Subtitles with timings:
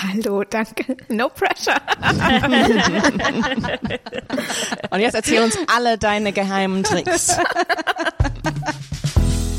[0.00, 0.96] Hallo, danke.
[1.08, 1.74] No pressure.
[4.90, 7.36] Und jetzt erzähl uns alle deine geheimen Tricks.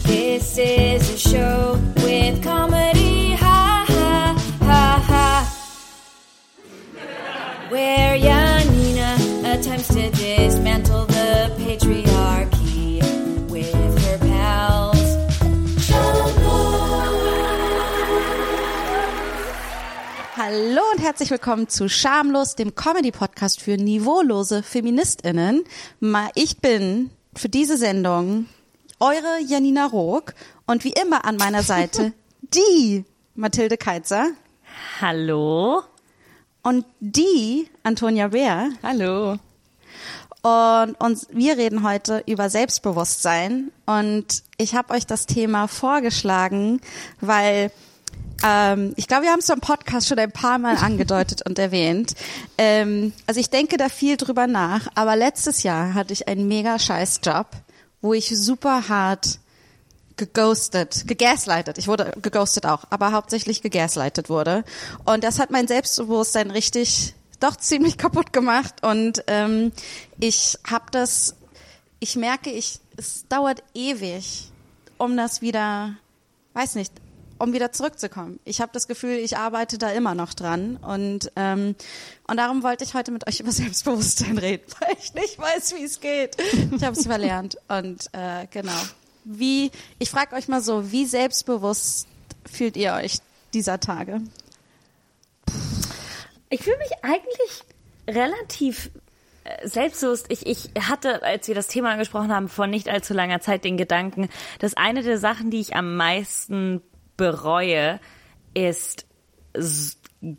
[0.05, 5.45] This is a show with comedy, ha ha ha ha.
[7.69, 9.15] Where Janina
[9.45, 10.09] attempts to
[21.09, 25.63] herzlich willkommen zu Schamlos, dem Comedy-Podcast für niveaulose FeministInnen.
[26.35, 28.45] Ich bin für diese Sendung
[28.99, 30.35] eure Janina Rook
[30.67, 34.27] und wie immer an meiner Seite die Mathilde Keitzer
[35.01, 35.81] Hallo?
[36.61, 38.69] und die Antonia Bär.
[38.83, 39.39] Hallo.
[40.43, 43.71] Und, und wir reden heute über Selbstbewusstsein.
[43.87, 46.81] Und ich habe euch das Thema vorgeschlagen,
[47.19, 47.71] weil
[48.43, 52.13] ähm, ich glaube, wir haben es im Podcast schon ein paar Mal angedeutet und erwähnt.
[52.57, 54.87] Ähm, also ich denke da viel drüber nach.
[54.95, 57.47] Aber letztes Jahr hatte ich einen mega scheiß Job,
[58.01, 59.39] wo ich super hart
[60.15, 61.77] geghostet, gegaslightet.
[61.77, 64.63] Ich wurde geghostet auch, aber hauptsächlich gegaslightet wurde.
[65.05, 68.83] Und das hat mein Selbstbewusstsein richtig, doch ziemlich kaputt gemacht.
[68.83, 69.71] Und ähm,
[70.19, 71.35] ich habe das,
[71.99, 74.51] ich merke, ich, es dauert ewig,
[74.97, 75.95] um das wieder,
[76.53, 76.91] weiß nicht,
[77.39, 78.39] um wieder zurückzukommen.
[78.43, 81.75] Ich habe das Gefühl, ich arbeite da immer noch dran und ähm,
[82.27, 85.83] und darum wollte ich heute mit euch über Selbstbewusstsein reden, weil ich nicht weiß, wie
[85.83, 86.37] es geht.
[86.75, 88.79] Ich habe es verlernt und äh, genau.
[89.23, 92.07] Wie ich frage euch mal so, wie selbstbewusst
[92.45, 93.17] fühlt ihr euch
[93.53, 94.21] dieser Tage?
[96.49, 97.63] Ich fühle mich eigentlich
[98.07, 98.91] relativ
[99.43, 100.25] äh, selbstbewusst.
[100.29, 103.77] Ich, ich hatte, als wir das Thema angesprochen haben, vor nicht allzu langer Zeit den
[103.77, 104.29] Gedanken,
[104.59, 106.81] dass eine der Sachen, die ich am meisten
[107.19, 107.99] bereue,
[108.53, 109.05] ist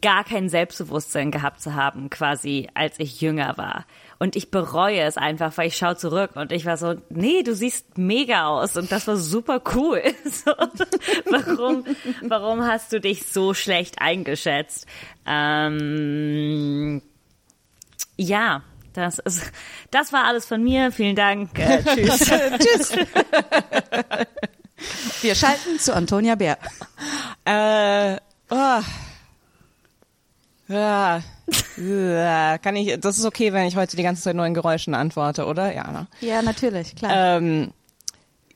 [0.00, 3.86] gar kein Selbstbewusstsein gehabt zu haben, quasi als ich jünger war.
[4.19, 7.55] Und ich bereue es einfach, weil ich schaue zurück und ich war so, nee, du
[7.55, 10.02] siehst mega aus und das war super cool.
[10.24, 10.52] So,
[11.30, 11.85] warum,
[12.23, 14.86] warum hast du dich so schlecht eingeschätzt?
[15.27, 17.02] Ähm,
[18.17, 19.51] ja, das ist,
[19.90, 20.92] das war alles von mir.
[20.92, 21.58] Vielen Dank.
[21.58, 22.19] Äh, tschüss.
[22.58, 22.96] Tschüss.
[25.20, 26.58] Wir schalten zu Antonia Bär.
[27.45, 28.17] Äh,
[28.51, 28.83] oh.
[30.68, 31.23] Ja.
[32.58, 35.46] Kann ich, das ist okay, wenn ich heute die ganze Zeit nur in Geräuschen antworte,
[35.46, 35.74] oder?
[35.74, 36.07] Ja, ne?
[36.20, 37.36] Ja, natürlich, klar.
[37.36, 37.73] Ähm,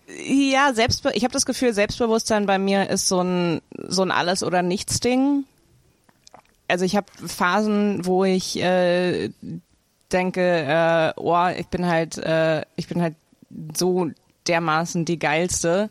[0.07, 4.43] ja, Selbstbe ich habe das Gefühl, Selbstbewusstsein bei mir ist so ein so ein alles
[4.43, 5.45] oder nichts Ding.
[6.69, 9.31] Also ich habe Phasen, wo ich äh,
[10.13, 13.15] denke, äh, oh, ich bin halt äh, ich bin halt
[13.77, 14.11] so
[14.47, 15.89] dermaßen die geilste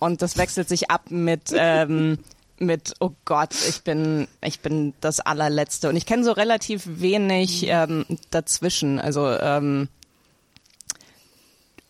[0.00, 2.18] und das wechselt sich ab mit ähm,
[2.58, 7.66] mit oh Gott, ich bin ich bin das allerletzte und ich kenne so relativ wenig
[7.66, 8.98] ähm, dazwischen.
[8.98, 9.88] Also ähm,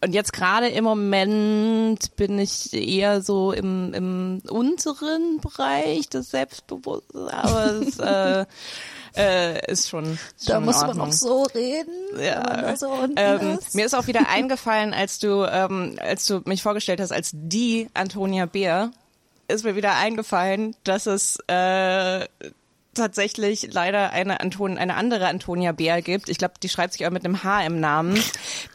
[0.02, 7.32] und jetzt gerade im Moment bin ich eher so im, im unteren Bereich des Selbstbewusstseins,
[7.32, 8.46] aber es äh,
[9.16, 11.12] äh, ist schon, ist schon in Ordnung.
[11.12, 11.93] so reden.
[12.21, 12.75] Ja.
[13.16, 17.31] ähm, mir ist auch wieder eingefallen, als du, ähm, als du mich vorgestellt hast als
[17.32, 18.91] die Antonia Bär,
[19.49, 22.26] ist mir wieder eingefallen, dass es äh,
[22.94, 26.28] tatsächlich leider eine Anton eine andere Antonia Bär gibt.
[26.28, 28.21] Ich glaube, die schreibt sich auch mit einem H im Namen.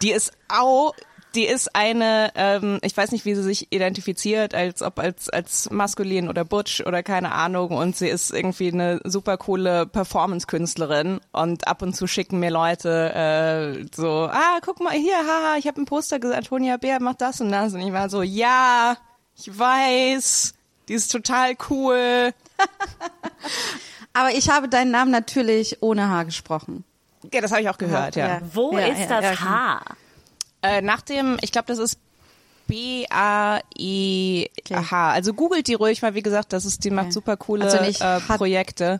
[0.01, 0.93] Die ist auch
[1.35, 5.69] die ist eine, ähm, ich weiß nicht, wie sie sich identifiziert, als ob als als
[5.71, 7.71] maskulin oder butch oder keine Ahnung.
[7.71, 11.21] Und sie ist irgendwie eine super coole Performance-Künstlerin.
[11.31, 15.67] Und ab und zu schicken mir Leute äh, so, ah, guck mal hier, haha, ich
[15.67, 17.73] habe ein Poster gesehen, Antonia Bär macht das und das.
[17.73, 18.97] Und ich war so, ja,
[19.37, 20.53] ich weiß,
[20.89, 22.33] die ist total cool.
[24.13, 26.83] Aber ich habe deinen Namen natürlich ohne H gesprochen.
[27.33, 28.27] Ja, das habe ich auch gehört, ja.
[28.27, 28.41] Ja.
[28.53, 29.39] Wo Ja, ist ja, das.
[29.39, 29.81] Haar?
[30.61, 31.99] Äh, nach dem, ich glaube, das ist
[33.81, 35.11] B-A-E-H.
[35.11, 37.13] Also googelt die ruhig mal, wie gesagt, das ist, die macht Okay.
[37.13, 38.97] super coole Also nicht äh, hat- Projekte.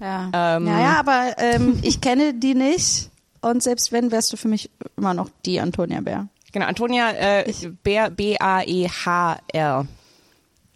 [0.00, 0.30] Ja.
[0.32, 0.66] Ähm.
[0.66, 3.10] ja, ja, aber ähm, ich kenne die nicht.
[3.40, 6.28] Und selbst wenn, wärst du für mich immer noch die Antonia Bär.
[6.52, 7.52] Genau, Antonia äh,
[7.82, 9.86] Bär, B-A-E-H-R.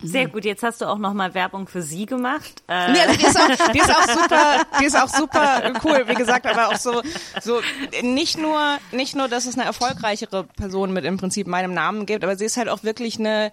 [0.02, 2.62] Sehr gut, jetzt hast du auch noch mal Werbung für sie gemacht.
[2.68, 6.04] Äh, Nee, also die ist, auch, die ist auch super, die ist auch super cool,
[6.06, 7.02] wie gesagt, aber auch so,
[7.40, 7.60] so
[8.02, 12.24] nicht nur, nicht nur, dass es eine erfolgreichere Person mit im Prinzip meinem Namen gibt,
[12.24, 13.50] aber sie ist halt auch wirklich eine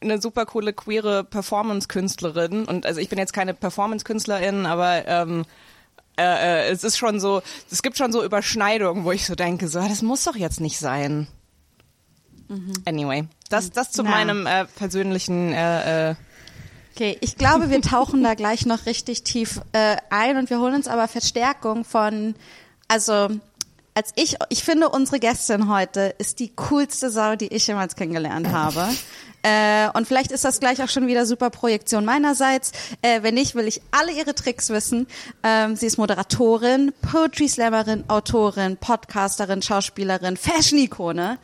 [0.00, 5.44] eine super coole queere Performance-Künstlerin und also ich bin jetzt keine Performance-Künstlerin, aber ähm,
[6.18, 7.40] äh, äh, es ist schon so,
[7.70, 10.78] es gibt schon so Überschneidungen, wo ich so denke, so, das muss doch jetzt nicht
[10.78, 11.28] sein.
[12.84, 14.10] Anyway, das, das zu Na.
[14.10, 16.14] meinem äh, persönlichen äh, äh,
[16.94, 20.74] Okay, ich glaube, wir tauchen da gleich noch richtig tief äh, ein und wir holen
[20.74, 22.34] uns aber Verstärkung von,
[22.88, 23.28] also
[23.94, 28.50] als ich, ich finde unsere Gästin heute ist die coolste Sau, die ich jemals kennengelernt
[28.52, 28.88] habe.
[29.42, 32.72] Äh, und vielleicht ist das gleich auch schon wieder super Projektion meinerseits.
[33.00, 35.06] Äh, wenn nicht, will ich alle ihre Tricks wissen.
[35.42, 41.38] Ähm, sie ist Moderatorin, Poetry Slammerin, Autorin, Podcasterin, Schauspielerin, Fashion-Ikone,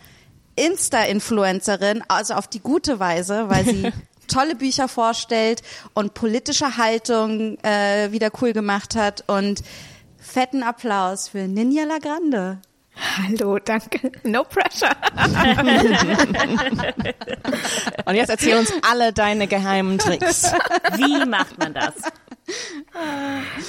[0.57, 3.93] Insta-Influencerin, also auf die gute Weise, weil sie
[4.27, 5.63] tolle Bücher vorstellt
[5.95, 9.25] und politische Haltung äh, wieder cool gemacht hat.
[9.27, 9.63] Und
[10.19, 12.59] fetten Applaus für Ninja Lagrande.
[12.97, 14.11] Hallo, danke.
[14.25, 14.91] No pressure.
[18.07, 20.51] Und jetzt erzähl uns alle deine geheimen Tricks.
[20.97, 21.93] Wie macht man das?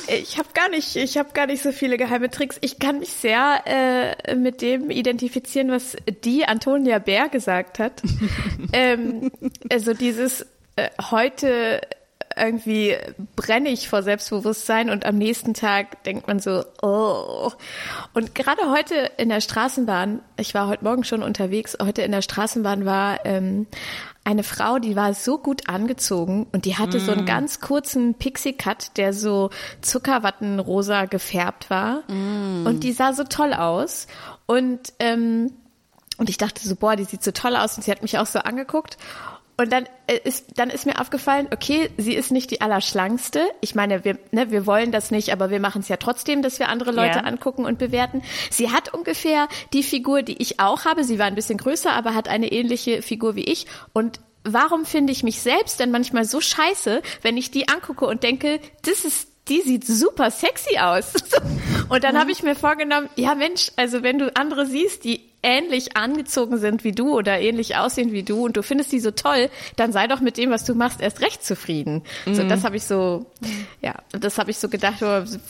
[0.07, 2.57] Ich habe gar nicht, ich habe gar nicht so viele geheime Tricks.
[2.61, 8.01] Ich kann mich sehr äh, mit dem identifizieren, was die Antonia Bär gesagt hat.
[8.73, 9.31] ähm,
[9.69, 10.45] also dieses
[10.75, 11.81] äh, heute
[12.37, 12.95] irgendwie
[13.35, 17.51] brenne ich vor Selbstbewusstsein und am nächsten Tag denkt man so, oh.
[18.13, 22.21] Und gerade heute in der Straßenbahn, ich war heute Morgen schon unterwegs, heute in der
[22.21, 23.67] Straßenbahn war ähm,
[24.27, 26.99] eine Frau, die war so gut angezogen und die hatte mm.
[26.99, 32.03] so einen ganz kurzen Pixie-Cut, der so Zuckerwattenrosa gefärbt war.
[32.11, 32.67] Mm.
[32.67, 34.05] Und die sah so toll aus.
[34.45, 35.53] Und, ähm,
[36.17, 37.77] und ich dachte so, boah, die sieht so toll aus.
[37.77, 38.97] Und sie hat mich auch so angeguckt.
[39.59, 43.41] Und dann äh, ist, dann ist mir aufgefallen, okay, sie ist nicht die Allerschlankste.
[43.59, 46.59] Ich meine, wir, ne, wir wollen das nicht, aber wir machen es ja trotzdem, dass
[46.59, 47.27] wir andere Leute yeah.
[47.27, 48.21] angucken und bewerten.
[48.51, 51.03] Sie hat ungefähr die Figur, die ich auch habe.
[51.03, 53.65] Sie war ein bisschen größer, aber hat eine ähnliche Figur wie ich.
[53.93, 58.21] Und warum finde ich mich selbst denn manchmal so scheiße, wenn ich die angucke und
[58.21, 61.13] denke, das ist die sieht super sexy aus.
[61.89, 65.95] Und dann habe ich mir vorgenommen, ja Mensch, also wenn du andere siehst, die ähnlich
[65.95, 69.49] angezogen sind wie du oder ähnlich aussehen wie du und du findest die so toll,
[69.75, 72.03] dann sei doch mit dem, was du machst, erst recht zufrieden.
[72.25, 72.35] Mhm.
[72.35, 73.25] So, das habe ich so,
[73.81, 75.01] ja, das habe ich so gedacht,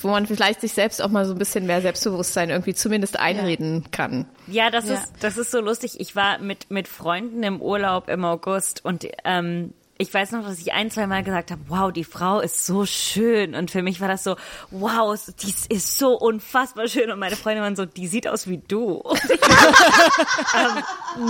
[0.02, 3.84] wo man vielleicht sich selbst auch mal so ein bisschen mehr Selbstbewusstsein irgendwie zumindest einreden
[3.84, 3.90] ja.
[3.92, 4.26] kann.
[4.48, 4.96] Ja, das ja.
[4.96, 6.00] ist, das ist so lustig.
[6.00, 10.60] Ich war mit, mit Freunden im Urlaub im August und ähm, ich weiß noch, dass
[10.60, 13.56] ich ein, zwei Mal gesagt habe, wow, die Frau ist so schön.
[13.56, 14.36] Und für mich war das so,
[14.70, 17.10] wow, die ist so unfassbar schön.
[17.10, 19.04] Und meine Freunde waren so, die sieht aus wie du.
[20.56, 20.84] ähm,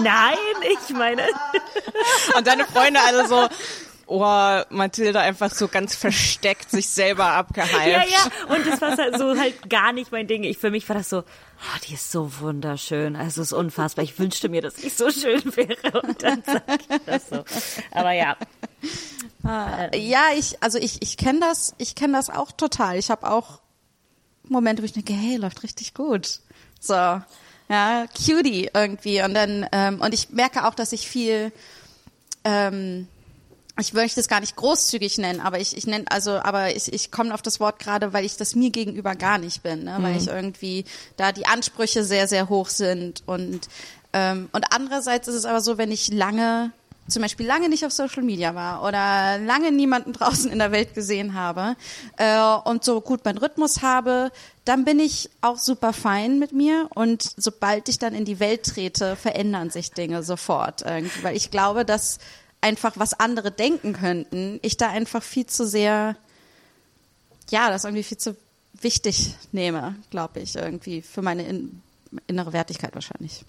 [0.03, 1.23] nein, ich meine.
[2.37, 3.47] Und deine Freunde alle so,
[4.07, 7.85] oh, Mathilda einfach so ganz versteckt sich selber abgehypt.
[7.85, 10.43] Ja, ja, und das war halt so halt gar nicht mein Ding.
[10.43, 13.15] Ich, für mich war das so, oh, die ist so wunderschön.
[13.15, 14.03] Also es ist unfassbar.
[14.03, 17.43] Ich wünschte mir, dass ich so schön wäre und dann sag ich das so.
[17.91, 18.35] Aber ja.
[19.45, 22.97] Äh, ja, ich, also ich, ich kenne das, ich kenne das auch total.
[22.97, 23.59] Ich habe auch
[24.49, 26.39] Momente, wo ich denke, hey, läuft richtig gut.
[26.79, 29.21] So, ja, Cutie irgendwie.
[29.21, 31.51] Und dann, ähm, und ich merke auch, dass ich viel
[32.43, 33.07] ähm,
[33.79, 37.11] ich möchte es gar nicht großzügig nennen, aber ich, ich nenne, also, aber ich, ich
[37.11, 39.97] komme auf das Wort gerade, weil ich das mir gegenüber gar nicht bin, ne?
[40.01, 40.17] weil mhm.
[40.17, 40.85] ich irgendwie
[41.15, 43.69] da die Ansprüche sehr, sehr hoch sind und
[44.13, 46.71] ähm, und andererseits ist es aber so, wenn ich lange
[47.07, 50.93] zum Beispiel lange nicht auf Social Media war oder lange niemanden draußen in der Welt
[50.93, 51.75] gesehen habe
[52.17, 54.31] äh, und so gut meinen Rhythmus habe,
[54.65, 58.63] dann bin ich auch super fein mit mir und sobald ich dann in die Welt
[58.63, 62.19] trete, verändern sich Dinge sofort irgendwie, weil ich glaube, dass
[62.61, 66.15] einfach, was andere denken könnten, ich da einfach viel zu sehr,
[67.49, 68.35] ja, das irgendwie viel zu
[68.81, 71.81] wichtig nehme, glaube ich, irgendwie für meine in,
[72.27, 73.43] innere Wertigkeit wahrscheinlich.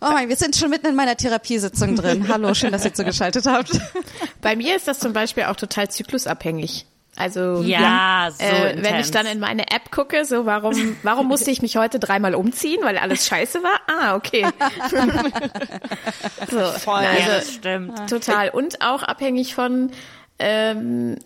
[0.00, 2.28] Oh mein, wir sind schon mitten in meiner Therapiesitzung drin.
[2.28, 3.80] Hallo, schön, dass ihr zugeschaltet habt.
[4.40, 6.86] Bei mir ist das zum Beispiel auch total zyklusabhängig.
[7.18, 11.50] Also ja, so äh, wenn ich dann in meine App gucke, so warum warum musste
[11.50, 13.80] ich mich heute dreimal umziehen, weil alles scheiße war?
[13.88, 14.46] Ah, okay.
[16.48, 18.08] so, Voll, also, ja, das stimmt.
[18.08, 19.90] Total und auch abhängig von
[20.38, 21.16] ähm,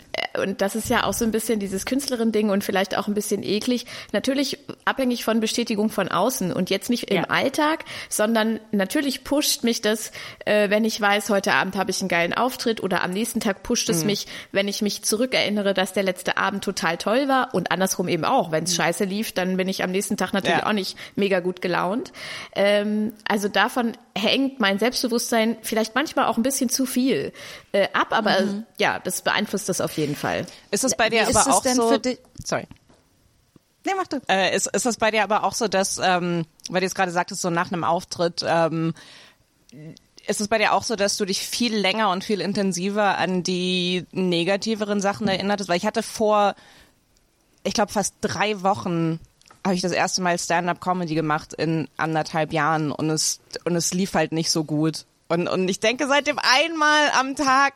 [0.40, 3.42] und das ist ja auch so ein bisschen dieses Künstlerin-Ding und vielleicht auch ein bisschen
[3.42, 3.87] eklig.
[4.12, 7.25] Natürlich abhängig von Bestätigung von außen und jetzt nicht im ja.
[7.25, 10.12] Alltag, sondern natürlich pusht mich das,
[10.47, 13.62] äh, wenn ich weiß, heute Abend habe ich einen geilen Auftritt oder am nächsten Tag
[13.62, 14.07] pusht es mhm.
[14.07, 18.25] mich, wenn ich mich zurückerinnere, dass der letzte Abend total toll war und andersrum eben
[18.25, 18.52] auch.
[18.52, 18.76] Wenn es mhm.
[18.76, 20.66] scheiße lief, dann bin ich am nächsten Tag natürlich ja.
[20.66, 22.12] auch nicht mega gut gelaunt.
[22.54, 27.33] Ähm, also davon hängt mein Selbstbewusstsein vielleicht manchmal auch ein bisschen zu viel
[27.73, 28.66] äh, ab, aber mhm.
[28.78, 30.47] ja, das beeinflusst das auf jeden Fall.
[30.71, 32.00] Ist es bei dir Wie aber auch so?
[32.45, 32.66] Sorry.
[33.85, 34.21] Nee, mach du.
[34.28, 37.11] Äh, ist, ist das bei dir aber auch so, dass, ähm, weil du jetzt gerade
[37.11, 38.95] sagtest, so nach einem Auftritt, ähm,
[40.26, 43.42] ist es bei dir auch so, dass du dich viel länger und viel intensiver an
[43.42, 45.69] die negativeren Sachen erinnertest?
[45.69, 46.54] Weil ich hatte vor,
[47.64, 49.19] ich glaube, fast drei Wochen
[49.64, 54.14] habe ich das erste Mal Stand-up-Comedy gemacht in anderthalb Jahren und es und es lief
[54.14, 55.07] halt nicht so gut.
[55.28, 57.75] Und, und ich denke seitdem einmal am Tag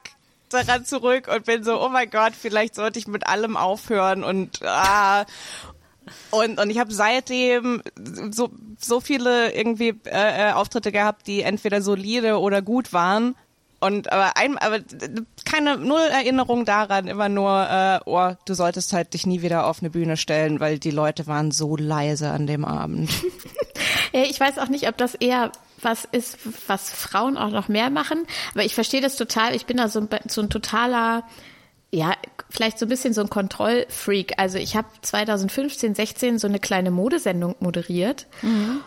[0.50, 4.62] daran zurück und bin so, oh mein Gott, vielleicht sollte ich mit allem aufhören und
[4.62, 5.24] ah,
[6.30, 7.82] und, und ich habe seitdem
[8.30, 13.34] so, so viele irgendwie äh, äh, Auftritte gehabt, die entweder solide oder gut waren.
[13.86, 14.80] Und aber ein, aber
[15.44, 19.80] keine null Erinnerung daran, immer nur, äh, oh, du solltest halt dich nie wieder auf
[19.80, 23.08] eine Bühne stellen, weil die Leute waren so leise an dem Abend.
[24.12, 27.90] ja, ich weiß auch nicht, ob das eher was ist, was Frauen auch noch mehr
[27.90, 29.54] machen, aber ich verstehe das total.
[29.54, 31.22] Ich bin da so ein, so ein totaler
[31.92, 32.14] ja,
[32.50, 34.34] vielleicht so ein bisschen so ein Kontrollfreak.
[34.38, 38.26] Also ich habe 2015, 16 so eine kleine Modesendung moderiert.
[38.42, 38.80] Mhm.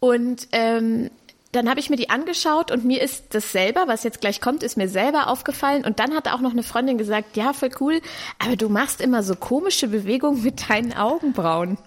[0.00, 1.10] Und ähm,
[1.56, 4.62] dann habe ich mir die angeschaut und mir ist das selber, was jetzt gleich kommt,
[4.62, 5.84] ist mir selber aufgefallen.
[5.84, 8.00] Und dann hat auch noch eine Freundin gesagt, ja, voll cool,
[8.38, 11.78] aber du machst immer so komische Bewegungen mit deinen Augenbrauen.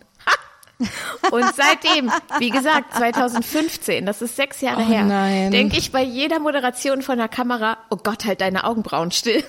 [1.32, 6.40] Und seitdem, wie gesagt, 2015, das ist sechs Jahre oh her, denke ich bei jeder
[6.40, 9.44] Moderation von der Kamera, oh Gott, halt deine Augenbrauen still.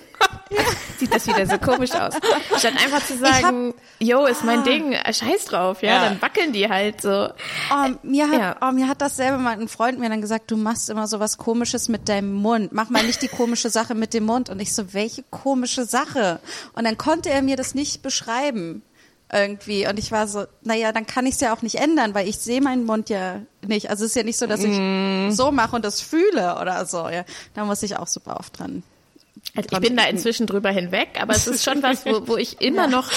[0.98, 2.14] Sieht das wieder so komisch aus.
[2.58, 4.64] Statt einfach zu sagen, yo, ist mein ah.
[4.64, 7.28] Ding, äh, scheiß drauf, ja, ja, dann wackeln die halt so.
[7.70, 8.56] Oh, mir hat, ja.
[8.60, 11.38] oh, mir hat dasselbe mal ein Freund mir dann gesagt, du machst immer so was
[11.38, 12.72] komisches mit deinem Mund.
[12.72, 14.50] Mach mal nicht die komische Sache mit dem Mund.
[14.50, 16.40] Und ich so, welche komische Sache?
[16.74, 18.82] Und dann konnte er mir das nicht beschreiben
[19.32, 19.86] irgendwie.
[19.86, 22.38] Und ich war so, naja, dann kann ich es ja auch nicht ändern, weil ich
[22.38, 23.90] sehe meinen Mund ja nicht.
[23.90, 25.30] Also es ist ja nicht so, dass ich mm.
[25.30, 27.08] so mache und das fühle oder so.
[27.08, 28.82] Ja, da muss ich auch super oft dran.
[29.56, 32.60] Also ich bin da inzwischen drüber hinweg, aber es ist schon was, wo, wo ich
[32.60, 32.88] immer ja.
[32.88, 33.10] noch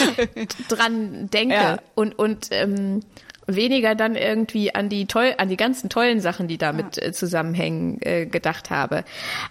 [0.67, 1.79] dran denke ja.
[1.95, 3.01] und und ähm,
[3.47, 7.03] weniger dann irgendwie an die toll, an die ganzen tollen Sachen, die damit ja.
[7.03, 9.03] Äh, zusammenhängen, äh, gedacht habe.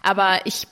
[0.02, 0.66] Aber ich,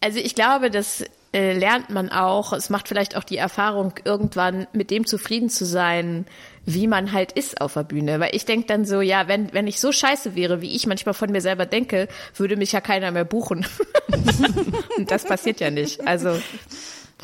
[0.00, 4.66] also ich glaube, dass äh, lernt man auch, es macht vielleicht auch die Erfahrung, irgendwann
[4.72, 6.26] mit dem zufrieden zu sein,
[6.66, 8.18] wie man halt ist auf der Bühne.
[8.18, 11.14] Weil ich denke dann so, ja, wenn, wenn ich so scheiße wäre, wie ich manchmal
[11.14, 13.64] von mir selber denke, würde mich ja keiner mehr buchen.
[14.96, 16.06] Und das passiert ja nicht.
[16.06, 16.36] Also.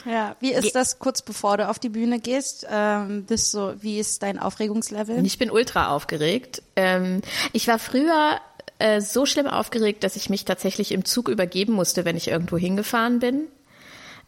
[0.05, 2.67] Ja, wie ist das kurz bevor du auf die Bühne gehst?
[2.71, 5.25] Ähm, bist so, wie ist dein Aufregungslevel?
[5.27, 6.63] Ich bin ultra aufgeregt.
[6.77, 7.23] Ähm,
[7.53, 8.39] ich war früher
[8.79, 12.57] äh, so schlimm aufgeregt, dass ich mich tatsächlich im Zug übergeben musste, wenn ich irgendwo
[12.57, 13.49] hingefahren bin.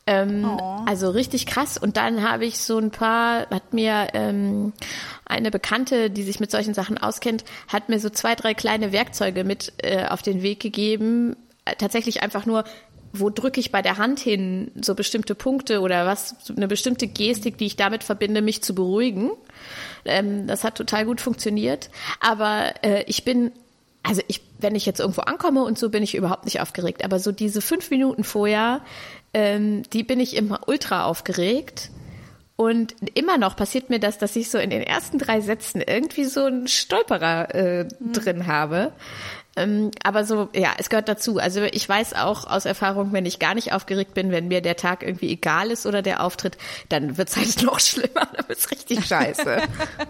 [0.08, 0.84] Ähm, oh.
[0.86, 1.76] Also richtig krass.
[1.76, 4.72] Und dann habe ich so ein paar, hat mir ähm,
[5.26, 9.44] eine Bekannte, die sich mit solchen Sachen auskennt, hat mir so zwei, drei kleine Werkzeuge
[9.44, 11.36] mit äh, auf den Weg gegeben.
[11.66, 12.64] Äh, tatsächlich einfach nur,
[13.12, 17.06] wo drücke ich bei der Hand hin, so bestimmte Punkte oder was, so eine bestimmte
[17.06, 19.32] Gestik, die ich damit verbinde, mich zu beruhigen.
[20.06, 21.90] Ähm, das hat total gut funktioniert.
[22.20, 23.52] Aber äh, ich bin
[24.02, 27.04] also ich, wenn ich jetzt irgendwo ankomme und so bin ich überhaupt nicht aufgeregt.
[27.04, 28.80] Aber so diese fünf Minuten vorher
[29.34, 31.90] ähm, die bin ich immer ultra aufgeregt.
[32.56, 36.24] Und immer noch passiert mir das, dass ich so in den ersten drei Sätzen irgendwie
[36.24, 38.12] so einen Stolperer äh, mhm.
[38.12, 38.92] drin habe.
[39.58, 41.38] Ähm, aber so, ja, es gehört dazu.
[41.38, 44.76] Also ich weiß auch aus Erfahrung, wenn ich gar nicht aufgeregt bin, wenn mir der
[44.76, 46.58] Tag irgendwie egal ist oder der Auftritt,
[46.88, 49.62] dann wird's halt noch schlimmer, dann wird's richtig scheiße.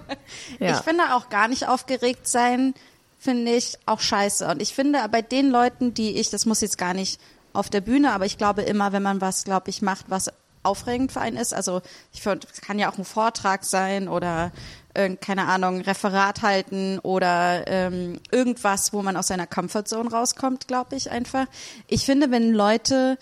[0.58, 0.70] ja.
[0.70, 2.74] Ich finde auch gar nicht aufgeregt sein,
[3.18, 4.46] finde ich auch scheiße.
[4.46, 7.20] Und ich finde bei den Leuten, die ich, das muss jetzt gar nicht
[7.58, 10.30] auf der Bühne, aber ich glaube immer, wenn man was, glaube ich, macht, was
[10.62, 14.52] aufregend für einen ist, also ich finde, es kann ja auch ein Vortrag sein oder
[14.94, 20.96] äh, keine Ahnung, Referat halten oder ähm, irgendwas, wo man aus seiner Comfortzone rauskommt, glaube
[20.96, 21.46] ich einfach.
[21.86, 23.18] Ich finde, wenn Leute,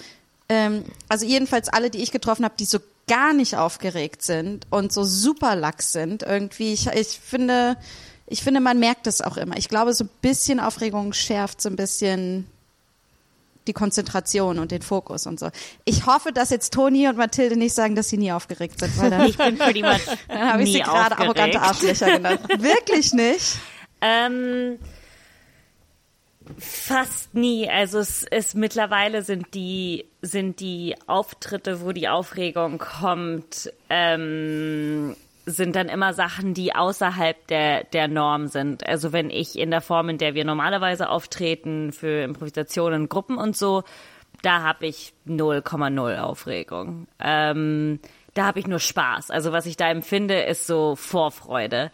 [0.48, 2.78] ähm, also jedenfalls alle, die ich getroffen habe, die so
[3.08, 7.76] gar nicht aufgeregt sind und so super lax sind, irgendwie, ich, ich finde,
[8.26, 9.56] ich finde, man merkt es auch immer.
[9.56, 12.46] Ich glaube, so ein bisschen Aufregung schärft so ein bisschen
[13.66, 15.50] die Konzentration und den Fokus und so.
[15.84, 19.10] Ich hoffe, dass jetzt Toni und Mathilde nicht sagen, dass sie nie aufgeregt sind, weil
[19.10, 22.40] dann, ich bin pretty much dann habe ich sie gerade arrogante Arschlöcher genannt.
[22.58, 23.58] Wirklich nicht?
[24.00, 24.78] Ähm,
[26.58, 27.68] fast nie.
[27.68, 35.76] Also es ist mittlerweile sind die sind die Auftritte, wo die Aufregung kommt, ähm, sind
[35.76, 38.86] dann immer Sachen, die außerhalb der, der Norm sind.
[38.86, 43.56] Also wenn ich in der Form, in der wir normalerweise auftreten, für Improvisationen, Gruppen und
[43.56, 43.84] so,
[44.42, 47.06] da habe ich 0,0 Aufregung.
[47.20, 48.00] Ähm,
[48.34, 49.30] da habe ich nur Spaß.
[49.30, 51.90] Also was ich da empfinde, ist so Vorfreude.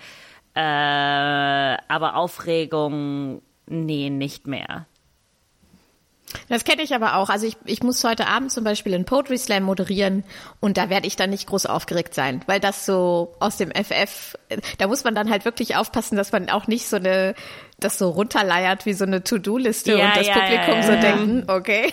[0.55, 4.87] Äh, aber Aufregung, nee, nicht mehr.
[6.49, 7.29] Das kenne ich aber auch.
[7.29, 10.25] Also ich, ich muss heute Abend zum Beispiel einen Poetry Slam moderieren
[10.61, 14.37] und da werde ich dann nicht groß aufgeregt sein, weil das so aus dem FF,
[14.79, 17.35] da muss man dann halt wirklich aufpassen, dass man auch nicht so eine,
[17.79, 21.45] das so runterleiert wie so eine To-Do-Liste ja, und das ja, Publikum ja, so denken,
[21.51, 21.93] okay.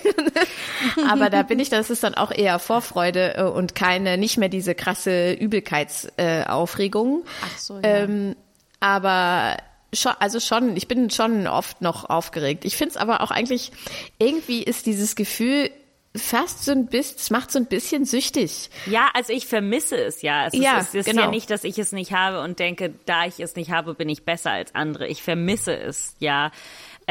[1.10, 4.50] aber da bin ich, das ist dann auch eher Vorfreude äh, und keine, nicht mehr
[4.50, 7.24] diese krasse Übelkeitsaufregung.
[7.24, 7.82] Äh, Ach so, ja.
[7.84, 8.36] Ähm,
[8.80, 9.58] aber
[9.94, 12.64] Schon, also schon, ich bin schon oft noch aufgeregt.
[12.66, 13.72] Ich finde es aber auch eigentlich,
[14.20, 15.72] irgendwie ist dieses Gefühl,
[16.16, 18.70] fast so ein bisschen, es macht so ein bisschen süchtig.
[18.88, 20.48] Ja, also ich vermisse es ja.
[20.48, 21.24] Es Ja, ist, es ist genau.
[21.24, 24.10] ja nicht, dass ich es nicht habe und denke, da ich es nicht habe, bin
[24.10, 25.08] ich besser als andere.
[25.08, 26.52] Ich vermisse es, ja.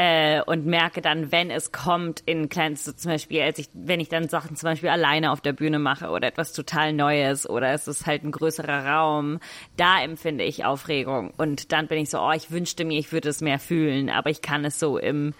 [0.01, 3.99] Äh, und merke dann, wenn es kommt in kleinen, so zum Beispiel, als ich, wenn
[3.99, 7.73] ich dann Sachen zum Beispiel alleine auf der Bühne mache oder etwas total Neues oder
[7.73, 9.41] es ist halt ein größerer Raum,
[9.75, 11.33] da empfinde ich Aufregung.
[11.35, 14.29] Und dann bin ich so, oh, ich wünschte mir, ich würde es mehr fühlen, aber
[14.29, 15.33] ich kann es so im,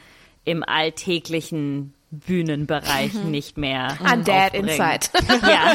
[0.44, 3.98] im alltäglichen Bühnenbereich nicht mehr.
[4.14, 4.68] Undead aufbringen.
[4.68, 5.08] inside.
[5.48, 5.74] Ja.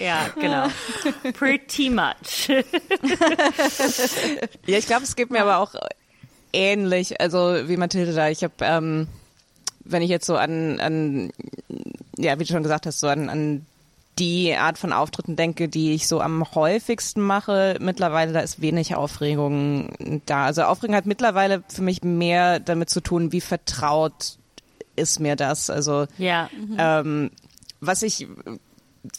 [0.00, 0.66] ja, genau.
[1.34, 2.48] Pretty much.
[4.66, 5.76] Ja, ich glaube, es geht mir aber auch
[6.52, 8.28] ähnlich, also wie Mathilde da.
[8.28, 9.08] Ich habe, ähm,
[9.84, 11.30] wenn ich jetzt so an, an,
[12.18, 13.66] ja, wie du schon gesagt hast, so an, an
[14.18, 18.94] die Art von Auftritten denke, die ich so am häufigsten mache, mittlerweile, da ist wenig
[18.94, 20.44] Aufregung da.
[20.44, 24.36] Also Aufregung hat mittlerweile für mich mehr damit zu tun, wie vertraut
[24.96, 25.70] ist mir das.
[25.70, 26.50] Also Ja.
[26.76, 27.30] ähm,
[27.80, 28.26] was ich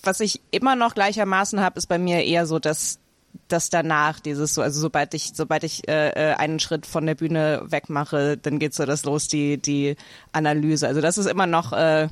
[0.03, 2.99] was ich immer noch gleichermaßen habe, ist bei mir eher so, dass
[3.47, 7.15] das danach dieses so, also sobald ich sobald ich äh, äh, einen Schritt von der
[7.15, 9.95] Bühne wegmache, dann geht so das los die die
[10.31, 10.87] Analyse.
[10.87, 12.07] Also das ist immer noch äh,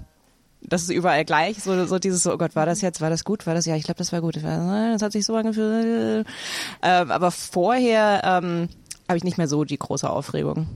[0.61, 3.23] das ist überall gleich, so, so dieses so, oh Gott, war das jetzt, war das
[3.23, 5.35] gut, war das, ja, ich glaube, das war gut, das, war, das hat sich so
[5.35, 6.27] angefühlt.
[6.81, 8.67] Ähm, aber vorher ähm,
[9.07, 10.67] habe ich nicht mehr so die große Aufregung.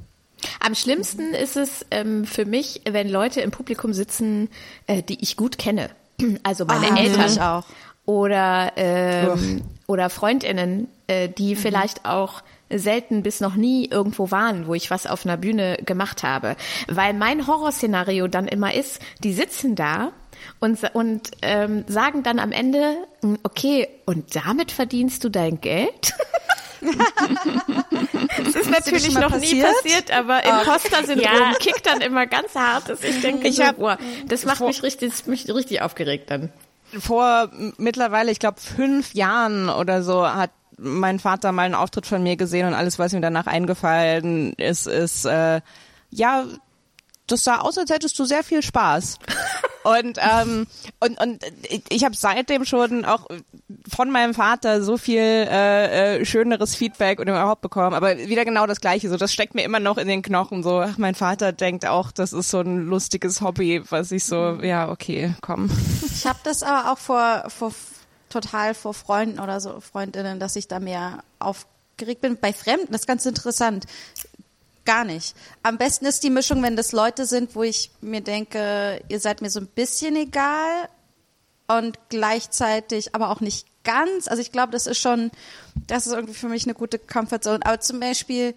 [0.59, 4.50] Am schlimmsten ist es ähm, für mich, wenn Leute im Publikum sitzen,
[4.88, 5.89] äh, die ich gut kenne.
[6.43, 7.65] Also meine Ah, Eltern ich auch.
[8.05, 14.74] Oder ähm, oder Freundinnen, äh, die vielleicht auch selten bis noch nie irgendwo waren, wo
[14.74, 16.55] ich was auf einer Bühne gemacht habe.
[16.88, 20.12] Weil mein Horrorszenario dann immer ist, die sitzen da
[20.60, 26.13] und, und ähm, sagen dann am Ende, "Mm, okay, und damit verdienst du dein Geld?
[28.43, 29.67] Das ist natürlich noch nie passiert?
[29.83, 31.53] passiert, aber Imposter-Syndrom Ja.
[31.60, 32.89] kickt dann immer ganz hart.
[32.89, 36.29] dass Ich denke, Ich so, hab- boah, das macht mich richtig, das mich richtig aufgeregt
[36.29, 36.51] dann.
[37.00, 42.24] Vor mittlerweile, ich glaube, fünf Jahren oder so hat mein Vater mal einen Auftritt von
[42.24, 45.61] mir gesehen und alles, was ihm danach eingefallen ist, ist, äh,
[46.09, 46.46] ja,
[47.33, 49.17] das sah aus, als hättest du sehr viel Spaß.
[49.83, 50.65] Und, ähm,
[51.01, 51.43] und, und
[51.89, 53.27] ich- habe seitdem schon auch
[53.93, 58.65] von meinem Vater so viel äh, äh, schöneres Feedback und überhaupt bekommen, aber wieder genau
[58.65, 59.09] das Gleiche.
[59.09, 60.63] So, das steckt mir immer noch in den Knochen.
[60.63, 64.59] So, ach, mein Vater denkt auch, das ist so ein lustiges Hobby, was ich so,
[64.61, 65.69] ja, okay, komm.
[66.05, 67.74] Ich habe das aber auch vor, vor
[68.29, 72.37] total vor Freunden oder so Freundinnen, dass ich da mehr aufgeregt bin.
[72.39, 73.85] Bei Fremden, das ist ganz interessant.
[74.85, 75.35] Gar nicht.
[75.61, 79.41] Am besten ist die Mischung, wenn das Leute sind, wo ich mir denke, ihr seid
[79.41, 80.89] mir so ein bisschen egal
[81.67, 84.27] und gleichzeitig aber auch nicht ganz.
[84.27, 85.31] Also ich glaube, das ist schon,
[85.87, 87.65] das ist irgendwie für mich eine gute Comfortzone.
[87.65, 88.55] Aber zum Beispiel,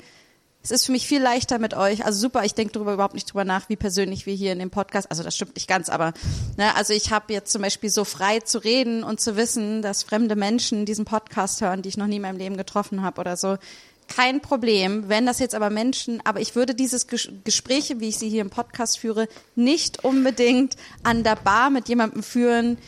[0.62, 2.04] es ist für mich viel leichter mit euch.
[2.04, 4.70] Also super, ich denke darüber überhaupt nicht drüber nach, wie persönlich wir hier in dem
[4.70, 5.08] Podcast.
[5.10, 6.12] Also das stimmt nicht ganz, aber
[6.56, 10.02] ne, also ich habe jetzt zum Beispiel so frei zu reden und zu wissen, dass
[10.02, 13.36] fremde Menschen diesen Podcast hören, die ich noch nie in meinem Leben getroffen habe oder
[13.36, 13.58] so.
[14.08, 18.18] Kein Problem, wenn das jetzt aber Menschen, aber ich würde dieses Ges Gespräche, wie ich
[18.18, 22.78] sie hier im Podcast führe, nicht unbedingt an der Bar mit jemandem führen,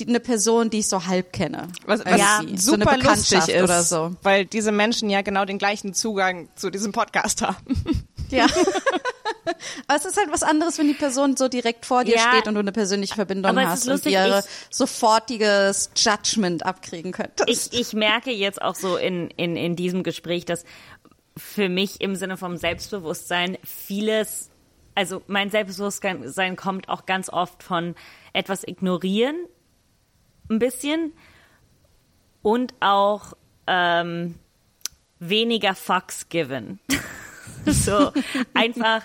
[0.00, 1.66] die, eine Person, die ich so halb kenne.
[1.84, 2.40] Was, was Ja.
[2.56, 4.16] so eine super lustig Bekanntschaft ist, oder so.
[4.22, 7.56] weil diese Menschen ja genau den gleichen Zugang zu diesem Podcast haben.
[8.30, 8.46] Ja.
[9.86, 12.30] Aber es ist halt was anderes, wenn die Person so direkt vor dir Ja.
[12.32, 17.48] steht und du eine persönliche Verbindung hast ist und lustig, ihr sofortiges Judgment abkriegen könntest.
[17.48, 20.64] Ich, ich merke jetzt auch so in, in, in diesem Gespräch, dass
[21.36, 24.50] für mich im Sinne vom Selbstbewusstsein vieles,
[24.94, 27.94] also mein Selbstbewusstsein kommt auch ganz oft von
[28.32, 29.36] etwas ignorieren,
[30.50, 31.12] ein bisschen
[32.42, 33.34] und auch
[33.66, 34.34] ähm,
[35.20, 36.80] weniger Fucks given.
[37.66, 38.12] so
[38.54, 39.02] einfach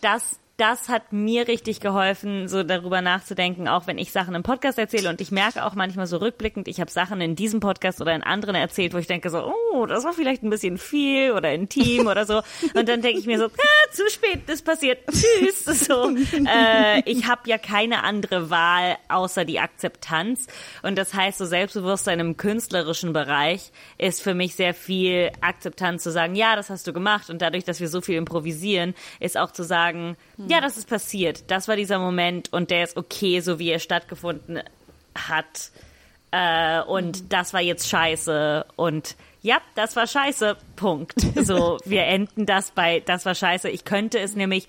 [0.00, 4.76] das das hat mir richtig geholfen, so darüber nachzudenken, auch wenn ich Sachen im Podcast
[4.76, 5.08] erzähle.
[5.08, 8.24] Und ich merke auch manchmal so rückblickend, ich habe Sachen in diesem Podcast oder in
[8.24, 12.08] anderen erzählt, wo ich denke so, oh, das war vielleicht ein bisschen viel oder intim
[12.08, 12.42] oder so.
[12.74, 16.10] Und dann denke ich mir so, ah, zu spät, das passiert, tschüss, so.
[16.10, 20.48] Äh, ich habe ja keine andere Wahl außer die Akzeptanz.
[20.82, 26.10] Und das heißt, so Selbstbewusstsein im künstlerischen Bereich ist für mich sehr viel Akzeptanz zu
[26.10, 27.30] sagen, ja, das hast du gemacht.
[27.30, 30.16] Und dadurch, dass wir so viel improvisieren, ist auch zu sagen,
[30.48, 33.78] ja, das ist passiert, das war dieser Moment und der ist okay, so wie er
[33.78, 34.60] stattgefunden
[35.14, 35.70] hat
[36.30, 41.20] äh, und das war jetzt scheiße und ja, das war scheiße, Punkt.
[41.36, 43.70] So, wir enden das bei, das war scheiße.
[43.70, 44.66] Ich könnte es nämlich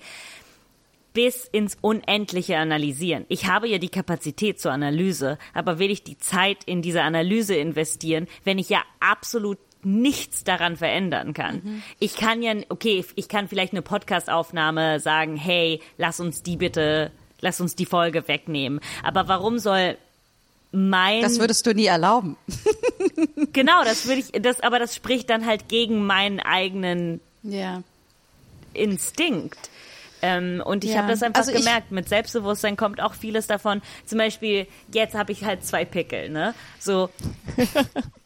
[1.12, 3.26] bis ins Unendliche analysieren.
[3.28, 7.56] Ich habe ja die Kapazität zur Analyse, aber will ich die Zeit in diese Analyse
[7.56, 11.82] investieren, wenn ich ja absolut nichts daran verändern kann.
[11.98, 17.10] Ich kann ja, okay, ich kann vielleicht eine Podcastaufnahme sagen, hey, lass uns die bitte,
[17.40, 18.80] lass uns die Folge wegnehmen.
[19.02, 19.96] Aber warum soll
[20.72, 22.36] mein Das würdest du nie erlauben.
[23.52, 27.82] genau, das würde ich, das, aber das spricht dann halt gegen meinen eigenen Ja.
[28.72, 29.70] Instinkt.
[30.22, 30.98] Ähm, und ich Ja.
[30.98, 31.90] habe das einfach Also gemerkt.
[31.90, 33.80] Mit Selbstbewusstsein kommt auch vieles davon.
[34.04, 36.54] Zum Beispiel, jetzt habe ich halt zwei Pickel, ne?
[36.78, 37.08] So.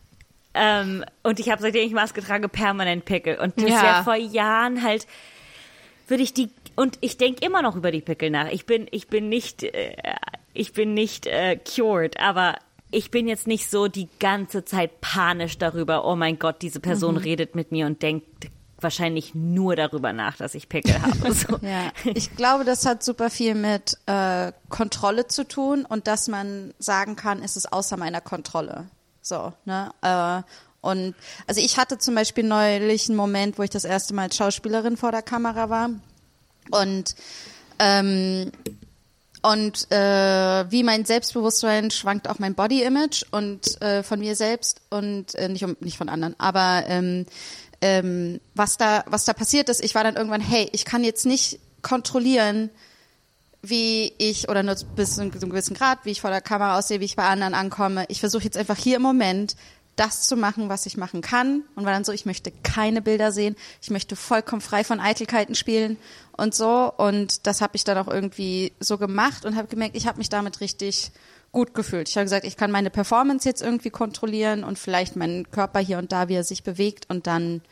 [0.55, 3.39] ähm, und ich habe, seitdem ich Maske trage, permanent Pickel.
[3.39, 3.83] Und das Ja.
[3.83, 5.07] wäre vor Jahren halt,
[6.09, 8.49] würde ich die, und ich denke immer noch über die Pickel nach.
[8.51, 9.97] Ich bin, ich bin nicht, äh,
[10.53, 12.57] ich bin nicht äh, cured, aber
[12.91, 17.17] ich bin jetzt nicht so die ganze Zeit panisch darüber, oh mein Gott, diese Person
[17.17, 18.27] redet mit mir und denkt
[18.81, 21.15] wahrscheinlich nur darüber nach, dass ich Pickel habe.
[21.35, 21.59] So.
[21.63, 26.75] Ja, ich glaube, das hat super viel mit äh, Kontrolle zu tun und dass man
[26.79, 28.87] sagen kann, es ist außer meiner Kontrolle.
[29.25, 29.91] So, ne?
[30.03, 30.43] Äh,
[30.83, 31.15] und
[31.47, 34.99] also ich hatte zum Beispiel neulich einen Moment, wo ich das erste Mal als Schauspielerin
[34.99, 35.89] vor der Kamera war
[36.71, 37.15] und
[37.79, 38.53] ähm,
[39.41, 45.35] und äh, wie mein Selbstbewusstsein schwankt auch mein Body-Image und äh, von mir selbst und
[45.37, 47.25] äh, nicht um, nicht von anderen, aber ähm,
[47.81, 51.25] ähm, was da was da passiert ist, ich war dann irgendwann, hey, ich kann jetzt
[51.25, 52.69] nicht kontrollieren,
[53.69, 57.01] wie ich oder nur bis zu einem gewissen Grad, wie ich vor der Kamera aussehe,
[57.01, 58.05] wie ich bei anderen ankomme.
[58.09, 59.57] Ich versuche jetzt einfach hier im Moment
[59.97, 63.31] das zu machen, was ich machen kann und war dann so, ich möchte keine Bilder
[63.33, 65.99] sehen, ich möchte vollkommen frei von Eitelkeiten spielen
[66.37, 70.07] und so und das habe ich dann auch irgendwie so gemacht und habe gemerkt, ich
[70.07, 71.13] habe mich damit richtig
[71.53, 72.09] gut gefühlt.
[72.09, 75.99] Ich habe gesagt, ich kann meine Performance jetzt irgendwie kontrollieren und vielleicht meinen Körper hier
[75.99, 77.63] und da, wie er sich bewegt und dann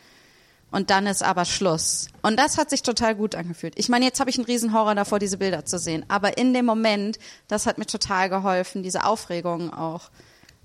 [0.73, 2.09] und dann ist aber Schluss.
[2.23, 3.75] Und das hat sich total gut angefühlt.
[3.77, 6.05] Ich meine, jetzt habe ich einen riesen Horror davor, diese Bilder zu sehen.
[6.09, 10.11] Aber in dem Moment, das hat mir total geholfen, diese Aufregung auch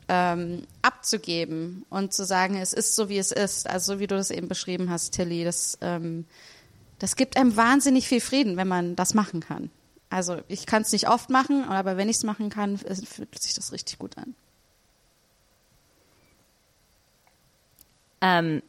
[0.09, 3.69] ähm, abzugeben und zu sagen, es ist so, wie es ist.
[3.69, 5.43] Also so wie du das eben beschrieben hast, Tilly.
[5.43, 6.25] Das, ähm,
[6.99, 9.69] das gibt einem wahnsinnig viel Frieden, wenn man das machen kann.
[10.09, 13.37] Also ich kann es nicht oft machen, aber wenn ich es machen kann, es- fühlt
[13.37, 14.35] sich das richtig gut an.
[18.21, 18.61] Ähm,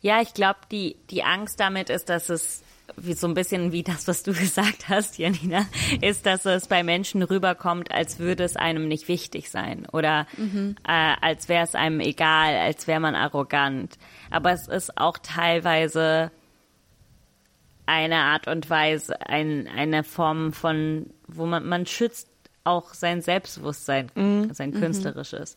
[0.00, 2.62] ja, ich glaube, die, die Angst damit ist, dass es
[2.96, 5.66] wie so ein bisschen wie das, was du gesagt hast, Janina,
[6.00, 10.26] ist, dass es bei Menschen rüberkommt, als würde es einem nicht wichtig sein oder
[10.86, 13.98] äh, als wäre es einem egal, als wäre man arrogant.
[14.30, 16.30] Aber es ist auch teilweise
[17.86, 22.28] eine Art und Weise, ein, eine Form von, wo man, man schützt
[22.64, 24.10] auch sein Selbstbewusstsein,
[24.52, 25.56] sein künstlerisches.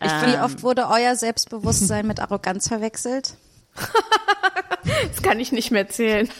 [0.00, 3.34] Wie oft wurde euer Selbstbewusstsein mit Arroganz verwechselt?
[4.84, 6.28] Das kann ich nicht mehr zählen.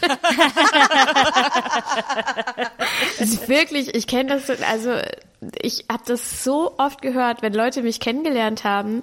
[3.46, 4.98] wirklich, ich kenne das, also
[5.61, 9.03] ich habe das so oft gehört, wenn Leute mich kennengelernt haben,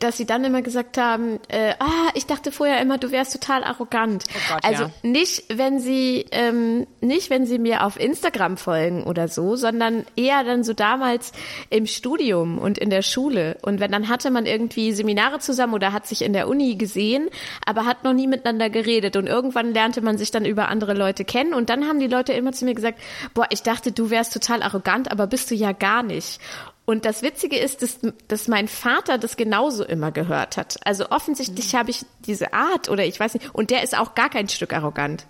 [0.00, 3.62] dass sie dann immer gesagt haben, äh, ah, ich dachte vorher immer, du wärst total
[3.62, 4.24] arrogant.
[4.48, 4.90] Gott, also ja.
[5.02, 10.42] nicht, wenn sie ähm, nicht, wenn sie mir auf Instagram folgen oder so, sondern eher
[10.42, 11.32] dann so damals
[11.70, 13.58] im Studium und in der Schule.
[13.62, 17.28] Und wenn dann hatte man irgendwie Seminare zusammen oder hat sich in der Uni gesehen,
[17.64, 19.16] aber hat noch nie miteinander geredet.
[19.16, 21.54] Und irgendwann lernte man sich dann über andere Leute kennen.
[21.54, 22.98] Und dann haben die Leute immer zu mir gesagt,
[23.34, 26.40] boah, ich dachte, du wärst total arrogant, aber bist du ja gar nicht.
[26.86, 30.76] Und das Witzige ist, dass, dass mein Vater das genauso immer gehört hat.
[30.84, 34.30] Also offensichtlich habe ich diese Art oder ich weiß nicht, und der ist auch gar
[34.30, 35.26] kein Stück arrogant.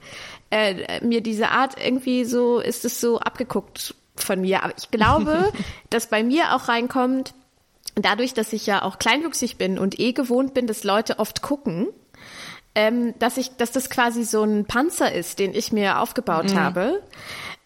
[0.50, 4.62] Äh, mir diese Art irgendwie so, ist es so abgeguckt von mir.
[4.64, 5.50] Aber ich glaube,
[5.90, 7.32] dass bei mir auch reinkommt,
[7.94, 11.88] dadurch, dass ich ja auch kleinwüchsig bin und eh gewohnt bin, dass Leute oft gucken,
[12.74, 17.02] ähm, dass ich, dass das quasi so ein Panzer ist, den ich mir aufgebaut habe,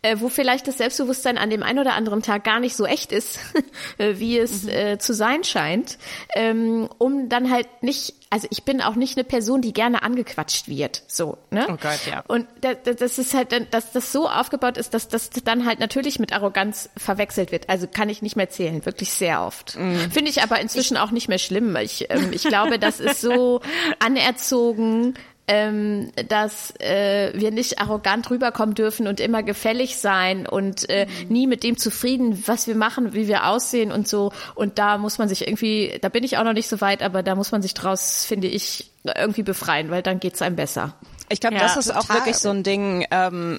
[0.02, 3.12] äh, wo vielleicht das Selbstbewusstsein an dem einen oder anderen Tag gar nicht so echt
[3.12, 3.38] ist,
[3.98, 5.98] äh, wie es äh, zu sein scheint,
[6.34, 10.68] ähm, um dann halt nicht, also ich bin auch nicht eine Person, die gerne angequatscht
[10.68, 11.66] wird, so, ne?
[11.68, 12.24] Oh Gott, ja.
[12.28, 15.80] Und da, da, das ist halt, dass das so aufgebaut ist, dass das dann halt
[15.80, 17.68] natürlich mit Arroganz verwechselt wird.
[17.68, 19.72] Also kann ich nicht mehr zählen, wirklich sehr oft.
[19.72, 21.76] Finde ich aber inzwischen auch nicht mehr schlimm.
[21.76, 23.60] Ich, ähm, ich glaube, das ist so
[23.98, 25.14] anerzogen,
[25.48, 31.46] ähm, dass äh, wir nicht arrogant rüberkommen dürfen und immer gefällig sein und äh, nie
[31.46, 34.32] mit dem zufrieden, was wir machen, wie wir aussehen und so.
[34.54, 37.22] Und da muss man sich irgendwie, da bin ich auch noch nicht so weit, aber
[37.22, 40.94] da muss man sich draus, finde ich, irgendwie befreien, weil dann geht's einem besser.
[41.28, 42.16] Ich glaube, Ja, das ist auch total.
[42.18, 43.58] wirklich so ein Ding, ähm,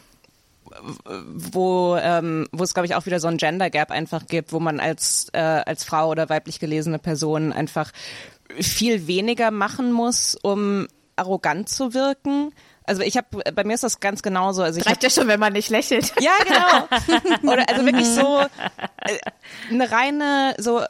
[1.34, 4.60] wo, ähm, wo es, glaube ich, auch wieder so ein Gender Gap einfach gibt, wo
[4.60, 7.92] man als, äh, als Frau oder weiblich gelesene Person einfach
[8.60, 10.88] viel weniger machen muss, um
[11.22, 12.54] arrogant zu wirken.
[12.84, 14.64] Also ich habe, bei mir ist das ganz genauso.
[14.64, 16.14] Also ich hab, Reicht ja schon, wenn man nicht lächelt.
[16.20, 17.32] ja, genau.
[17.54, 19.20] Oder also wirklich so äh,
[19.70, 20.82] eine reine, so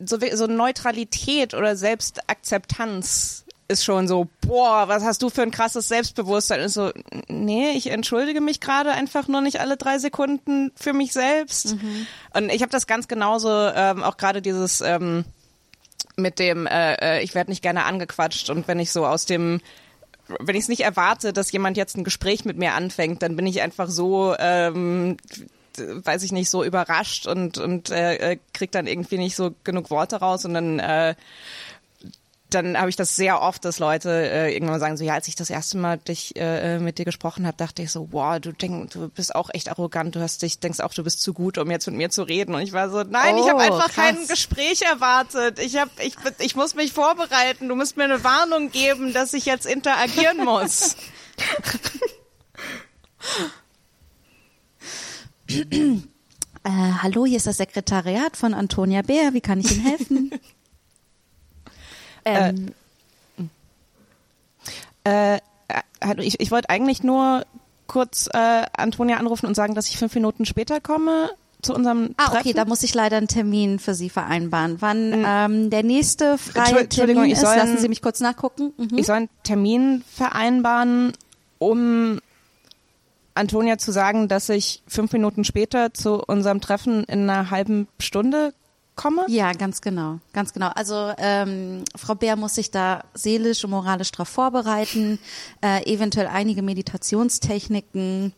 [0.00, 5.88] so, so Neutralität oder Selbstakzeptanz ist schon so, boah, was hast du für ein krasses
[5.88, 6.60] Selbstbewusstsein?
[6.60, 6.90] Ist so,
[7.28, 11.74] nee, ich entschuldige mich gerade einfach nur nicht alle drei Sekunden für mich selbst.
[11.74, 12.06] Mhm.
[12.32, 15.24] Und ich habe das ganz genauso, ähm, auch gerade dieses ähm,
[16.18, 19.60] mit dem, äh, äh ich werde nicht gerne angequatscht und wenn ich so aus dem
[20.40, 23.46] wenn ich es nicht erwarte, dass jemand jetzt ein Gespräch mit mir anfängt, dann bin
[23.46, 25.16] ich einfach so ähm,
[25.78, 29.90] weiß ich nicht, so überrascht und, und äh, äh kriegt dann irgendwie nicht so genug
[29.90, 31.14] Worte raus und dann äh,
[32.50, 35.34] dann habe ich das sehr oft, dass Leute äh, irgendwann sagen so, ja, als ich
[35.34, 38.52] das erste Mal dich äh, äh, mit dir gesprochen habe, dachte ich so, wow, du
[38.52, 41.58] denk, du bist auch echt arrogant, du hast dich denkst auch, du bist zu gut,
[41.58, 43.90] um jetzt mit mir zu reden und ich war so, nein, oh, ich habe einfach
[43.90, 43.94] krass.
[43.94, 45.58] kein Gespräch erwartet.
[45.58, 47.68] Ich habe ich ich muss mich vorbereiten.
[47.68, 50.96] Du musst mir eine Warnung geben, dass ich jetzt interagieren muss.
[56.64, 59.34] äh, hallo, hier ist das Sekretariat von Antonia Bär.
[59.34, 60.30] Wie kann ich Ihnen helfen?
[62.28, 62.72] Ähm,
[65.04, 65.40] äh, äh,
[66.18, 67.44] ich, ich wollte eigentlich nur
[67.86, 71.30] kurz äh, Antonia anrufen und sagen, dass ich fünf Minuten später komme
[71.62, 72.38] zu unserem Ah, Treffen.
[72.40, 74.76] okay, da muss ich leider einen Termin für Sie vereinbaren.
[74.80, 75.24] Wann mhm.
[75.26, 78.72] ähm, der nächste freie Termin ist, soll, lassen Sie mich kurz nachgucken.
[78.76, 78.98] Mhm.
[78.98, 81.12] Ich soll einen Termin vereinbaren,
[81.58, 82.20] um
[83.34, 88.52] Antonia zu sagen, dass ich fünf Minuten später zu unserem Treffen in einer halben Stunde
[88.98, 89.24] komme?
[89.28, 90.68] Ja, ganz genau, ganz genau.
[90.74, 95.18] Also ähm, Frau Bär muss sich da seelisch und moralisch darauf vorbereiten,
[95.62, 98.34] äh, eventuell einige Meditationstechniken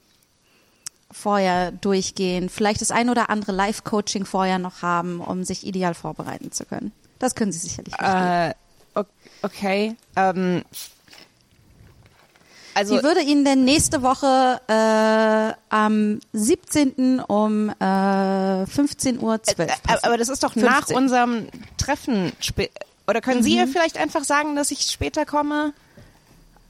[1.11, 6.53] vorher durchgehen, vielleicht das ein oder andere Live-Coaching vorher noch haben, um sich ideal vorbereiten
[6.53, 6.93] zu können.
[7.19, 7.95] Das können Sie sicherlich.
[7.99, 8.55] Äh,
[9.43, 9.97] okay.
[10.15, 10.63] Ähm,
[12.75, 17.21] also Wie würde Ihnen denn nächste Woche äh, am 17.
[17.21, 20.05] um äh, 15.12 Uhr äh, passen?
[20.05, 20.71] Aber das ist doch 15.
[20.71, 22.33] nach unserem Treffen.
[23.07, 23.45] Oder können mhm.
[23.45, 25.73] Sie ihr vielleicht einfach sagen, dass ich später komme?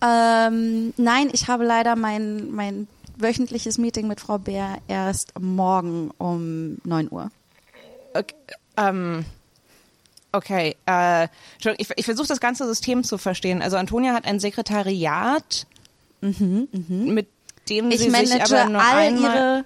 [0.02, 6.78] Ähm, nein, ich habe leider mein, mein wöchentliches Meeting mit Frau Bär erst morgen um
[6.84, 7.30] 9 Uhr.
[8.14, 8.34] Okay,
[8.76, 9.24] ähm,
[10.32, 10.76] okay.
[10.86, 11.28] Äh,
[11.76, 13.62] ich, ich versuche das ganze System zu verstehen.
[13.62, 15.66] Also Antonia hat ein Sekretariat
[16.20, 17.12] Mhm, mh.
[17.12, 17.28] Mit
[17.68, 19.64] dem ich sie manage sich aber nur all einmal ihre,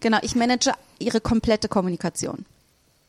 [0.00, 2.44] genau, ich manage ihre komplette Kommunikation.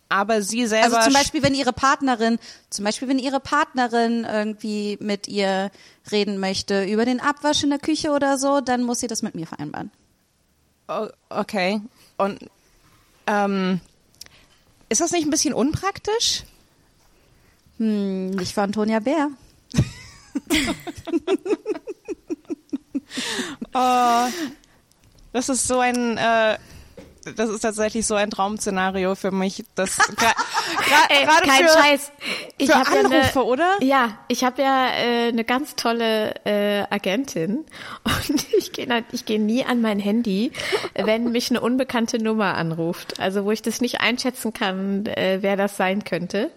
[0.09, 0.97] Aber sie selber.
[0.97, 2.39] Also zum Beispiel, wenn ihre Partnerin,
[2.71, 5.69] zum Beispiel, wenn ihre Partnerin irgendwie mit ihr
[6.11, 9.35] reden möchte über den Abwasch in der Küche oder so, dann muss sie das mit
[9.35, 9.91] mir vereinbaren.
[10.87, 11.79] Oh, okay.
[12.17, 12.39] Und
[13.27, 13.79] ähm,
[14.89, 16.43] ist das nicht ein bisschen unpraktisch?
[17.77, 19.29] Hm, nicht für Antonia Bär.
[23.73, 24.27] oh,
[25.33, 26.57] das ist so ein, äh,
[27.35, 29.63] das ist tatsächlich so ein Traum-Szenario für mich.
[29.75, 32.11] Das gerade kein für, Scheiß.
[32.57, 33.77] Ich Anrufe, ja eine, oder?
[33.81, 37.65] Ja, ich habe ja äh, eine ganz tolle äh, Agentin
[38.03, 40.51] und ich gehe ich geh nie an mein Handy,
[40.95, 43.19] wenn mich eine unbekannte Nummer anruft.
[43.19, 46.51] Also wo ich das nicht einschätzen kann, äh, wer das sein könnte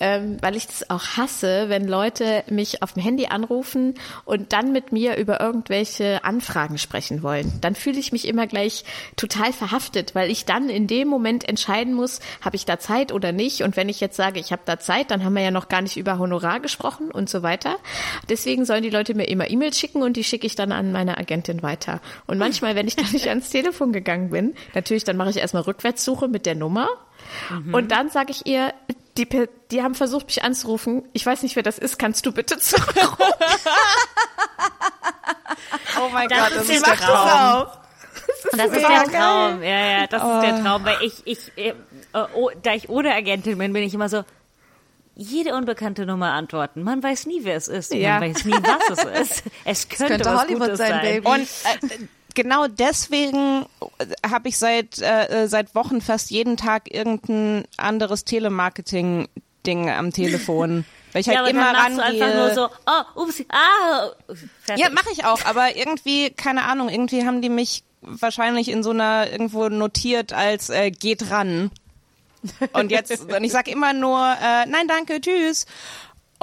[0.00, 4.72] ähm, weil ich das auch hasse, wenn Leute mich auf dem Handy anrufen und dann
[4.72, 7.52] mit mir über irgendwelche Anfragen sprechen wollen.
[7.60, 8.84] Dann fühle ich mich immer gleich
[9.16, 13.30] total verhaftet, weil ich dann in dem Moment entscheiden muss, habe ich da Zeit oder
[13.30, 13.62] nicht.
[13.62, 15.80] Und wenn ich jetzt sage, ich habe da Zeit, dann haben wir ja noch gar
[15.80, 17.76] nicht über Honorar gesprochen und so weiter.
[18.28, 21.18] Deswegen sollen die Leute mir immer E-Mails schicken und die schicke ich dann an meine
[21.18, 22.00] Agentin weiter.
[22.26, 25.62] Und manchmal, wenn ich dann nicht ans Telefon gegangen bin, natürlich, dann mache ich erstmal
[25.62, 26.88] Rückwärtssuche mit der Nummer.
[27.50, 27.74] Mhm.
[27.74, 28.72] Und dann sage ich ihr,
[29.16, 31.08] die, die haben versucht, mich anzurufen.
[31.12, 31.98] Ich weiß nicht, wer das ist.
[31.98, 33.16] Kannst du bitte zurückrufen?
[36.00, 37.66] oh mein das Gott, ist das ist der Traum.
[38.26, 39.62] Das ist, das ist der Traum.
[39.62, 40.34] Ja, ja, das oh.
[40.36, 40.84] ist der Traum.
[40.84, 41.74] Weil ich, ich, äh,
[42.34, 44.24] oh, da ich ohne Agentin bin, bin ich immer so,
[45.16, 46.82] jede unbekannte Nummer antworten.
[46.82, 47.94] Man weiß nie, wer es ist.
[47.94, 48.18] Ja.
[48.18, 49.44] Man weiß nie, was es ist.
[49.64, 51.22] Es könnte, könnte was Hollywood Gutes sein, sein.
[51.22, 51.28] Baby.
[51.28, 53.66] Und äh, genau deswegen
[54.28, 60.84] habe ich seit äh, seit Wochen fast jeden Tag irgendein anderes Telemarketing-Ding am Telefon.
[61.12, 62.18] Weil ich halt ja, immer dann rangehe.
[62.18, 64.10] Du einfach nur so, oh, ups, ah.
[64.64, 64.84] Fertig.
[64.84, 68.90] Ja, mache ich auch, aber irgendwie, keine Ahnung, irgendwie haben die mich wahrscheinlich in so
[68.90, 71.70] einer irgendwo notiert als äh, geht ran.
[72.72, 75.66] Und jetzt, und ich sag immer nur, äh, nein, danke, tschüss.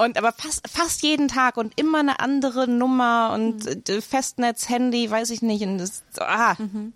[0.04, 4.02] Und aber fast, fast jeden Tag und immer eine andere Nummer und mhm.
[4.02, 5.62] Festnetz, Handy, weiß ich nicht.
[5.62, 6.54] Und das, ah.
[6.58, 6.92] Mhm.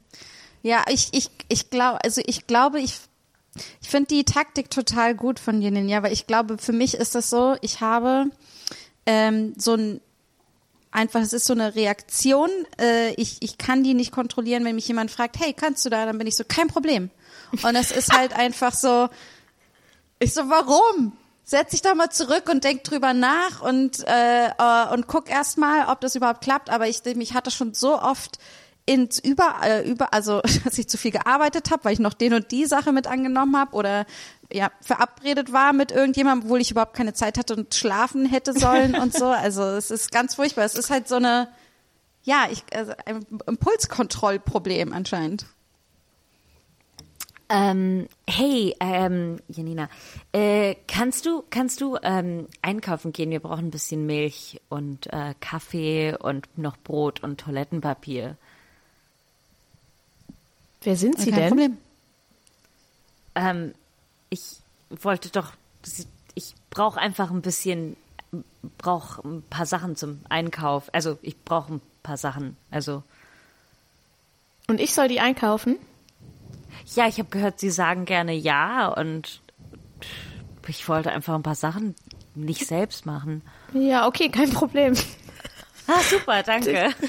[0.63, 2.99] Ja, ich, ich, ich glaube, also ich glaube, ich,
[3.81, 7.15] ich finde die Taktik total gut von dir, ja, weil ich glaube, für mich ist
[7.15, 8.31] das so, ich habe
[9.07, 10.01] ähm, so ein
[10.91, 12.51] einfach, es ist so eine Reaktion.
[12.81, 16.07] Äh, ich, ich kann die nicht kontrollieren, wenn mich jemand fragt, hey, kannst du da?
[16.07, 17.11] Dann bin ich so, kein Problem.
[17.63, 19.09] Und es ist halt einfach so,
[20.19, 21.13] Ich so, warum?
[21.49, 25.59] Setz dich da mal zurück und denk drüber nach und, äh, äh, und guck erst
[25.59, 26.71] mal, ob das überhaupt klappt.
[26.71, 28.41] Aber ich, mich hatte schon so oft
[28.85, 32.35] ins über, äh, über also dass ich zu viel gearbeitet habe, weil ich noch den
[32.35, 34.07] und die Sache mit angenommen habe oder
[34.53, 38.97] ja verabredet war mit irgendjemandem, obwohl ich überhaupt keine Zeit hatte und schlafen hätte sollen
[38.97, 39.27] und so.
[39.47, 40.65] Also es ist ganz furchtbar.
[40.65, 41.49] Es ist halt so eine
[42.25, 45.47] ja, ich also ein Impulskontrollproblem anscheinend.
[47.49, 49.89] Ähm, hey, ähm, Janina,
[50.33, 53.31] äh, kannst du, kannst du ähm, einkaufen gehen?
[53.31, 58.37] Wir brauchen ein bisschen Milch und äh, Kaffee und noch Brot und Toilettenpapier.
[60.83, 61.49] Wer sind Sie Kein denn?
[61.49, 61.79] Problem.
[63.37, 63.75] Ähm,
[64.31, 64.57] ich
[64.91, 65.53] wollte doch,
[66.35, 67.97] ich brauche einfach ein bisschen,
[68.79, 70.93] brauche ein paar Sachen zum Einkauf.
[70.93, 72.57] Also ich brauche ein paar Sachen.
[72.73, 73.05] Also
[74.67, 75.77] Und ich soll die einkaufen?
[76.95, 79.41] Ja, ich habe gehört, Sie sagen gerne ja und
[80.69, 81.95] ich wollte einfach ein paar Sachen
[82.35, 83.43] nicht selbst machen.
[83.73, 84.95] Ja, okay, kein Problem.
[85.87, 86.91] Ah, super, danke.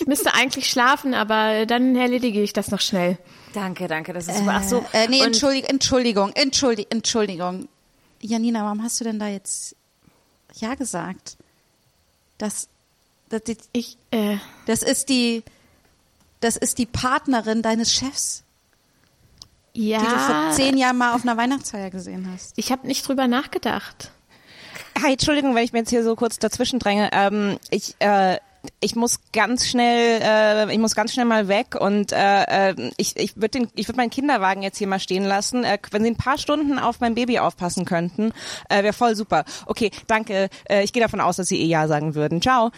[0.00, 3.18] Ich müsste eigentlich schlafen, aber dann erledige ich das noch schnell.
[3.52, 4.54] Danke, danke, das ist super.
[4.56, 7.68] Ach so, Äh, nee, Entschuldigung, Entschuldigung, Entschuldigung, Entschuldigung.
[8.20, 9.76] Janina, warum hast du denn da jetzt
[10.54, 11.36] ja gesagt?
[12.38, 12.68] Das,
[13.28, 15.44] das, Ich, äh, das ist die,
[16.40, 18.42] das ist die Partnerin deines Chefs,
[19.74, 22.52] die du vor ja, zehn Jahren mal auf einer Weihnachtsfeier gesehen hast.
[22.56, 24.10] ich habe nicht drüber nachgedacht.
[25.02, 27.08] Hi, Entschuldigung, wenn ich mir jetzt hier so kurz dazwischen dränge.
[27.12, 28.38] Ähm, ich, äh,
[28.80, 33.16] ich muss ganz schnell, äh, ich muss ganz schnell mal weg und äh, äh, ich,
[33.16, 35.64] ich würde den, ich würde meinen Kinderwagen jetzt hier mal stehen lassen.
[35.64, 38.32] Äh, wenn Sie ein paar Stunden auf mein Baby aufpassen könnten,
[38.68, 39.44] äh, wäre voll super.
[39.66, 40.48] Okay, danke.
[40.68, 42.40] Äh, ich gehe davon aus, dass Sie eh ja sagen würden.
[42.40, 42.70] Ciao.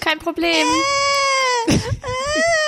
[0.00, 0.66] Kein Problem.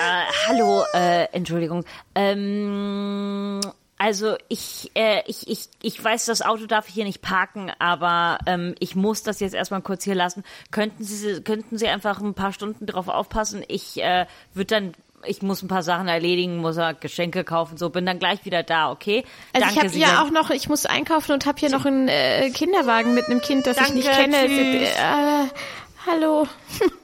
[0.00, 1.84] Äh, hallo, äh, Entschuldigung.
[2.14, 3.60] Ähm,
[3.98, 8.38] also ich, äh, ich, ich, ich weiß, das Auto darf ich hier nicht parken, aber
[8.46, 10.42] ähm, ich muss das jetzt erstmal kurz hier lassen.
[10.70, 13.62] Könnten Sie, könnten Sie einfach ein paar Stunden drauf aufpassen?
[13.68, 14.92] Ich äh, würde dann,
[15.26, 18.62] ich muss ein paar Sachen erledigen, muss ja Geschenke kaufen, so bin dann gleich wieder
[18.62, 19.26] da, okay?
[19.52, 22.08] Also Danke, ich habe hier auch noch, ich muss einkaufen und habe hier noch einen
[22.08, 24.46] äh, Kinderwagen mit einem Kind, das Danke, ich nicht kenne.
[24.46, 24.88] tschüss.
[24.96, 26.48] Äh, hallo.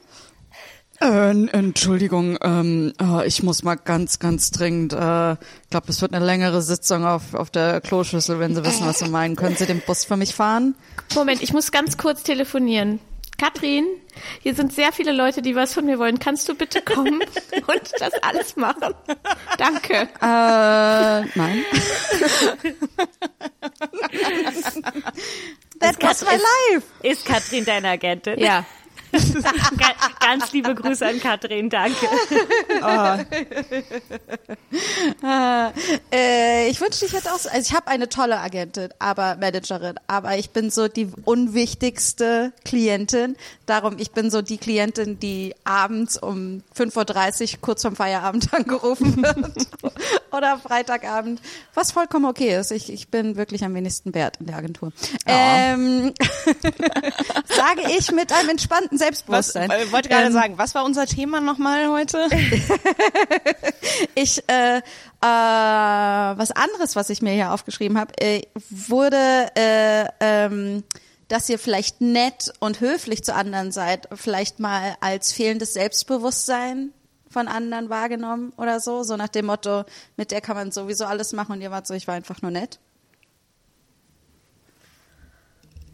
[0.99, 4.93] Äh, Entschuldigung, ähm, äh, ich muss mal ganz, ganz dringend.
[4.93, 8.87] Äh, ich glaube, es wird eine längere Sitzung auf, auf der Kloschüssel, wenn Sie wissen,
[8.87, 9.35] was Sie meinen.
[9.35, 10.75] Können Sie den Bus für mich fahren?
[11.13, 12.99] Moment, ich muss ganz kurz telefonieren.
[13.37, 13.85] Katrin,
[14.41, 16.17] hier sind sehr viele Leute, die was von mir wollen.
[16.17, 17.19] Kannst du bitte kommen
[17.67, 18.95] und das alles machen?
[19.59, 19.93] Danke.
[19.93, 21.63] Äh, nein.
[25.79, 26.87] That was my life.
[27.03, 28.39] Ist Katrin deine Agentin?
[28.39, 28.65] Ja.
[29.77, 32.07] Ga- Ganz liebe Grüße an Katrin, danke.
[36.11, 39.95] Äh, ich wünschte, ich hätte auch so, also ich habe eine tolle Agentin, aber Managerin,
[40.07, 43.35] aber ich bin so die unwichtigste Klientin.
[43.65, 49.17] Darum, ich bin so die Klientin, die abends um 5.30 Uhr kurz vorm Feierabend angerufen
[49.21, 49.67] wird.
[50.31, 51.41] Oder Freitagabend,
[51.73, 52.71] was vollkommen okay ist.
[52.71, 54.91] Ich, ich bin wirklich am wenigsten wert in der Agentur.
[55.25, 56.13] Ähm,
[57.45, 59.69] sage ich mit einem entspannten Selbstbewusstsein.
[59.69, 62.27] äh, wollte gerade Ähm, sagen, was war unser Thema nochmal heute?
[64.15, 64.81] Ich, äh, äh,
[65.21, 70.83] was anderes, was ich mir hier aufgeschrieben habe, äh, wurde, äh, ähm,
[71.27, 76.93] dass ihr vielleicht nett und höflich zu anderen seid, vielleicht mal als fehlendes Selbstbewusstsein
[77.29, 79.83] von anderen wahrgenommen oder so, so nach dem Motto,
[80.15, 82.51] mit der kann man sowieso alles machen und ihr wart so, ich war einfach nur
[82.51, 82.79] nett.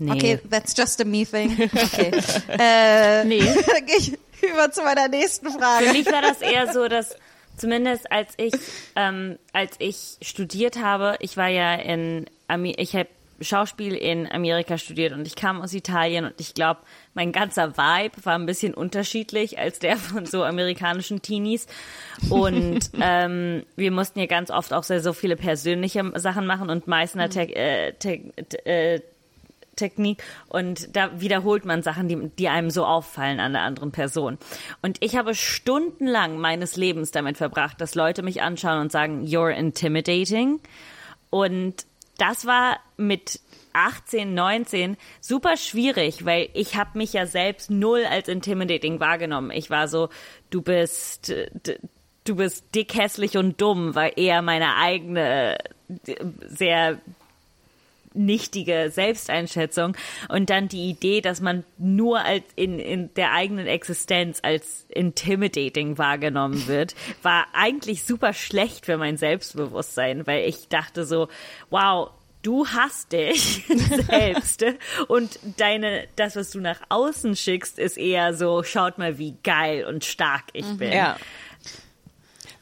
[0.05, 0.11] Nee.
[0.11, 1.51] Okay, that's just a me thing.
[1.73, 2.11] Okay.
[2.59, 3.39] äh, Nee.
[3.67, 5.87] Dann gehe ich über zu meiner nächsten Frage.
[5.87, 7.15] Für mich war das eher so, dass
[7.57, 8.53] zumindest als ich
[8.95, 13.07] ähm, als ich studiert habe, ich war ja in Ami ich habe
[13.41, 16.81] Schauspiel in Amerika studiert und ich kam aus Italien und ich glaube,
[17.13, 21.67] mein ganzer Vibe war ein bisschen unterschiedlich als der von so amerikanischen Teenies
[22.29, 26.87] und ähm, wir mussten ja ganz oft auch sehr so viele persönliche Sachen machen und
[26.87, 28.21] Meißner Te äh, Te
[28.65, 29.01] äh,
[29.75, 34.37] Technik und da wiederholt man Sachen, die, die einem so auffallen an der anderen Person.
[34.81, 39.51] Und ich habe stundenlang meines Lebens damit verbracht, dass Leute mich anschauen und sagen, you're
[39.51, 40.59] intimidating.
[41.29, 41.85] Und
[42.17, 43.39] das war mit
[43.73, 49.51] 18, 19 super schwierig, weil ich habe mich ja selbst null als intimidating wahrgenommen.
[49.51, 50.09] Ich war so,
[50.51, 51.49] du bist äh,
[52.23, 55.57] du bist dick, hässlich und dumm, war eher meine eigene
[56.05, 56.15] äh,
[56.47, 56.99] sehr
[58.13, 59.95] nichtige Selbsteinschätzung
[60.29, 65.97] und dann die Idee, dass man nur als in, in der eigenen Existenz als intimidating
[65.97, 71.27] wahrgenommen wird, war eigentlich super schlecht für mein Selbstbewusstsein, weil ich dachte so,
[71.69, 72.11] wow,
[72.43, 73.65] du hast dich
[74.07, 74.63] selbst
[75.07, 79.85] und deine das was du nach außen schickst ist eher so schaut mal wie geil
[79.85, 80.91] und stark ich bin.
[80.91, 81.17] Ja.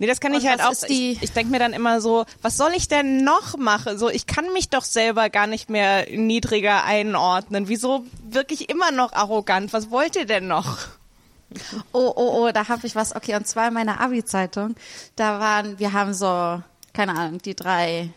[0.02, 0.74] Nee, das kann Und ich halt auch.
[0.88, 4.00] ich ich denke mir dann immer so, was soll ich denn noch machen?
[4.00, 7.68] So, ich kann mich doch selber gar nicht mehr niedriger einordnen.
[7.68, 9.74] Wieso wirklich immer noch arrogant?
[9.74, 10.80] Was wollt ihr denn noch?
[11.92, 13.16] Oh, oh, oh, da habe ich was.
[13.16, 14.74] Okay, und zwar in meiner Abi-Zeitung.
[15.16, 16.60] Da waren, wir haben so,
[16.94, 18.10] keine Ahnung, die drei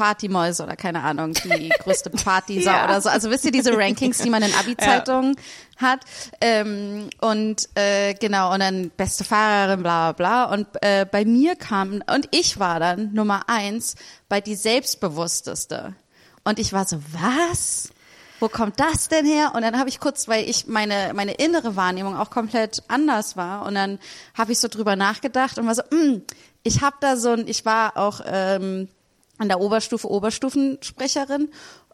[0.00, 2.84] Partymäuse oder keine Ahnung, die größte Partysau Ja.
[2.86, 3.10] oder so.
[3.10, 5.36] Also wisst ihr diese Rankings, die man in Abi-Zeitungen
[5.76, 6.00] hat?
[6.40, 10.54] Ähm, und äh, genau, und dann beste Fahrerin, bla bla bla.
[10.54, 13.96] Und äh, bei mir kam, und ich war dann Nummer eins
[14.30, 15.94] bei die selbstbewussteste.
[16.44, 17.90] Und ich war so, was?
[18.42, 19.52] wo kommt das denn her?
[19.54, 23.66] Und dann habe ich kurz, weil ich meine meine innere Wahrnehmung auch komplett anders war,
[23.66, 23.98] und dann
[24.32, 26.22] habe ich so drüber nachgedacht und war so, mm,
[26.62, 28.88] ich habe da so ein, ich war auch ähm,
[29.40, 31.48] an der Oberstufe Oberstufensprecherin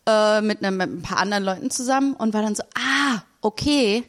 [0.07, 4.05] äh, mit, einem, mit ein paar anderen Leuten zusammen und war dann so, ah, okay.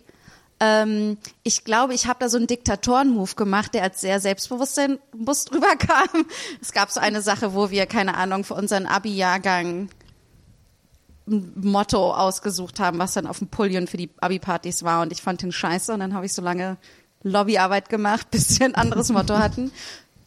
[0.60, 4.82] Ähm, ich glaube, ich habe da so einen Diktatoren-Move gemacht, der als sehr selbstbewusst
[5.12, 6.26] bewusst rüberkam.
[6.62, 9.90] Es gab so eine Sache, wo wir, keine Ahnung, für unseren Abi-Jahrgang
[11.28, 15.22] ein Motto ausgesucht haben, was dann auf dem Pullion für die Abi-Partys war und ich
[15.22, 16.78] fand den scheiße und dann habe ich so lange
[17.22, 19.72] Lobbyarbeit gemacht, bis wir ein anderes Motto hatten.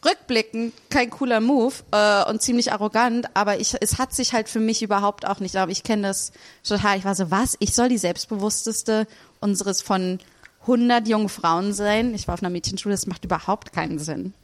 [0.05, 4.61] Rückblickend kein cooler Move äh, und ziemlich arrogant, aber ich, es hat sich halt für
[4.61, 6.33] mich überhaupt auch nicht, aber ich kenne das
[6.67, 6.97] total.
[6.97, 7.57] Ich war so, was?
[7.61, 9.07] Ich soll die selbstbewussteste
[9.41, 10.19] unseres von
[10.63, 12.15] 100 jungen Frauen sein?
[12.15, 14.35] Ich war auf einer Mädchenschule, das macht überhaupt keinen Sinn.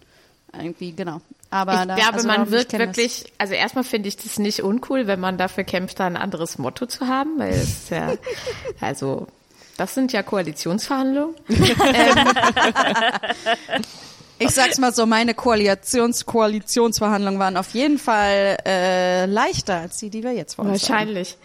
[0.53, 1.21] Irgendwie, genau.
[1.51, 2.89] Aber ich da, glaube, also man wird kenn das.
[2.89, 6.59] wirklich, also erstmal finde ich das nicht uncool, wenn man dafür kämpft, da ein anderes
[6.59, 8.15] Motto zu haben, weil es ist ja,
[8.81, 9.29] also,
[9.77, 11.37] das sind ja Koalitionsverhandlungen.
[14.39, 20.11] Ich sag's mal so, meine Koalitions Koalitionsverhandlungen waren auf jeden Fall äh, leichter als die,
[20.11, 20.89] die wir jetzt vor uns.
[20.89, 21.37] Wahrscheinlich.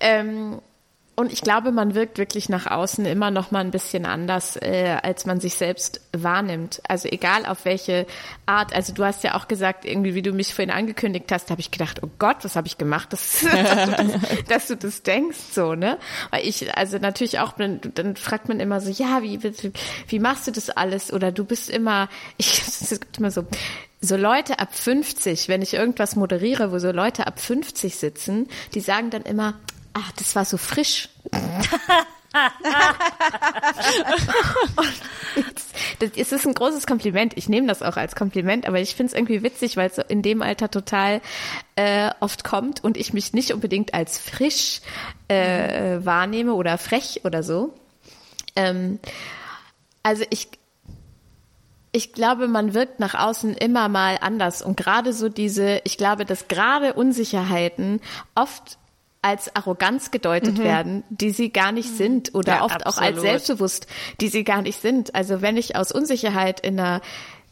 [0.00, 0.58] Ähm,
[1.20, 4.96] und ich glaube, man wirkt wirklich nach außen immer noch mal ein bisschen anders, äh,
[5.02, 6.80] als man sich selbst wahrnimmt.
[6.88, 8.06] Also egal auf welche
[8.46, 8.74] Art.
[8.74, 11.70] Also du hast ja auch gesagt, irgendwie, wie du mich vorhin angekündigt hast, habe ich
[11.70, 15.36] gedacht, oh Gott, was habe ich gemacht, dass, dass, du das, dass du das denkst,
[15.52, 15.98] so ne?
[16.30, 19.72] Weil ich, also natürlich auch, dann, dann fragt man immer so, ja, wie, wie,
[20.08, 21.12] wie machst du das alles?
[21.12, 22.08] Oder du bist immer,
[22.38, 23.46] ich, es gibt immer so.
[24.02, 28.80] So Leute ab 50, wenn ich irgendwas moderiere, wo so Leute ab 50 sitzen, die
[28.80, 29.56] sagen dann immer,
[29.92, 31.08] ach, das war so frisch.
[35.98, 37.36] das, ist ein großes Kompliment.
[37.36, 40.22] Ich nehme das auch als Kompliment, aber ich finde es irgendwie witzig, weil es in
[40.22, 41.20] dem Alter total
[41.76, 44.80] äh, oft kommt und ich mich nicht unbedingt als frisch
[45.28, 47.74] äh, wahrnehme oder frech oder so.
[48.56, 49.00] Ähm,
[50.02, 50.48] also ich,
[51.92, 56.24] ich glaube, man wirkt nach außen immer mal anders und gerade so diese, ich glaube,
[56.24, 58.00] dass gerade Unsicherheiten
[58.34, 58.78] oft
[59.22, 63.20] als Arroganz gedeutet werden, die sie gar nicht sind oder Ja, oft auch als absolut.
[63.20, 63.86] selbstbewusst,
[64.20, 65.14] die sie gar nicht sind.
[65.14, 67.00] Also wenn ich aus Unsicherheit in einer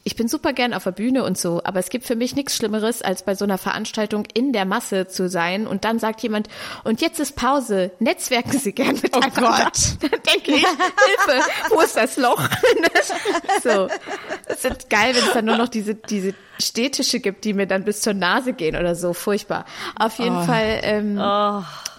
[0.08, 2.56] ich bin super gern auf der Bühne und so, aber es gibt für mich nichts
[2.56, 6.48] Schlimmeres, als bei so einer Veranstaltung in der Masse zu sein und dann sagt jemand,
[6.82, 9.34] und jetzt ist Pause, netzwerken Sie gern mit Oh Gott.
[10.00, 12.40] Dann denke ich, Hilfe, wo ist das Loch?
[13.62, 13.88] so.
[14.46, 17.84] Es ist geil, wenn es dann nur noch diese, diese Städtische gibt, die mir dann
[17.84, 19.12] bis zur Nase gehen oder so.
[19.12, 19.66] Furchtbar.
[19.94, 21.20] Auf jeden Fall ähm,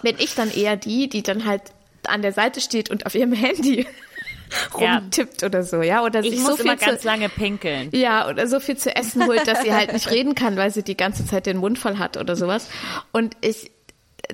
[0.02, 1.62] bin ich dann eher die, die dann halt
[2.08, 3.86] an der Seite steht und auf ihrem Handy
[4.78, 4.98] Ja.
[4.98, 7.90] rumtippt oder so, ja, oder Ich sich muss so viel immer ganz zu, lange pinkeln.
[7.92, 10.82] ja, oder so viel zu essen holt, dass sie halt nicht reden kann, weil sie
[10.82, 12.68] die ganze Zeit den Mund voll hat oder sowas.
[13.12, 13.70] Und ich,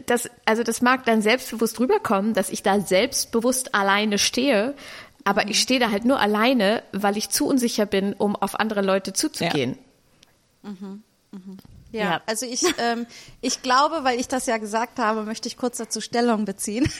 [0.07, 4.75] das, also das mag dann selbstbewusst rüberkommen, dass ich da selbstbewusst alleine stehe,
[5.25, 8.81] aber ich stehe da halt nur alleine, weil ich zu unsicher bin, um auf andere
[8.83, 9.77] Leute zuzugehen.
[10.63, 10.71] Ja,
[11.93, 12.21] Ja.
[12.27, 13.07] also ich, ähm,
[13.41, 16.91] ich glaube, weil ich das ja gesagt habe, möchte ich kurz dazu Stellung beziehen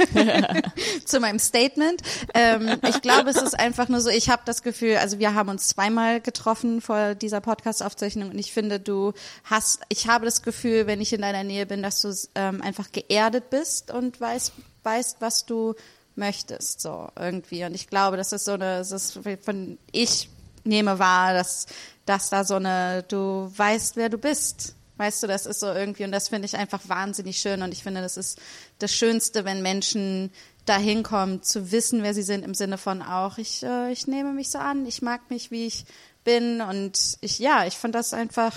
[1.05, 2.01] zu meinem Statement.
[2.35, 5.49] Ähm, ich glaube, es ist einfach nur so, ich habe das Gefühl, also wir haben
[5.49, 9.13] uns zweimal getroffen vor dieser Podcast-Aufzeichnung und ich finde, du
[9.45, 12.91] hast, ich habe das Gefühl, wenn ich in deiner Nähe bin, dass du ähm, einfach
[12.93, 15.75] geerdet bist und weißt, weißt, was du
[16.15, 17.65] möchtest, so irgendwie.
[17.65, 20.31] Und ich glaube, das ist so eine, das ist von ich
[20.65, 21.67] nehme wahr, dass,
[22.05, 24.76] dass da so eine, du weißt, wer du bist.
[24.97, 27.63] Weißt du, das ist so irgendwie, und das finde ich einfach wahnsinnig schön.
[27.63, 28.41] Und ich finde, das ist
[28.79, 30.31] das Schönste, wenn Menschen
[30.65, 34.33] dahin kommen, zu wissen, wer sie sind, im Sinne von auch, ich, äh, ich nehme
[34.33, 35.85] mich so an, ich mag mich, wie ich
[36.25, 36.61] bin.
[36.61, 38.55] Und ich, ja, ich fand das einfach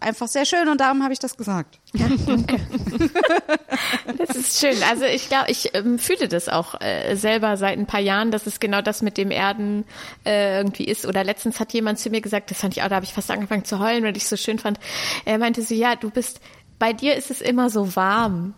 [0.00, 1.78] einfach sehr schön und darum habe ich das gesagt.
[4.16, 4.76] Das ist schön.
[4.90, 8.46] Also ich glaube, ich ähm, fühle das auch äh, selber seit ein paar Jahren, dass
[8.46, 9.84] es genau das mit dem Erden
[10.24, 11.06] äh, irgendwie ist.
[11.06, 13.30] Oder letztens hat jemand zu mir gesagt, das fand ich auch, da habe ich fast
[13.30, 14.78] angefangen zu heulen, weil ich es so schön fand.
[15.24, 16.40] Er meinte so, ja, du bist,
[16.78, 18.54] bei dir ist es immer so warm.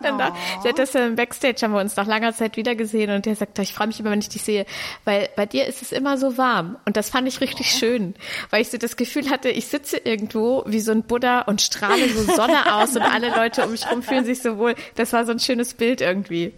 [0.00, 3.10] Dann da, sie hat das ja im Backstage, haben wir uns nach langer Zeit wiedergesehen
[3.10, 4.66] und der sagt, ich freue mich immer, wenn ich dich sehe,
[5.04, 6.76] weil bei dir ist es immer so warm.
[6.84, 8.14] Und das fand ich richtig schön,
[8.50, 12.08] weil ich so das Gefühl hatte, ich sitze irgendwo wie so ein Buddha und strahle
[12.08, 14.74] so Sonne aus und alle Leute um mich rum fühlen sich so wohl.
[14.94, 16.54] Das war so ein schönes Bild irgendwie.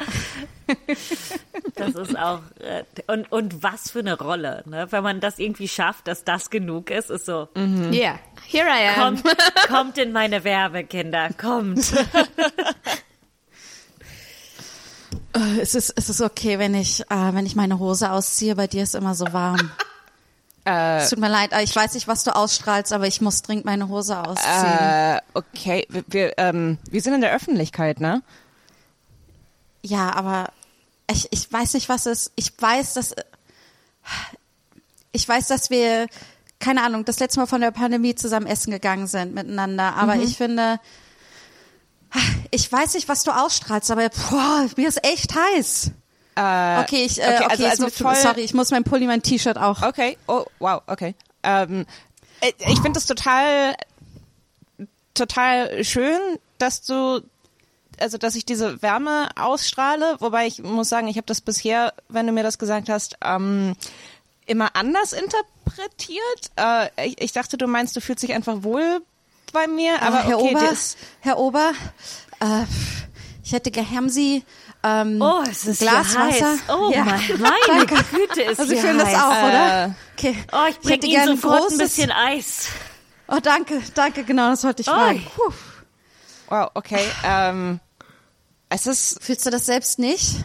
[1.76, 4.86] Das ist auch äh, und und was für eine Rolle, ne?
[4.90, 7.48] Wenn man das irgendwie schafft, dass das genug ist, ist so.
[7.56, 9.22] Yeah, here I am.
[9.22, 11.92] Kommt, kommt in meine Werbekinder, kommt.
[15.34, 18.54] Äh, Es ist, es ist okay, wenn ich, äh, wenn ich meine Hose ausziehe.
[18.56, 19.70] Bei dir ist immer so warm.
[20.64, 23.64] Äh, Es tut mir leid, ich weiß nicht, was du ausstrahlst, aber ich muss dringend
[23.64, 24.78] meine Hose ausziehen.
[24.78, 28.22] äh, okay, wir, wir, ähm, wir sind in der Öffentlichkeit, ne?
[29.82, 30.50] Ja, aber
[31.10, 32.32] ich, ich weiß nicht, was es.
[32.36, 33.14] Ich weiß, dass
[35.12, 36.06] ich weiß, dass wir
[36.60, 39.94] keine Ahnung, das letzte Mal von der Pandemie zusammen essen gegangen sind miteinander.
[39.94, 40.80] Aber ich finde,
[42.50, 45.90] ich weiß nicht, was du ausstrahlst, aber boah, mir ist echt heiß.
[46.36, 49.58] okay, ich, äh, okay, okay, also- also voll- sorry, ich muss mein Pulli, mein T-Shirt
[49.58, 49.82] auch.
[49.82, 51.14] Okay, oh, wow, okay.
[51.42, 51.84] Ähm,
[52.40, 53.74] äh, ich finde es total,
[55.14, 56.18] total schön,
[56.58, 57.20] dass du,
[57.98, 62.26] also dass ich diese Wärme ausstrahle, wobei ich muss sagen, ich habe das bisher, wenn
[62.26, 63.74] du mir das gesagt hast, ähm,
[64.46, 66.50] immer anders interpretiert.
[66.56, 69.02] Äh, ich, ich dachte, du meinst, du fühlst dich einfach wohl
[69.52, 70.72] bei mir, aber Ah, Herr okay, Ober,
[71.20, 71.72] Herr Ober,
[72.40, 72.64] äh,
[73.44, 74.44] ich hätte gern Sie
[74.84, 76.40] ähm, Oh, es ist Glas hier heiß.
[76.40, 76.56] Wasser.
[76.68, 77.04] Oh Ja.
[77.04, 79.94] mein, meine Güte, ist Also fühlen das auch, Äh, oder?
[80.16, 80.36] Okay.
[80.52, 82.68] Oh, ich bring hätte Ihnen sofort großes- ein bisschen Eis.
[83.26, 85.18] Oh, danke, danke, genau, das wollte ich fragen.
[85.18, 85.22] Oi.
[85.34, 85.52] Puh.
[86.48, 87.04] wow, okay.
[87.24, 87.80] Ähm,
[88.68, 90.36] es ist Fühlst du das selbst nicht?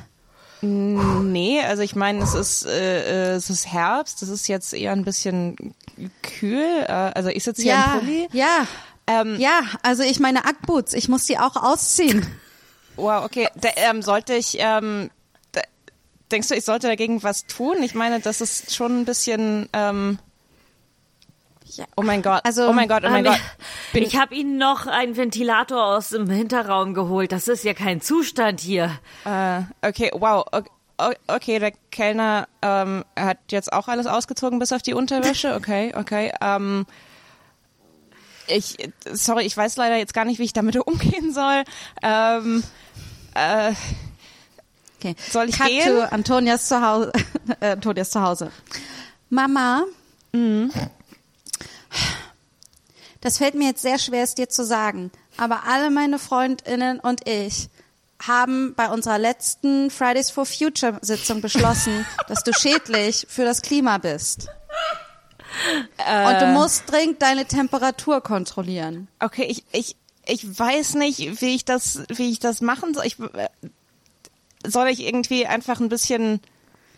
[0.62, 4.94] Nee, also ich meine, es ist äh, äh, es ist Herbst, es ist jetzt eher
[4.94, 5.76] ein bisschen
[6.22, 6.86] kühl.
[6.88, 8.28] Äh, also ich sitze hier ja, im Pulli.
[8.32, 8.66] ja,
[9.08, 9.62] Ähm, ja.
[9.82, 12.26] Also ich meine Ackboots, ich muss die auch ausziehen.
[12.96, 13.48] Wow, okay.
[13.56, 15.10] Da, ähm, sollte ich, ähm,
[15.52, 15.62] da,
[16.32, 17.82] denkst du, ich sollte dagegen was tun?
[17.84, 20.20] Ich meine, das ist schon ein bisschen, ähm,
[21.66, 21.86] Ja.
[21.96, 23.42] oh mein Gott, Also, oh mein Gott, oh mein Ähm, Gott.
[23.94, 27.32] Bin, ich habe Ihnen noch einen Ventilator aus dem Hinterraum geholt.
[27.32, 28.92] Das ist ja kein Zustand hier.
[29.26, 30.70] äh, okay, wow, okay.
[31.28, 35.56] Okay, der Kellner ähm, hat jetzt auch alles ausgezogen bis auf die Unterwäsche.
[35.56, 36.32] Okay, okay.
[36.40, 36.86] Ähm,
[38.48, 38.78] ich,
[39.12, 41.64] sorry, ich weiß leider jetzt gar nicht, wie ich damit umgehen soll.
[42.02, 42.64] Ähm,
[43.36, 43.74] äh,
[45.04, 45.16] Okay.
[45.32, 45.86] Soll ich Cut gehen?
[45.86, 47.12] to Antonias zu Hause.
[47.60, 48.52] äh, Antonias zu Hause.
[49.30, 49.84] Mama.
[53.20, 55.12] Das fällt mir jetzt sehr schwer, es dir zu sagen.
[55.36, 57.68] Aber alle meine Freundinnen und ich
[58.26, 63.98] haben bei unserer letzten Fridays for Future Sitzung beschlossen, dass du schädlich für das Klima
[63.98, 64.48] bist.
[65.98, 69.08] Und du musst dringend deine Temperatur kontrollieren.
[69.20, 69.96] Okay, ich, ich,
[70.26, 73.06] ich weiß nicht, wie ich das, wie ich das machen soll.
[73.06, 73.50] Ich, äh,
[74.66, 76.40] soll ich irgendwie einfach ein bisschen,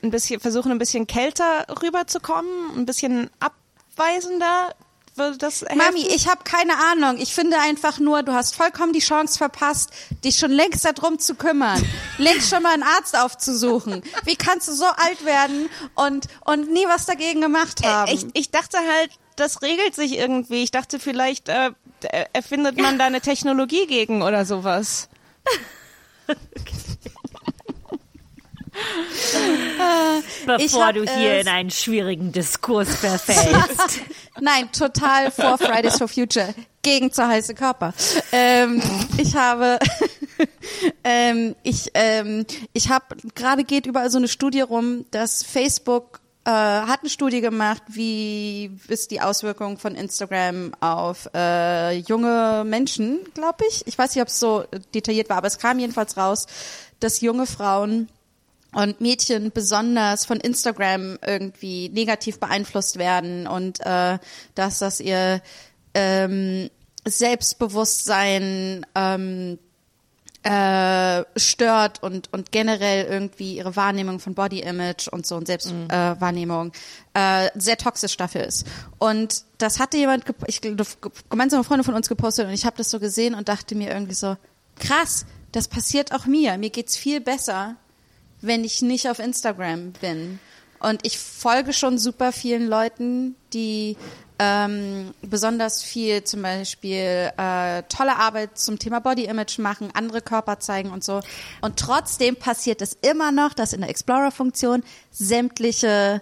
[0.04, 4.76] ein bisschen versuchen, ein bisschen kälter rüberzukommen, ein bisschen abweisender?
[5.16, 5.78] Würde das helfen?
[5.78, 7.18] Mami, ich habe keine Ahnung.
[7.20, 9.92] Ich finde einfach nur, du hast vollkommen die Chance verpasst,
[10.24, 11.82] dich schon längst darum zu kümmern,
[12.18, 14.04] längst schon mal einen Arzt aufzusuchen.
[14.26, 18.12] Wie kannst du so alt werden und und nie was dagegen gemacht haben?
[18.12, 20.64] Ich, ich dachte halt, das regelt sich irgendwie.
[20.64, 21.72] Ich dachte vielleicht äh,
[22.04, 25.08] äh, erfindet man da eine Technologie gegen oder sowas.
[30.46, 34.02] Bevor Ich hab, du hier äh, in einen schwierigen Diskurs verfällst.
[34.40, 36.54] Nein, total vor Fridays for Future.
[36.82, 37.94] Gegen zu heiße Körper.
[38.32, 38.82] Ähm,
[39.18, 39.80] ich habe,
[41.04, 46.52] ähm, ich, ähm, ich habe, gerade geht überall so eine Studie rum, dass Facebook äh,
[46.52, 53.66] hat eine Studie gemacht, wie ist die Auswirkung von Instagram auf äh, junge Menschen, glaube
[53.68, 53.86] ich.
[53.88, 54.64] Ich weiß nicht, ob es so
[54.94, 56.46] detailliert war, aber es kam jedenfalls raus,
[57.00, 58.10] dass junge Frauen
[58.76, 64.20] und Mädchen besonders von Instagram irgendwie negativ beeinflusst werden und äh,
[64.54, 65.42] dass das ihr
[65.94, 66.70] ähm,
[67.06, 69.60] Selbstbewusstsein ähm,
[70.44, 75.90] äh, stört und und generell irgendwie ihre Wahrnehmung von Body Image und so und Selbstwahrnehmung
[75.90, 76.72] äh, Wahrnehmung,
[77.14, 78.68] äh, sehr toxisch dafür ist.
[78.98, 80.86] Und das hatte jemand, ich glaube,
[81.30, 84.16] gemeinsame Freunde von uns gepostet und ich habe das so gesehen und dachte mir irgendwie
[84.16, 84.36] so,
[84.78, 86.58] krass, das passiert auch mir.
[86.58, 87.78] Mir geht's viel besser,
[88.46, 90.40] wenn ich nicht auf Instagram bin.
[90.80, 93.98] Und ich folge schon super vielen Leuten, die
[94.38, 100.60] ähm, besonders viel zum Beispiel äh, tolle Arbeit zum Thema Body Image machen, andere Körper
[100.60, 101.22] zeigen und so.
[101.62, 106.22] Und trotzdem passiert es immer noch, dass in der Explorer-Funktion sämtliche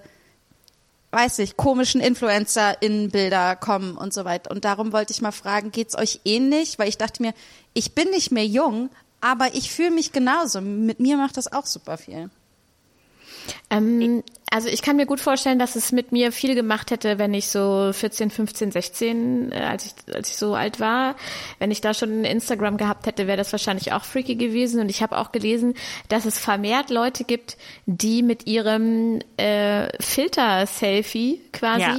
[1.14, 4.50] weiß ich, komischen Influencer in Bilder kommen und so weiter.
[4.50, 6.80] Und darum wollte ich mal fragen, geht's euch ähnlich?
[6.80, 7.36] Weil ich dachte mir,
[7.74, 8.90] ich bin nicht mehr jung,
[9.24, 10.60] aber ich fühle mich genauso.
[10.60, 12.30] Mit mir macht das auch super viel.
[13.70, 17.34] Ähm, also ich kann mir gut vorstellen, dass es mit mir viel gemacht hätte, wenn
[17.34, 21.16] ich so 14, 15, 16, äh, als ich als ich so alt war,
[21.58, 24.80] wenn ich da schon Instagram gehabt hätte, wäre das wahrscheinlich auch freaky gewesen.
[24.80, 25.74] Und ich habe auch gelesen,
[26.10, 31.98] dass es vermehrt Leute gibt, die mit ihrem äh, Filter-Selfie quasi Ja.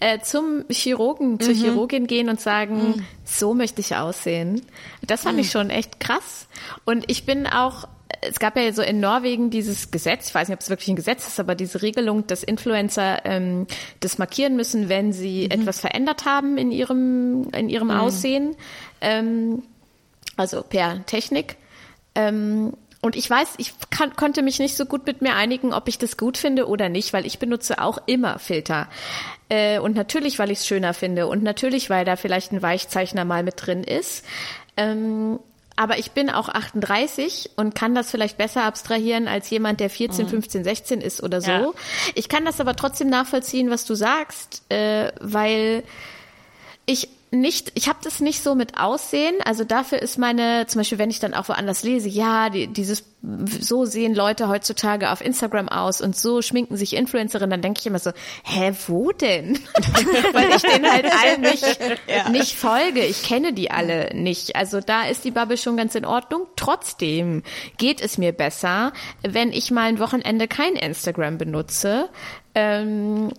[0.00, 4.62] äh, zum Chirurgen, zur Chirurgin gehen und sagen, so möchte ich aussehen.
[5.06, 6.46] Das fand ich schon echt krass.
[6.84, 7.86] Und ich bin auch,
[8.20, 10.96] es gab ja so in Norwegen dieses Gesetz, ich weiß nicht, ob es wirklich ein
[10.96, 13.66] Gesetz ist, aber diese Regelung, dass Influencer ähm,
[14.00, 18.56] das markieren müssen, wenn sie etwas verändert haben in ihrem, in ihrem Aussehen.
[19.00, 19.62] Ähm,
[20.36, 21.56] also per Technik.
[22.14, 25.88] Ähm, und ich weiß, ich kann, konnte mich nicht so gut mit mir einigen, ob
[25.88, 28.88] ich das gut finde oder nicht, weil ich benutze auch immer Filter.
[29.48, 33.24] Äh, und natürlich, weil ich es schöner finde und natürlich, weil da vielleicht ein Weichzeichner
[33.24, 34.24] mal mit drin ist.
[34.76, 35.40] Ähm,
[35.76, 40.28] aber ich bin auch 38 und kann das vielleicht besser abstrahieren als jemand, der 14,
[40.28, 41.50] 15, 16 ist oder so.
[41.50, 41.70] Ja.
[42.14, 45.82] Ich kann das aber trotzdem nachvollziehen, was du sagst, äh, weil
[46.86, 49.34] ich nicht, ich habe das nicht so mit Aussehen.
[49.46, 53.04] Also dafür ist meine, zum Beispiel, wenn ich dann auch woanders lese, ja, die, dieses,
[53.22, 57.86] so sehen Leute heutzutage auf Instagram aus und so schminken sich Influencerinnen, dann denke ich
[57.86, 58.12] immer so,
[58.44, 59.58] hä, wo denn?
[60.32, 61.78] Weil ich denen halt allen nicht,
[62.30, 63.02] nicht folge.
[63.02, 64.54] Ich kenne die alle nicht.
[64.54, 66.46] Also da ist die Bubble schon ganz in Ordnung.
[66.56, 67.42] Trotzdem
[67.78, 72.10] geht es mir besser, wenn ich mal ein Wochenende kein Instagram benutze.
[72.54, 73.30] Ähm,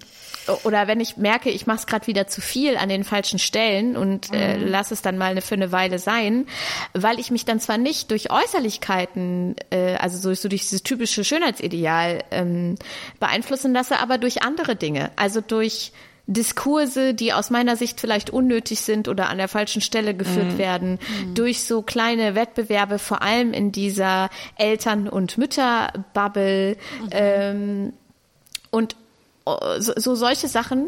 [0.64, 3.96] oder wenn ich merke, ich mache es gerade wieder zu viel an den falschen Stellen
[3.96, 6.46] und äh, lass es dann mal eine, für eine Weile sein,
[6.94, 11.24] weil ich mich dann zwar nicht durch Äußerlichkeiten, äh, also so, so durch dieses typische
[11.24, 12.76] Schönheitsideal ähm,
[13.20, 15.92] beeinflussen lasse, aber durch andere Dinge, also durch
[16.26, 21.00] Diskurse, die aus meiner Sicht vielleicht unnötig sind oder an der falschen Stelle geführt werden,
[21.34, 26.78] durch so kleine Wettbewerbe, vor allem in dieser Eltern- und Mütterbubble
[27.12, 27.92] ähm,
[28.72, 28.96] und
[29.46, 30.88] so, so solche Sachen.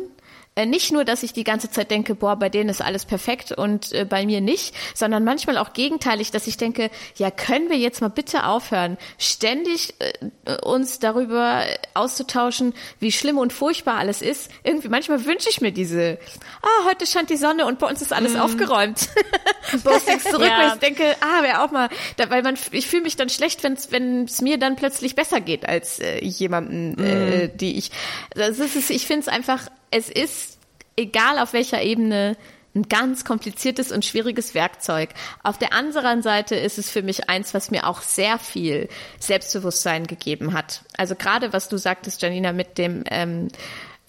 [0.55, 3.51] Äh, Nicht nur, dass ich die ganze Zeit denke, boah, bei denen ist alles perfekt
[3.51, 7.77] und äh, bei mir nicht, sondern manchmal auch gegenteilig, dass ich denke, ja, können wir
[7.77, 14.49] jetzt mal bitte aufhören, ständig äh, uns darüber auszutauschen, wie schlimm und furchtbar alles ist.
[14.63, 16.17] Irgendwie, manchmal wünsche ich mir diese,
[16.61, 19.09] ah, heute scheint die Sonne und bei uns ist alles aufgeräumt.
[19.83, 20.57] Postings zurück, Ja.
[20.59, 23.63] weil ich denke, ah, wäre auch mal, da, weil man, ich fühle mich dann schlecht,
[23.63, 27.91] wenn's, wenn es mir dann plötzlich besser geht als äh, jemanden, äh, die ich.
[28.33, 29.63] Das ist, es, ich finde es einfach,
[29.95, 30.59] es ist
[30.97, 32.35] egal auf welcher Ebene
[32.75, 35.11] ein ganz kompliziertes und schwieriges Werkzeug.
[35.43, 40.05] Auf der anderen Seite ist es für mich eins, was mir auch sehr viel Selbstbewusstsein
[40.05, 40.83] gegeben hat.
[40.97, 43.47] Also gerade was du sagtest, Janina, mit dem ähm,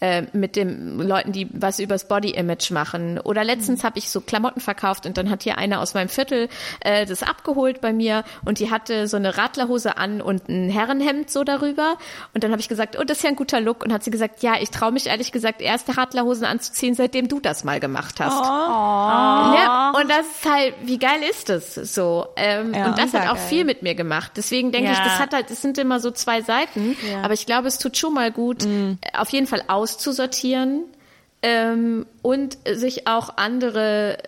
[0.00, 3.18] äh, mit dem Leuten, die was übers Body Image machen.
[3.18, 6.48] Oder letztens habe ich so Klamotten verkauft und dann hat hier einer aus meinem Viertel
[6.80, 11.30] äh, das abgeholt bei mir und die hatte so eine Radlerhose an und ein Herrenhemd
[11.30, 11.96] so darüber.
[12.34, 13.84] Und dann habe ich gesagt, oh, das ist ja ein guter Look.
[13.84, 17.40] Und hat sie gesagt, ja, ich traue mich ehrlich gesagt erste Radlerhosen anzuziehen, seitdem du
[17.40, 18.34] das mal gemacht hast.
[18.44, 22.26] Ja, und das ist halt, wie geil ist das so?
[22.36, 23.46] Ähm, Ja, und das hat auch geil.
[23.48, 24.32] viel mit mir gemacht.
[24.36, 25.04] Deswegen denke ich, Ja.
[25.04, 26.96] das hat halt, es sind immer so zwei Seiten.
[27.22, 28.98] Aber ich glaube, es tut schon mal gut, Mhm.
[29.00, 30.84] äh, auf jeden Fall auszusortieren
[31.42, 34.18] ähm, und sich auch andere,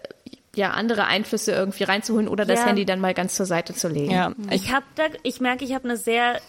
[0.54, 2.66] ja, andere Einflüsse irgendwie reinzuholen oder das Ja.
[2.66, 4.12] Handy dann mal ganz zur Seite zu legen.
[4.12, 6.40] Ja, ich, Ich habe da, ich merke, ich habe eine sehr,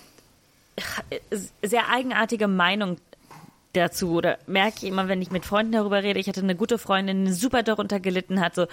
[1.63, 2.97] sehr eigenartige Meinung
[3.73, 6.19] dazu oder merke ich immer, wenn ich mit Freunden darüber rede.
[6.19, 8.53] Ich hatte eine gute Freundin, die super darunter gelitten hat.
[8.55, 8.67] So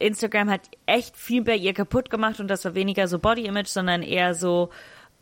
[0.00, 3.68] Instagram hat echt viel bei ihr kaputt gemacht und das war weniger so Body Image,
[3.68, 4.70] sondern eher so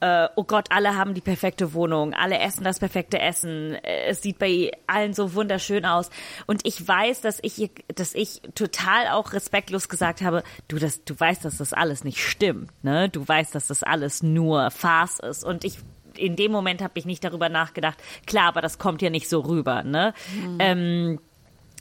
[0.01, 4.23] äh, oh Gott, alle haben die perfekte Wohnung, alle essen das perfekte Essen, äh, es
[4.23, 6.11] sieht bei allen so wunderschön aus.
[6.47, 11.19] Und ich weiß, dass ich, dass ich total auch respektlos gesagt habe, du, das, du
[11.19, 13.09] weißt, dass das alles nicht stimmt, ne?
[13.09, 15.45] Du weißt, dass das alles nur Farce ist.
[15.45, 15.79] Und ich,
[16.17, 19.41] in dem Moment habe ich nicht darüber nachgedacht, klar, aber das kommt ja nicht so
[19.41, 20.15] rüber, ne?
[20.59, 21.21] Ähm,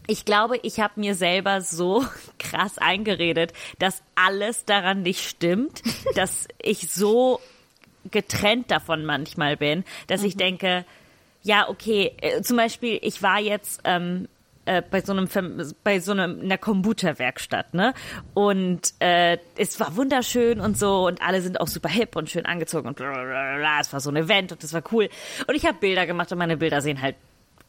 [0.07, 2.03] ich glaube, ich habe mir selber so
[2.39, 5.83] krass eingeredet, dass alles daran nicht stimmt,
[6.15, 7.39] dass ich so
[8.11, 10.85] getrennt davon manchmal bin, dass ich denke,
[11.41, 14.27] ja, okay, äh, zum Beispiel, ich war jetzt ähm,
[14.65, 15.27] äh, bei so einem
[15.83, 17.93] bei so einem einer Kombucha-Werkstatt, ne?
[18.33, 22.45] Und äh, es war wunderschön und so und alle sind auch super hip und schön
[22.45, 23.79] angezogen und blablabla.
[23.79, 25.09] es war so ein Event und das war cool.
[25.47, 27.15] Und ich habe Bilder gemacht und meine Bilder sehen halt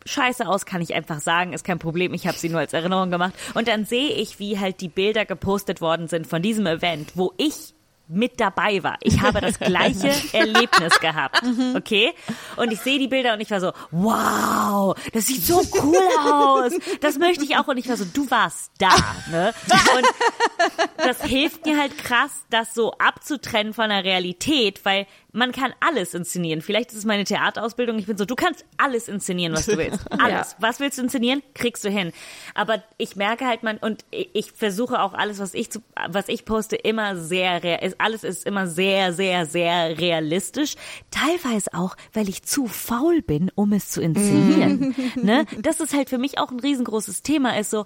[0.05, 3.11] scheiße aus, kann ich einfach sagen, ist kein Problem, ich habe sie nur als Erinnerung
[3.11, 3.35] gemacht.
[3.55, 7.33] Und dann sehe ich, wie halt die Bilder gepostet worden sind von diesem Event, wo
[7.37, 7.75] ich
[8.11, 8.99] mit dabei war.
[9.03, 11.43] Ich habe das gleiche Erlebnis gehabt,
[11.77, 12.13] okay?
[12.57, 15.97] Und ich sehe die Bilder und ich war so, wow, das sieht so cool
[16.29, 16.73] aus.
[17.01, 17.69] Das möchte ich auch.
[17.69, 18.91] Und ich war so, du warst da,
[19.31, 19.55] ne?
[19.97, 20.07] Und
[20.99, 26.13] das hilft mir halt krass, das so abzutrennen von der Realität, weil man kann alles
[26.15, 26.61] inszenieren.
[26.61, 27.99] Vielleicht ist es meine Theaterausbildung.
[28.01, 30.01] Ich bin so, du kannst alles inszenieren, was du willst.
[30.21, 30.57] Alles.
[30.59, 31.41] Was willst du inszenieren?
[31.55, 32.13] Kriegst du hin.
[32.55, 36.45] Aber ich merke halt man, und ich versuche auch alles, was ich, zu, was ich
[36.45, 40.75] poste, immer sehr, rea- alles ist immer sehr, sehr, sehr realistisch.
[41.11, 44.95] Teilweise auch, weil ich zu faul bin, um es zu inszenieren.
[45.23, 45.47] ne?
[45.61, 47.85] Das ist halt für mich auch ein riesengroßes Thema, ist so,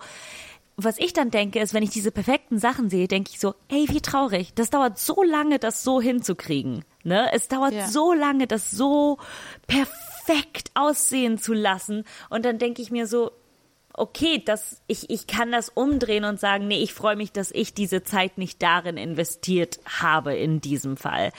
[0.76, 3.86] was ich dann denke, ist, wenn ich diese perfekten Sachen sehe, denke ich so, ey,
[3.90, 4.54] wie traurig.
[4.54, 6.84] Das dauert so lange, das so hinzukriegen.
[7.04, 7.30] Ne?
[7.32, 7.86] Es dauert Ja.
[7.86, 9.18] so lange, das so
[9.68, 12.04] perfekt aussehen zu lassen.
[12.30, 13.30] Und dann denke ich mir so,
[13.96, 17.74] okay, das, ich, ich kann das umdrehen und sagen, nee, ich freue mich, dass ich
[17.74, 21.30] diese Zeit nicht darin investiert habe in diesem Fall.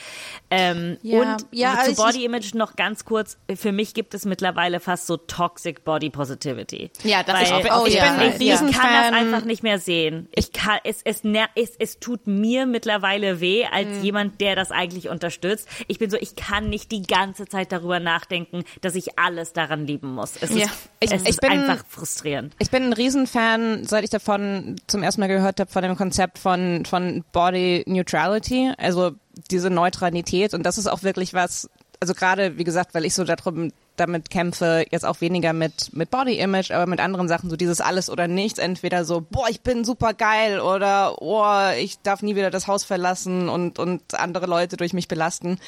[0.49, 4.13] Ähm, Ja, und ja, zu also ich- Body Image noch ganz kurz, für mich gibt
[4.13, 6.91] es mittlerweile fast so Toxic Body Positivity.
[7.03, 8.57] Ja, das Weil ist ich, auf ich, jeden bin, ich, Ja.
[8.57, 10.29] kann das einfach nicht mehr sehen.
[10.33, 11.23] Ich kann, es, es,
[11.55, 15.67] es, es tut mir mittlerweile weh, als jemand, der das eigentlich unterstützt.
[15.87, 19.85] Ich bin so, ich kann nicht die ganze Zeit darüber nachdenken, dass ich alles daran
[19.87, 20.37] lieben muss.
[20.39, 20.65] Es Ja.
[20.65, 22.44] ist, Ich- es ich ist bin- einfach frustrierend.
[22.59, 26.39] Ich bin ein Riesenfan, seit ich davon zum ersten Mal gehört habe, von dem Konzept
[26.39, 29.11] von, von Body Neutrality, also
[29.51, 30.53] diese Neutralität.
[30.53, 31.69] Und das ist auch wirklich was,
[31.99, 36.11] also gerade, wie gesagt, weil ich so darum, damit kämpfe, jetzt auch weniger mit, mit
[36.11, 39.61] Body Image, aber mit anderen Sachen, so dieses alles oder nichts, entweder so, boah, ich
[39.61, 44.47] bin super geil oder, oh, ich darf nie wieder das Haus verlassen und, und andere
[44.47, 45.59] Leute durch mich belasten.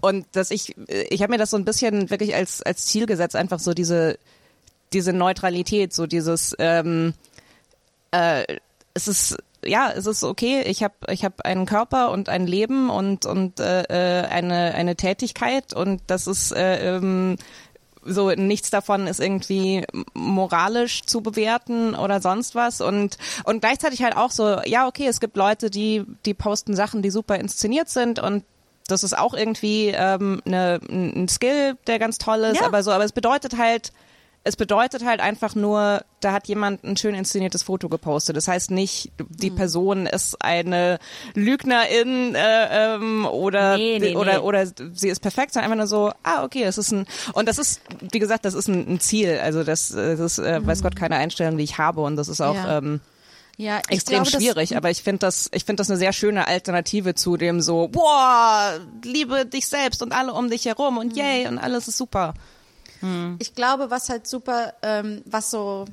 [0.00, 3.34] Und dass ich, ich habe mir das so ein bisschen wirklich als, als Ziel gesetzt,
[3.34, 4.18] einfach so diese,
[4.92, 7.14] diese Neutralität, so dieses, ähm,
[8.10, 8.44] äh,
[8.94, 10.62] es ist ja, es ist okay.
[10.62, 14.96] Ich habe ich hab einen Körper und ein Leben und und äh, äh, eine eine
[14.96, 17.36] Tätigkeit und das ist äh, ähm,
[18.04, 19.84] so nichts davon ist irgendwie
[20.14, 25.18] moralisch zu bewerten oder sonst was und und gleichzeitig halt auch so ja okay es
[25.18, 28.44] gibt Leute die die posten Sachen die super inszeniert sind und
[28.86, 32.66] das ist auch irgendwie ähm, ne, ein Skill der ganz toll ist Ja.
[32.66, 33.92] aber so aber es bedeutet halt
[34.46, 38.36] es bedeutet halt einfach nur, da hat jemand ein schön inszeniertes Foto gepostet.
[38.36, 39.56] Das heißt nicht, die Mhm.
[39.56, 40.98] Person ist eine
[41.34, 44.38] Lügnerin äh, ähm, oder Nee, nee, oder nee.
[44.38, 47.58] oder sie ist perfekt, sondern einfach nur so, ah okay, es ist ein und das
[47.58, 47.80] ist,
[48.12, 49.38] wie gesagt, das ist ein, ein Ziel.
[49.42, 52.40] Also das, das ist, äh, weiß Gott keine Einstellung, die ich habe und das ist
[52.40, 52.78] auch Ja.
[52.78, 53.00] ähm,
[53.58, 54.76] Ja, extrem glaube, das- schwierig.
[54.76, 58.78] Aber ich finde das, ich finde das eine sehr schöne Alternative zu dem so, boah,
[59.02, 61.00] liebe dich selbst und alle um dich herum Mhm.
[61.00, 62.34] und yay und alles ist super.
[63.38, 65.86] Ich glaube, was halt super, ähm, was so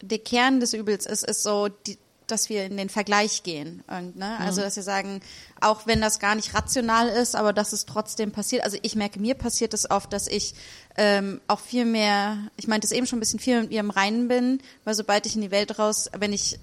[0.00, 3.84] der Kern des Übels ist, ist so, die, dass wir in den Vergleich gehen.
[3.86, 4.38] Und, ne?
[4.38, 5.20] Also, dass wir sagen,
[5.60, 8.64] auch wenn das gar nicht rational ist, aber dass es trotzdem passiert.
[8.64, 10.54] Also ich merke, mir passiert es oft, dass ich
[10.96, 13.90] ähm, auch viel mehr, ich meinte es eben schon ein bisschen viel mit mir im
[13.90, 16.58] Reinen bin, weil sobald ich in die Welt raus, wenn ich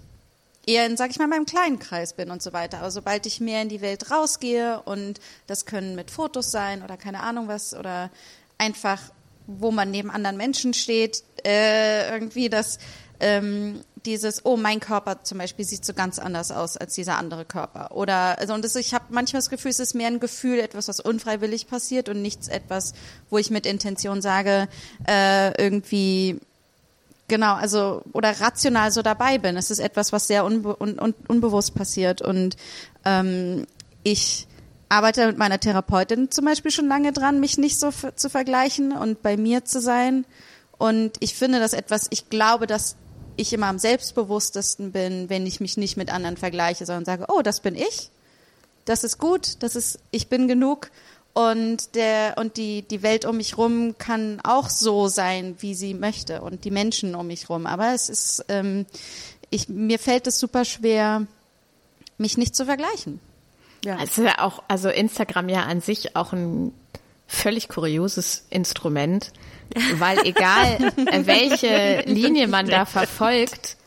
[0.66, 2.80] eher in, sag ich mal, meinem kleinen Kreis bin und so weiter.
[2.80, 6.98] Aber sobald ich mehr in die Welt rausgehe und das können mit Fotos sein oder
[6.98, 8.10] keine Ahnung was oder
[8.58, 9.00] einfach,
[9.58, 12.78] wo man neben anderen Menschen steht, äh, irgendwie das,
[13.20, 17.46] ähm, dieses, oh, mein Körper zum Beispiel sieht so ganz anders aus als dieser andere
[17.46, 17.92] Körper.
[17.96, 20.88] Oder, also, und das, ich habe manchmal das Gefühl, es ist mehr ein Gefühl, etwas,
[20.88, 22.94] was unfreiwillig passiert und nichts etwas,
[23.30, 24.68] wo ich mit Intention sage,
[25.08, 26.40] äh, irgendwie,
[27.30, 29.56] Genau, also oder rational so dabei bin.
[29.56, 32.24] Es ist etwas, was sehr unbe un un unbewusst passiert.
[32.24, 32.58] Und
[33.06, 33.68] ähm,
[34.02, 34.48] ich
[34.90, 39.22] arbeite mit meiner Therapeutin zum Beispiel schon lange dran, mich nicht so zu vergleichen und
[39.22, 40.26] bei mir zu sein.
[40.78, 42.96] Und ich finde das etwas, ich glaube, dass
[43.36, 47.42] ich immer am selbstbewusstesten bin, wenn ich mich nicht mit anderen vergleiche, sondern sage, oh,
[47.42, 48.10] das bin ich,
[48.86, 50.90] das ist gut, das ist, ich bin genug
[51.34, 55.94] und der und die die Welt um mich rum kann auch so sein, wie sie
[55.94, 57.66] möchte und die Menschen um mich rum.
[57.66, 58.86] Aber es ist, ähm,
[59.50, 61.28] ich mir fällt es super schwer,
[62.18, 63.20] mich nicht zu vergleichen.
[63.84, 63.98] Ja.
[63.98, 66.74] Also ja auch, also Instagram ja an sich auch ein
[67.28, 69.32] völlig kurioses Instrument,
[69.96, 73.78] weil egal äh, welche Linie man da verfolgt,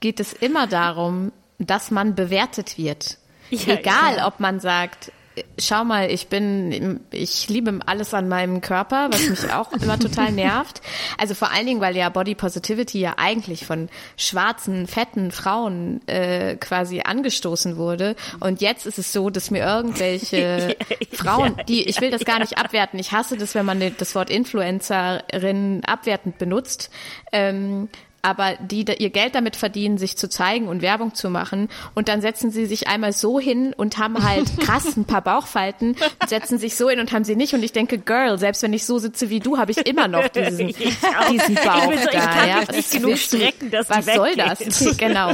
[0.00, 3.18] geht es immer darum, dass man bewertet wird.
[3.50, 4.26] Ja, egal, ja.
[4.26, 5.12] ob man sagt,
[5.58, 10.32] schau mal, ich bin, ich liebe alles an meinem Körper, was mich auch immer total
[10.32, 10.80] nervt.
[11.18, 16.56] Also vor allen Dingen, weil ja Body Positivity ja eigentlich von schwarzen, fetten Frauen äh,
[16.56, 18.16] quasi angestoßen wurde.
[18.40, 20.76] Und jetzt ist es so, dass mir irgendwelche
[21.12, 24.30] Frauen, die, ich will das gar nicht abwerten, ich hasse das, wenn man das Wort
[24.30, 26.90] Influencerin abwertend benutzt.
[27.32, 27.88] Ähm,
[28.22, 31.68] aber die da ihr Geld damit verdienen, sich zu zeigen und Werbung zu machen.
[31.94, 35.96] Und dann setzen sie sich einmal so hin und haben halt krass ein paar Bauchfalten,
[36.26, 37.54] setzen sich so hin und haben sie nicht.
[37.54, 40.28] Und ich denke, Girl, selbst wenn ich so sitze wie du, habe ich immer noch
[40.28, 40.66] diesen,
[41.30, 42.26] diesen Bauch ich so, ich da.
[42.26, 42.72] kann ja.
[42.72, 44.60] nicht genug strecken, dass Was die soll das?
[44.98, 45.30] Genau.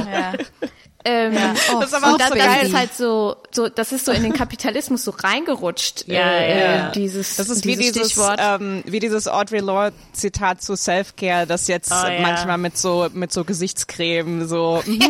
[1.07, 1.33] Ähm,
[1.73, 2.65] Oh, Das ist aber auch und das, so das geil.
[2.67, 6.05] ist halt so, so, das ist so in den Kapitalismus so reingerutscht.
[6.07, 6.89] Ja, äh, ja.
[6.91, 8.39] Dieses, Das ist wie dieses Stichwort.
[8.43, 12.19] ähm, wie dieses Audre Lorde Zitat zu Self-Care, das jetzt Oh, ja.
[12.21, 15.01] manchmal mit so, mit so Gesichtscreme so, mhm.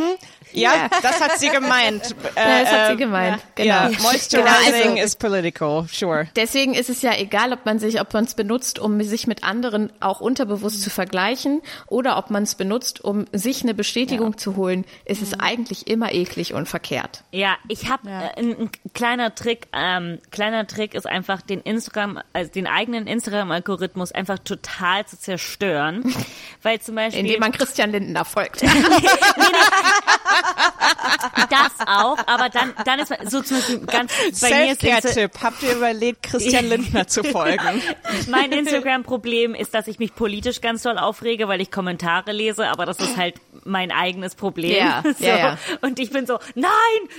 [0.54, 2.16] Ja, das hat sie gemeint.
[2.36, 3.40] Äh, ja, das hat sie äh, gemeint.
[3.56, 3.68] Genau.
[3.68, 6.28] Ja, moisturizing Genau, also- is political, sure.
[6.36, 9.44] Deswegen ist es ja egal, ob man sich, ob man es benutzt, um sich mit
[9.44, 14.56] anderen auch unterbewusst zu vergleichen oder ob man es benutzt, um sich eine Bestätigung zu
[14.56, 17.24] holen, ist es eigentlich immer eklig und verkehrt.
[17.32, 19.68] Ja, ich habe äh, ein, ein kleiner Trick.
[19.74, 26.14] Ähm, kleiner Trick ist einfach den Instagram, also den eigenen Instagram-Algorithmus einfach total zu zerstören,
[26.62, 28.64] weil zum Beispiel Indem man Christian Lindner folgt.
[31.50, 34.12] das auch, aber dann dann ist so zum Beispiel ganz
[34.42, 35.32] bei mir ist Self-Care-Tipp.
[35.42, 37.82] Habt ihr überlegt, Christian Lindner zu folgen?
[38.30, 42.86] mein Instagram-Problem ist, dass ich mich politisch ganz doll aufrege, weil ich Kommentare lese, aber
[42.86, 44.78] das ist halt mein eigenes Problem.
[44.78, 45.26] Ja, so.
[45.26, 45.58] ja, ja.
[45.82, 46.70] Und ich bin so, nein,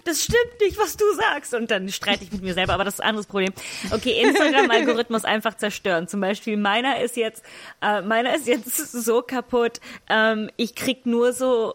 [0.04, 1.54] das stimmt nicht, was du sagst.
[1.54, 3.52] Und dann streite ich mit mir selber, aber das ist ein anderes Problem.
[3.90, 6.08] Okay, Instagram-Algorithmus einfach zerstören.
[6.08, 7.44] Zum Beispiel meiner ist jetzt,
[7.82, 9.80] äh, meiner ist jetzt so kaputt.
[10.08, 11.74] Ähm, ich krieg nur so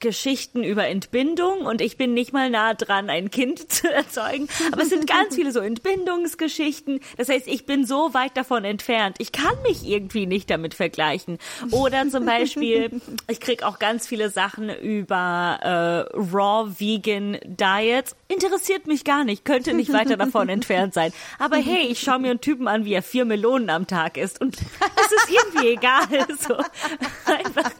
[0.00, 4.48] Geschichten über Entbindung und ich bin nicht mal nah dran, ein Kind zu erzeugen.
[4.72, 7.00] Aber es sind ganz viele so Entbindungsgeschichten.
[7.16, 9.16] Das heißt, ich bin so weit davon entfernt.
[9.18, 11.38] Ich kann mich irgendwie nicht damit vergleichen.
[11.70, 18.14] Oder zum Beispiel, ich krieg auch ganz viele Sachen über äh, Raw Vegan Diets.
[18.28, 21.12] Interessiert mich gar nicht, könnte nicht weiter davon entfernt sein.
[21.38, 24.40] Aber hey, ich schaue mir einen Typen an, wie er vier Melonen am Tag isst
[24.40, 26.06] und es ist irgendwie egal.
[26.38, 26.54] So.
[27.24, 27.70] Einfach.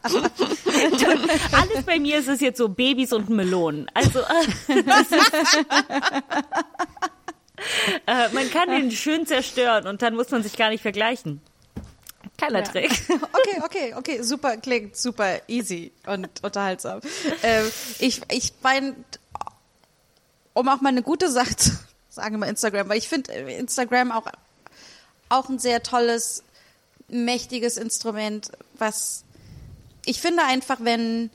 [1.53, 3.91] Alles bei mir ist es jetzt so Babys und Melonen.
[3.95, 5.67] Also äh, das ist,
[8.07, 11.41] äh, man kann den schön zerstören und dann muss man sich gar nicht vergleichen.
[12.39, 12.91] Keiner Trick.
[13.33, 17.01] Okay, okay, okay, super, klingt super easy und unterhaltsam.
[17.43, 19.05] ähm, ich, ich mein,
[20.53, 21.71] um auch mal eine gute Sache zu
[22.11, 24.27] sagen bei Instagram, weil ich finde äh, Instagram auch,
[25.29, 26.43] auch ein sehr tolles,
[27.09, 29.25] mächtiges Instrument, was
[30.05, 31.31] ich finde einfach, wenn,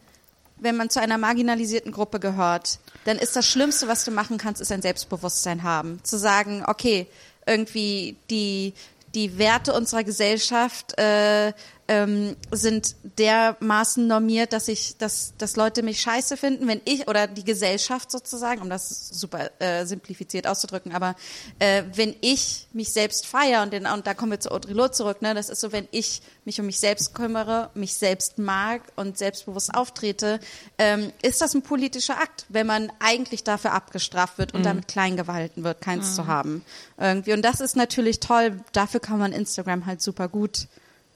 [0.61, 4.61] wenn man zu einer marginalisierten Gruppe gehört, dann ist das Schlimmste, was du machen kannst,
[4.61, 5.99] ist ein Selbstbewusstsein haben.
[6.03, 7.07] Zu sagen, okay,
[7.45, 8.73] irgendwie die,
[9.15, 11.51] die Werte unserer Gesellschaft äh,
[11.87, 17.27] ähm, sind dermaßen normiert, dass ich, dass, dass Leute mich scheiße finden, wenn ich oder
[17.27, 21.15] die Gesellschaft sozusagen, um das super äh, simplifiziert auszudrücken, aber
[21.59, 24.93] äh, wenn ich mich selbst feiere und, den, und da kommen wir zu Audre Lorde
[24.93, 28.81] zurück, ne, das ist so, wenn ich mich um mich selbst kümmere, mich selbst mag
[28.95, 30.39] und selbstbewusst auftrete,
[30.77, 35.17] ähm, ist das ein politischer Akt, wenn man eigentlich dafür abgestraft wird und damit klein
[35.17, 36.63] gehalten wird, keins zu haben.
[36.97, 37.33] Irgendwie.
[37.33, 40.67] Und das ist natürlich toll, dafür kann man Instagram halt super gut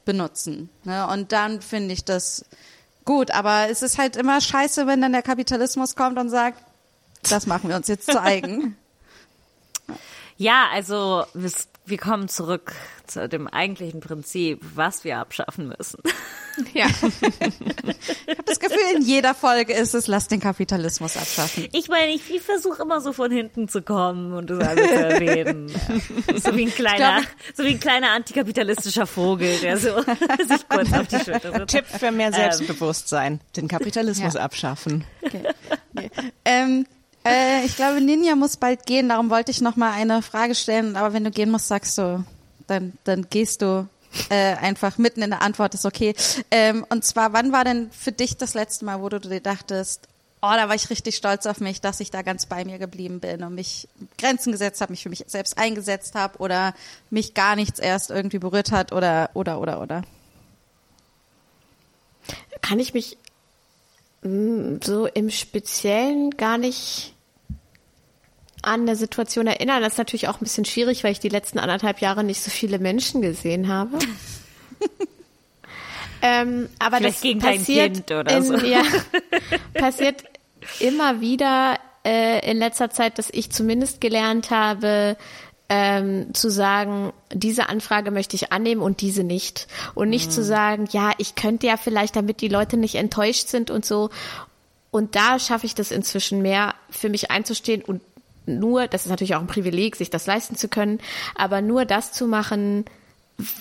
[0.05, 0.69] benutzen.
[0.83, 1.07] Ne?
[1.07, 2.45] Und dann finde ich das
[3.03, 3.31] gut.
[3.31, 6.61] Aber es ist halt immer scheiße, wenn dann der Kapitalismus kommt und sagt,
[7.29, 8.77] das machen wir uns jetzt zu eigen.
[10.37, 11.49] Ja, also wir,
[11.85, 12.73] wir kommen zurück
[13.05, 15.99] zu dem eigentlichen Prinzip, was wir abschaffen müssen.
[16.73, 16.87] Ja.
[18.27, 21.67] Ich habe das Gefühl, in jeder Folge ist es, lass den Kapitalismus abschaffen.
[21.73, 24.95] Ich meine, ich, ich versuche immer so von hinten zu kommen und das alles zu
[24.95, 25.71] erwähnen.
[26.35, 27.21] So wie ein kleiner,
[27.53, 30.01] so wie ein kleiner antikapitalistischer Vogel, der so
[30.47, 31.67] sich kurz auf die Schulter tritt.
[31.67, 33.41] Tipp für mehr Selbstbewusstsein.
[33.55, 35.03] Den Kapitalismus abschaffen.
[35.23, 35.43] Okay.
[35.93, 36.11] Nee.
[36.45, 36.85] Ähm,
[37.25, 40.95] äh, ich glaube, Ninja muss bald gehen, darum wollte ich noch mal eine Frage stellen.
[40.95, 42.23] Aber wenn du gehen musst, sagst du,
[42.67, 43.87] dann, dann gehst du
[44.29, 46.15] äh, einfach mitten in der Antwort, ist okay.
[46.51, 50.07] Ähm, und zwar, wann war denn für dich das letzte Mal, wo du dir dachtest,
[50.41, 53.19] oh, da war ich richtig stolz auf mich, dass ich da ganz bei mir geblieben
[53.19, 56.75] bin und mich Grenzen gesetzt habe, mich für mich selbst eingesetzt habe oder
[57.09, 60.03] mich gar nichts erst irgendwie berührt hat oder, oder, oder, oder.
[62.61, 63.17] Kann ich mich
[64.21, 67.14] mm, so im Speziellen gar nicht
[68.65, 69.81] an eine Situation erinnern.
[69.81, 72.51] Das ist natürlich auch ein bisschen schwierig, weil ich die letzten anderthalb Jahre nicht so
[72.51, 73.97] viele Menschen gesehen habe.
[76.21, 78.57] ähm, aber Vielleicht das gegen dein passiert Kind oder in, so.
[78.57, 78.83] Ja,
[79.73, 80.23] passiert
[80.79, 85.17] immer wieder äh, in letzter Zeit, dass ich zumindest gelernt habe,
[85.67, 89.67] ähm, zu sagen, diese Anfrage möchte ich annehmen und diese nicht.
[89.95, 93.71] Und nicht zu sagen, ja, ich könnte ja vielleicht, damit die Leute nicht enttäuscht sind
[93.71, 94.11] und so.
[94.91, 98.01] Und da schaffe ich das inzwischen mehr, für mich einzustehen und
[98.45, 100.99] nur, das ist natürlich auch ein Privileg, sich das leisten zu können,
[101.35, 102.85] aber nur das zu machen,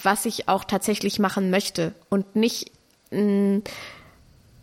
[0.02, 2.70] was ich auch tatsächlich machen möchte und nicht
[3.10, 3.62] mh,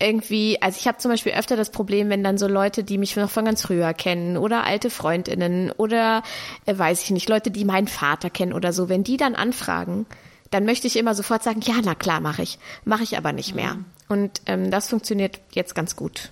[0.01, 3.15] irgendwie, also ich habe zum Beispiel öfter das Problem, wenn dann so Leute, die mich
[3.15, 6.24] noch von ganz früher kennen oder alte Freundinnen oder
[6.65, 10.05] äh, weiß ich nicht, Leute, die meinen Vater kennen oder so, wenn die dann anfragen,
[10.49, 13.55] dann möchte ich immer sofort sagen, ja, na klar, mache ich, mache ich aber nicht
[13.55, 13.78] mehr.
[14.09, 16.32] Und ähm, das funktioniert jetzt ganz gut.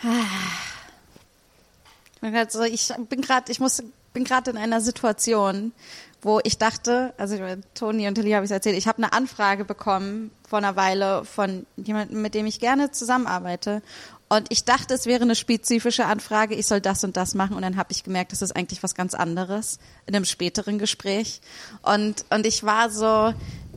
[0.00, 0.67] Ich
[2.20, 5.72] bin gerade so, ich bin gerade, ich muss, bin gerade in einer Situation,
[6.22, 7.36] wo ich dachte, also
[7.74, 11.66] Toni und Tilly habe ich erzählt, ich habe eine Anfrage bekommen vor einer Weile von
[11.76, 13.82] jemandem, mit dem ich gerne zusammenarbeite.
[14.28, 17.56] Und ich dachte, es wäre eine spezifische Anfrage, ich soll das und das machen.
[17.56, 21.40] Und dann habe ich gemerkt, das ist eigentlich was ganz anderes in einem späteren Gespräch.
[21.82, 23.32] Und, und ich war so,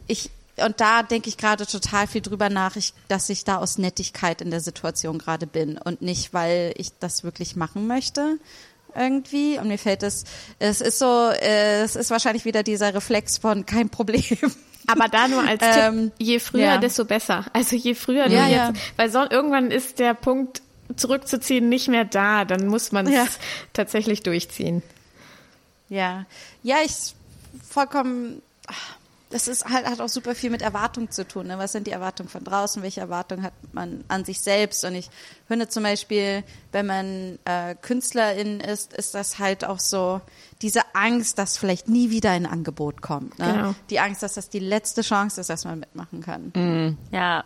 [0.08, 0.30] ich,
[0.66, 4.41] und da denke ich gerade total viel drüber nach, ich, dass ich da aus Nettigkeit
[4.41, 8.38] in der Situation gerade bin und nicht, weil ich das wirklich machen möchte
[8.95, 9.57] irgendwie.
[9.57, 10.26] Und mir fällt es,
[10.59, 14.38] es ist so, äh, es ist wahrscheinlich wieder dieser Reflex von kein Problem.
[14.88, 16.78] Aber da nur als Ähm, Tipp, je früher, ja.
[16.78, 17.45] desto besser.
[17.53, 18.74] Also je früher du Ja, jetzt, ja.
[18.97, 20.62] weil so, irgendwann ist der Punkt
[20.95, 23.26] zurückzuziehen nicht mehr da, dann muss man es Ja.
[23.74, 24.84] tatsächlich durchziehen.
[25.88, 26.26] Ja,
[26.64, 27.14] ja, ich
[27.70, 28.41] vollkommen.
[29.32, 31.47] Das ist halt hat auch super viel mit Erwartung zu tun.
[31.47, 31.57] Ne?
[31.57, 32.84] Was sind die Erwartungen von draußen?
[32.84, 34.84] Welche Erwartungen hat man an sich selbst?
[34.86, 35.09] Und ich
[35.47, 40.21] finde zum Beispiel, wenn man äh, Künstlerin ist, ist das halt auch so
[40.61, 43.39] diese Angst, dass vielleicht nie wieder ein Angebot kommt.
[43.39, 43.53] Ne?
[43.53, 43.75] Genau.
[43.89, 46.97] Die Angst, dass das die letzte Chance ist, dass man mitmachen kann.
[47.11, 47.43] Ja.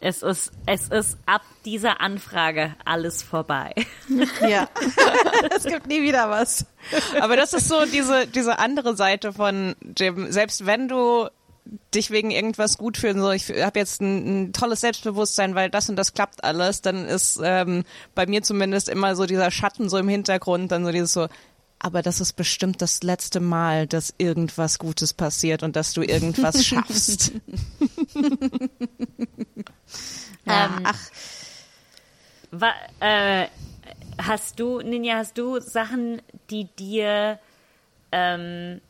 [0.00, 3.74] Es ist, es ist ab dieser Anfrage alles vorbei.
[4.48, 4.68] Ja,
[5.56, 6.64] es gibt nie wieder was.
[7.20, 11.28] Aber das ist so diese, diese andere Seite von dem, selbst wenn du
[11.94, 15.90] dich wegen irgendwas gut fühlen, so ich habe jetzt ein, ein tolles Selbstbewusstsein, weil das
[15.90, 17.84] und das klappt alles, dann ist ähm,
[18.14, 21.28] bei mir zumindest immer so dieser Schatten so im Hintergrund, dann so dieses so,
[21.80, 26.64] aber das ist bestimmt das letzte Mal, dass irgendwas Gutes passiert und dass du irgendwas
[26.66, 27.32] schaffst.
[30.48, 31.10] Ja, Ähm, ach,
[32.50, 33.48] Wa äh,
[34.20, 37.38] hast du, Ninja, hast du Sachen, die dir,
[38.10, 38.80] ähm,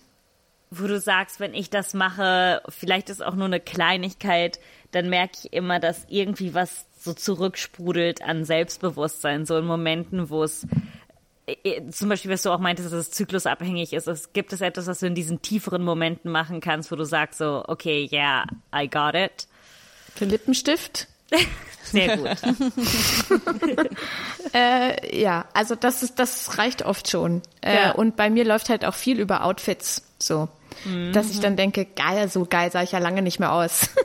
[0.70, 4.60] wo du sagst, wenn ich das mache, vielleicht ist auch nur eine Kleinigkeit,
[4.92, 10.44] dann merke ich immer, dass irgendwie was so zurücksprudelt an Selbstbewusstsein, so in Momenten, wo
[10.44, 10.66] es
[11.46, 14.06] äh, zum Beispiel, was du auch meintest, dass es zyklusabhängig ist.
[14.06, 17.38] Es gibt es etwas, was du in diesen tieferen Momenten machen kannst, wo du sagst
[17.38, 18.44] so, okay, yeah,
[18.74, 19.48] I got it.
[20.14, 21.08] Für Lippenstift?
[21.84, 22.28] Sehr gut.
[24.54, 27.42] Äh, ja, also das ist, das reicht oft schon.
[27.60, 27.90] Äh, Ja.
[27.92, 30.48] Und bei mir läuft halt auch viel über Outfits, so.
[31.12, 33.90] Dass ich dann denke, geil, so geil sah ich ja lange nicht mehr aus.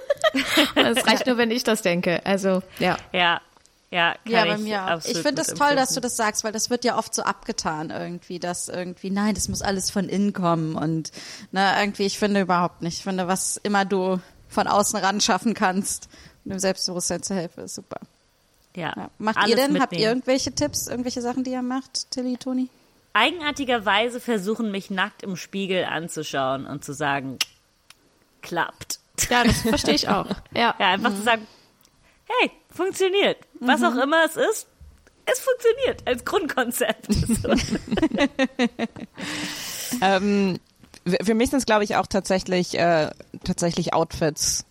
[0.75, 2.25] Es reicht nur, wenn ich das denke.
[2.25, 2.97] Also, ja.
[3.11, 3.39] Ja,
[3.91, 5.05] ja, kann Ja, bei ich mir auch.
[5.05, 7.21] Ich finde es gut toll, dass du das sagst, weil das wird ja oft so
[7.21, 11.11] abgetan irgendwie, dass irgendwie, nein, das muss alles von innen kommen und
[11.51, 12.97] ne, irgendwie, ich finde überhaupt nicht.
[12.97, 14.19] Ich finde, was immer du
[14.49, 16.09] von außen ran schaffen kannst,
[16.45, 17.99] dem Selbstbewusstsein zu helfen, ist super.
[18.75, 18.93] Ja.
[18.95, 19.09] Ja.
[19.19, 20.01] Macht Alles ihr denn, habt mitnehmen.
[20.03, 22.69] ihr irgendwelche Tipps, irgendwelche Sachen, die ihr macht, Tilly, Toni?
[23.15, 27.37] eigenartigerweise versuchen, mich nackt im Spiegel anzuschauen und zu sagen,
[28.41, 28.99] klappt.
[29.29, 30.25] Ja, das verstehe ich auch.
[30.55, 30.73] Ja.
[30.79, 31.45] Ja, einfach zu sagen,
[32.39, 33.37] hey, funktioniert.
[33.59, 33.85] Was Mhm.
[33.85, 34.67] auch immer es ist,
[35.25, 37.07] es funktioniert als Grundkonzept.
[40.01, 40.59] Ähm,
[41.23, 43.11] für mich sind es, glaube ich, auch tatsächlich, äh,
[43.43, 44.65] tatsächlich Outfits.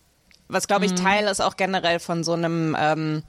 [0.52, 3.22] Was, glaube ich, Teil ist auch generell von so einem, ähm,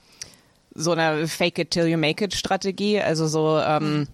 [0.75, 2.99] so einer Fake it till you make it Strategie.
[3.01, 4.07] Also so, ähm,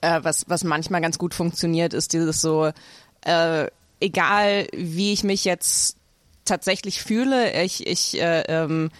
[0.00, 2.70] äh, was, was manchmal ganz gut funktioniert, ist dieses so,
[3.24, 3.66] äh,
[4.00, 5.96] egal wie ich mich jetzt
[6.44, 8.90] tatsächlich fühle, ich, ich, äh, ähm,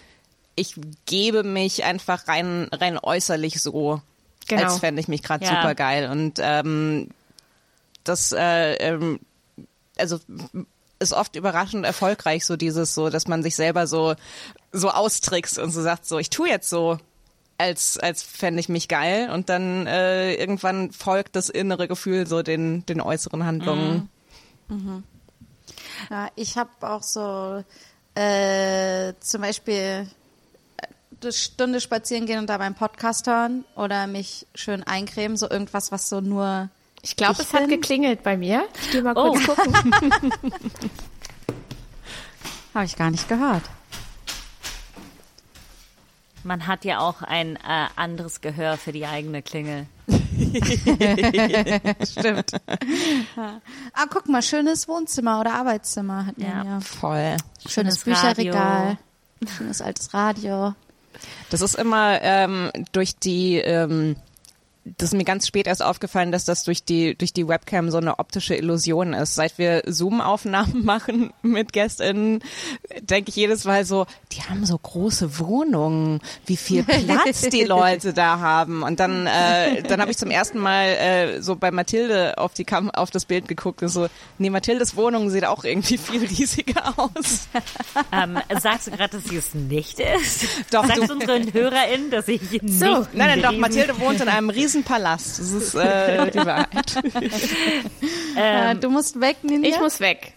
[0.55, 0.75] ich
[1.05, 4.01] gebe mich einfach rein, rein äußerlich so,
[4.49, 4.63] Genau.
[4.63, 5.51] als fände ich mich gerade Ja.
[5.51, 6.09] super geil.
[6.11, 7.09] Und ähm,
[8.05, 9.21] das, äh, ähm,
[9.99, 10.19] also
[10.99, 14.15] ist oft überraschend erfolgreich, so dieses so, dass man sich selber so,
[14.73, 16.99] so austrickst und so sagt, so, ich tu jetzt so,
[17.59, 22.43] als, als fände ich mich geil und dann äh, irgendwann folgt das innere Gefühl so
[22.43, 24.09] den, den äußeren Handlungen.
[26.11, 27.65] Ja, ich habe auch so
[28.15, 29.75] äh, zum Beispiel
[30.77, 30.87] äh,
[31.23, 35.93] eine Stunde spazieren gehen und da meinen Podcast hören oder mich schön eincremen, so irgendwas,
[35.93, 36.69] was so nur
[37.09, 38.65] Ich glaube, es hat bin- geklingelt bei mir.
[38.83, 39.33] Ich geh mal Oh.
[39.33, 39.95] kurz gucken.
[42.75, 43.63] Habe ich gar nicht gehört.
[46.43, 49.87] Man hat ja auch ein äh, anderes Gehör für die eigene Klingel.
[52.05, 52.53] Stimmt.
[53.37, 56.65] Ah, guck mal, schönes Wohnzimmer oder Arbeitszimmer hat man Ja.
[56.65, 56.81] ja.
[56.81, 57.37] Voll.
[57.69, 58.99] Schönes Schönes Bücherregal,
[59.57, 60.75] schönes altes Radio.
[61.51, 64.17] Das ist immer ähm, durch die, ähm,
[64.99, 67.99] das ist mir ganz spät erst aufgefallen, dass das durch die, durch die Webcam so
[67.99, 69.35] eine optische Illusion ist.
[69.35, 72.41] Seit wir Zoom-Aufnahmen machen mit GästInnen,
[73.01, 78.13] denke ich jedes Mal so, die haben so große Wohnungen, wie viel Platz die Leute
[78.13, 78.83] da haben.
[78.83, 82.65] Und dann, äh, dann habe ich zum ersten Mal äh, so bei Mathilde auf die
[82.65, 84.07] Kam auf das Bild geguckt und so,
[84.39, 87.49] nee, Mathildes Wohnung sieht auch irgendwie viel riesiger aus.
[88.13, 90.45] Ähm, sagst du gerade, dass sie es nicht ist?
[90.71, 94.29] Doch, Sagst du- unseren HörerInnen, dass ich nicht So, nein, nein, doch, Mathilde wohnt in
[94.29, 95.39] einem Riesenpalast.
[95.39, 96.97] Das ist äh, die Wahrheit.
[98.37, 99.69] Äh, du musst weg, Ninja.
[99.71, 100.33] Ich muss weg.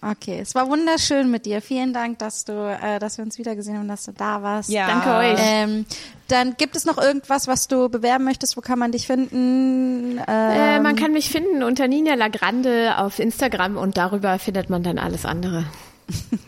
[0.00, 1.62] Okay, es war wunderschön mit dir.
[1.62, 4.68] Vielen Dank, dass du, äh, dass wir uns wiedergesehen haben, dass du da warst.
[4.68, 4.86] Ja.
[4.86, 5.38] Danke euch.
[5.40, 5.86] Ähm,
[6.28, 8.56] dann gibt es noch irgendwas, was du bewerben möchtest?
[8.56, 10.18] Wo kann man dich finden?
[10.18, 14.82] Äh, Ähm, man kann mich finden unter Ninja Lagrande auf Instagram und darüber findet man
[14.82, 15.64] dann alles andere.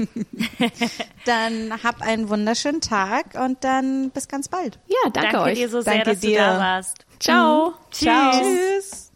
[1.25, 4.79] dann hab einen wunderschönen Tag und dann bis ganz bald.
[4.87, 5.55] Ja, danke, Danke euch.
[5.59, 6.33] dir so sehr, Danke dass dir.
[6.39, 7.06] du da warst.
[7.27, 7.75] Ciao.
[7.91, 8.31] Ciao.
[8.41, 9.11] Tschüss.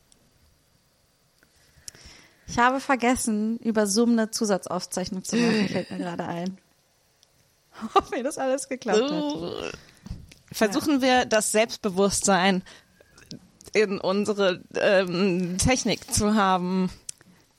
[2.48, 6.58] Ich habe vergessen, über Zoom eine Zusatzaufzeichnung zu machen, fällt mir gerade ein.
[7.94, 9.78] Ob mir das alles geklappt hat.
[10.50, 12.64] Versuchen wir das Selbstbewusstsein
[13.72, 16.90] in unsere ähm, Technik zu haben.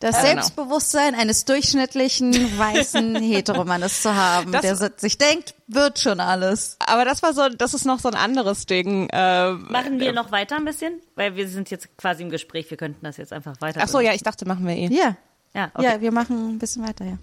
[0.01, 0.25] Das know.
[0.25, 6.75] Selbstbewusstsein eines durchschnittlichen weißen Heteromannes zu haben, Das- der sich denkt, wird schon alles.
[6.79, 9.07] Aber das war so, das ist noch so ein anderes Ding.
[9.09, 10.99] Äh, Machen wir noch weiter ein bisschen?
[11.15, 12.69] Weil wir sind jetzt quasi im Gespräch.
[12.69, 13.79] Wir könnten das jetzt einfach weiter.
[13.83, 14.87] Ach so, ja, ich dachte, machen wir eh.
[14.87, 15.15] Ja,
[15.53, 15.85] Ja, okay.
[15.85, 17.17] ja, wir machen ein bisschen weiter, ja.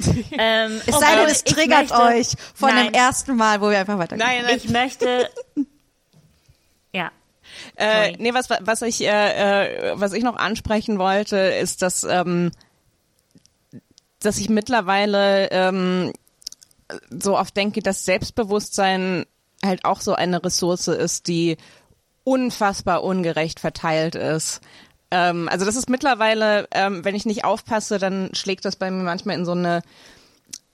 [0.36, 3.78] Ähm, Es sei denn, es triggert möchte- euch von Nein, dem ersten Mal, wo wir
[3.78, 4.26] einfach weitergehen.
[4.26, 4.56] Nein, nein.
[4.56, 5.30] Ich möchte.
[6.92, 7.10] Ja.
[7.76, 8.16] Äh, Sorry.
[8.18, 12.50] nee, was, was ich, äh, äh, was ich noch ansprechen wollte, ist, dass, ähm,
[14.20, 16.12] dass ich mittlerweile ähm,
[17.10, 19.26] so oft denke, dass Selbstbewusstsein
[19.64, 21.56] halt auch so eine Ressource ist, die
[22.24, 24.60] unfassbar ungerecht verteilt ist.
[25.10, 29.02] Ähm, also das ist mittlerweile, ähm, wenn ich nicht aufpasse, dann schlägt das bei mir
[29.02, 29.82] manchmal in so eine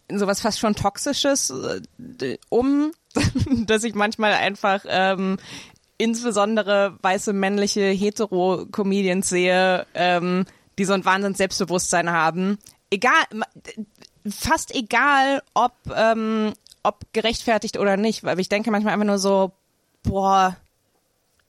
[0.08, 2.92] in sowas fast schon Toxisches äh, um,
[3.66, 5.38] dass ich manchmal einfach ähm,
[6.00, 10.46] insbesondere weiße männliche Hetero-Comedians sehe, ähm,
[10.78, 12.58] die so ein Wahnsinns Selbstbewusstsein haben.
[12.90, 13.22] Egal,
[14.28, 19.52] fast egal, ob, ähm, ob gerechtfertigt oder nicht, weil ich denke manchmal einfach nur so,
[20.02, 20.56] boah,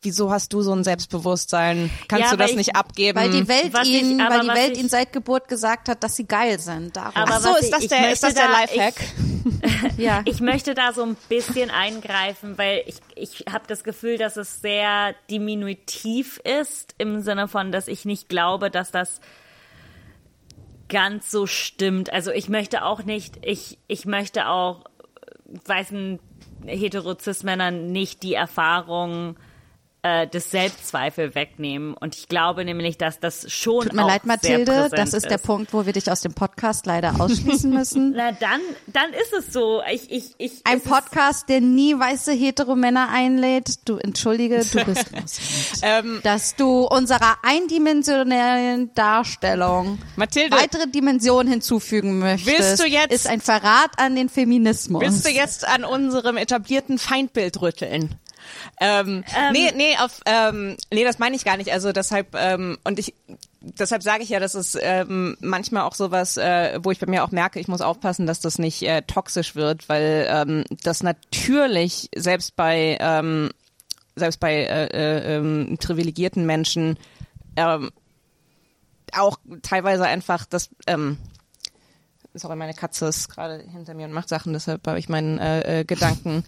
[0.04, 1.90] wieso hast du so ein Selbstbewusstsein?
[2.08, 3.20] Kannst Ja, du das ich- nicht abgeben?
[3.20, 5.90] Weil die Welt Was ich- ihnen, aber weil die Welt ich- ihnen seit Geburt gesagt
[5.90, 6.96] hat, dass sie geil sind.
[6.98, 7.16] Darum.
[7.16, 8.96] Aber Ach so, ist ich- das ich der, ist das der da- Lifehack?
[9.98, 10.22] ja.
[10.26, 14.62] Ich möchte da so ein bisschen eingreifen, weil ich, ich habe das Gefühl, dass es
[14.62, 19.20] sehr diminutiv ist, im Sinne von, dass ich nicht glaube, dass das
[20.90, 22.12] ganz so stimmt.
[22.12, 24.84] Also ich möchte auch nicht, ich, ich möchte auch
[25.66, 26.20] weißen
[26.66, 29.36] Heterozis-Männern nicht die Erfahrung
[30.04, 31.94] äh, des Selbstzweifel wegnehmen.
[31.94, 35.74] Und ich glaube nämlich, dass das schon Tut mir leid, Mathilde, das ist der Punkt,
[35.74, 38.12] wo wir dich aus dem Podcast leider ausschließen müssen.
[38.16, 39.82] Na dann, dann ist es so.
[39.92, 43.88] Ich, ich, ich, Ein ist- Podcast, der nie weiße Heteromänner einlädt.
[43.88, 45.40] Du entschuldige, du bist raus.
[45.84, 52.58] Ähm, dass du unserer eindimensionellen Darstellung Mathilde, weitere Dimensionen hinzufügen möchtest.
[52.58, 55.02] Willst du jetzt- ist ein Verrat an den Feminismus.
[55.02, 58.16] Willst du jetzt an unserem etablierten Feindbild rütteln?
[58.80, 61.72] Ähm, nee, nee, auf, ähm, nee, das meine ich gar nicht.
[61.72, 63.14] Also deshalb, ähm, und ich,
[63.62, 67.24] deshalb sage ich ja, dass es ähm, manchmal auch sowas, äh, wo ich bei mir
[67.24, 72.10] auch merke, ich muss aufpassen, dass das nicht äh, toxisch wird, weil ähm, das natürlich
[72.16, 73.52] selbst bei ähm,
[74.16, 76.98] selbst bei äh, äh, ähm, privilegierten Menschen
[77.56, 77.92] ähm,
[79.14, 81.18] auch teilweise einfach das ähm,
[82.34, 85.82] sorry, meine Katze ist gerade hinter mir und macht Sachen, deshalb habe ich meinen äh,
[85.82, 86.44] äh, Gedanken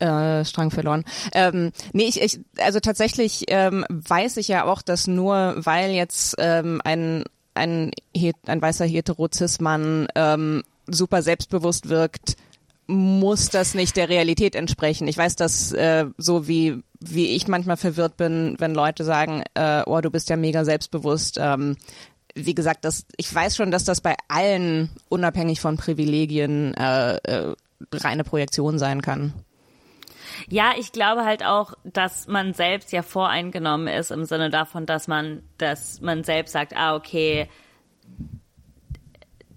[0.00, 1.04] äh, Strang verloren.
[1.32, 6.36] Ähm, nee, ich, ich, also tatsächlich ähm, weiß ich ja auch, dass nur weil jetzt
[6.38, 7.24] ähm, ein
[7.54, 7.90] ein,
[8.46, 12.36] ein weißer Hetero-Cis-Mann ähm, super selbstbewusst wirkt,
[12.86, 15.08] muss das nicht der Realität entsprechen.
[15.08, 19.82] Ich weiß, dass äh, so wie wie ich manchmal verwirrt bin, wenn Leute sagen, äh,
[19.86, 21.38] oh, du bist ja mega selbstbewusst.
[21.40, 21.76] Ähm,
[22.34, 27.54] wie gesagt, das, ich weiß schon, dass das bei allen unabhängig von Privilegien äh, äh,
[27.92, 29.32] reine Projektion sein kann.
[30.48, 35.08] Ja, ich glaube halt auch, dass man selbst ja voreingenommen ist im Sinne davon, dass
[35.08, 37.48] man, dass man selbst sagt, ah, okay,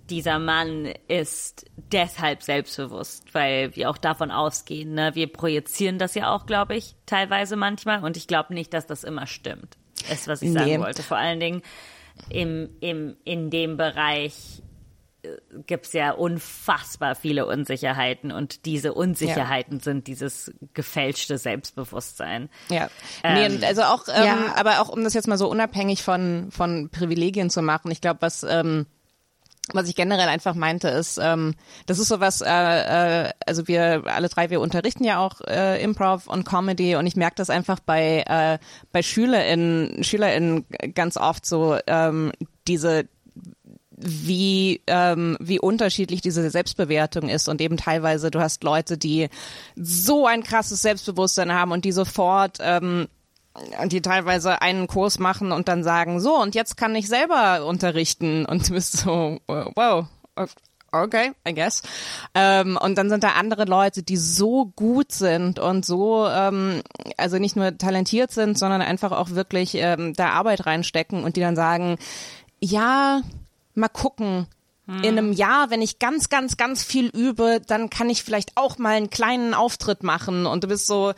[0.09, 5.11] dieser Mann ist deshalb selbstbewusst, weil wir auch davon ausgehen, ne?
[5.15, 9.03] Wir projizieren das ja auch, glaube ich, teilweise manchmal und ich glaube nicht, dass das
[9.03, 9.77] immer stimmt.
[10.11, 10.79] Ist, was ich sagen Nee.
[10.79, 11.03] wollte.
[11.03, 11.61] Vor allen Dingen
[12.29, 14.61] im, im, in dem Bereich
[15.23, 22.49] äh, gibt's ja unfassbar viele Unsicherheiten und diese Unsicherheiten sind dieses gefälschte Selbstbewusstsein.
[22.69, 22.89] Ja,
[23.23, 24.55] Ähm, nee, also auch, ähm, ja.
[24.55, 27.91] aber auch um das jetzt mal so unabhängig von von Privilegien zu machen.
[27.91, 28.85] Ich glaube, was ähm,
[29.71, 31.55] was ich generell einfach meinte, ist, ähm,
[31.85, 32.47] das ist sowas, äh,
[33.27, 37.15] äh, also wir alle drei, wir unterrichten ja auch äh, Improv und Comedy und ich
[37.15, 38.57] merke das einfach bei äh,
[38.91, 42.33] bei SchülerInnen, SchülerInnen ganz oft so ähm,
[42.67, 43.07] diese
[44.05, 49.29] wie ähm, wie unterschiedlich diese Selbstbewertung ist und eben teilweise du hast Leute, die
[49.75, 53.07] so ein krasses Selbstbewusstsein haben und die sofort ähm,
[53.85, 58.45] die teilweise einen Kurs machen und dann sagen, so, und jetzt kann ich selber unterrichten.
[58.45, 60.07] Und du bist so, wow,
[60.91, 61.81] okay, I guess.
[62.33, 66.81] Ähm, und dann sind da andere Leute, die so gut sind und so, ähm,
[67.17, 71.41] also nicht nur talentiert sind, sondern einfach auch wirklich ähm, da Arbeit reinstecken und die
[71.41, 71.97] dann sagen,
[72.59, 73.21] ja,
[73.75, 74.47] mal gucken.
[74.85, 78.77] In einem Jahr, wenn ich ganz, ganz, ganz viel übe, dann kann ich vielleicht auch
[78.77, 80.45] mal einen kleinen Auftritt machen.
[80.45, 81.13] Und du bist so,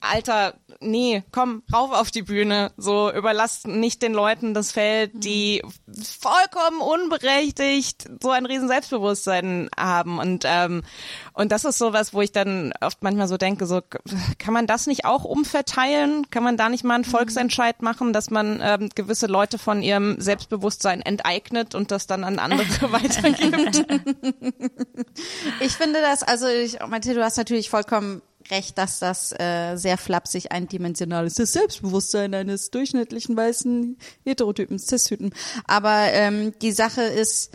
[0.00, 2.72] Alter, nee, komm, rauf auf die Bühne.
[2.76, 5.62] So, überlass nicht den Leuten das Feld, die
[6.20, 10.18] vollkommen unberechtigt so ein riesen Selbstbewusstsein haben.
[10.18, 10.82] Und, ähm,
[11.32, 13.80] und das ist sowas, wo ich dann oft manchmal so denke, so,
[14.38, 16.30] kann man das nicht auch umverteilen?
[16.30, 20.20] Kann man da nicht mal einen Volksentscheid machen, dass man ähm, gewisse Leute von ihrem
[20.20, 23.86] Selbstbewusstsein enteignet und das dann an andere weitergibt?
[25.60, 29.98] Ich finde das, also ich, Mathilde, du hast natürlich vollkommen recht, dass das äh, sehr
[29.98, 31.38] flapsig eindimensional ist.
[31.38, 35.32] Das Selbstbewusstsein eines durchschnittlichen weißen Heterotypen, Cis-Typen.
[35.66, 37.52] Aber ähm, die Sache ist,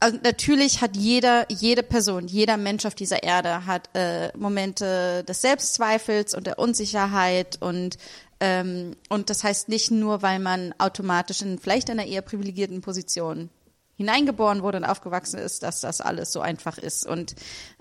[0.00, 5.42] also natürlich hat jeder, jede Person, jeder Mensch auf dieser Erde hat äh, Momente des
[5.42, 7.98] Selbstzweifels und der Unsicherheit und
[8.42, 13.50] ähm, und das heißt nicht nur, weil man automatisch in vielleicht einer eher privilegierten Position
[13.98, 17.06] hineingeboren wurde und aufgewachsen ist, dass das alles so einfach ist.
[17.06, 17.34] Und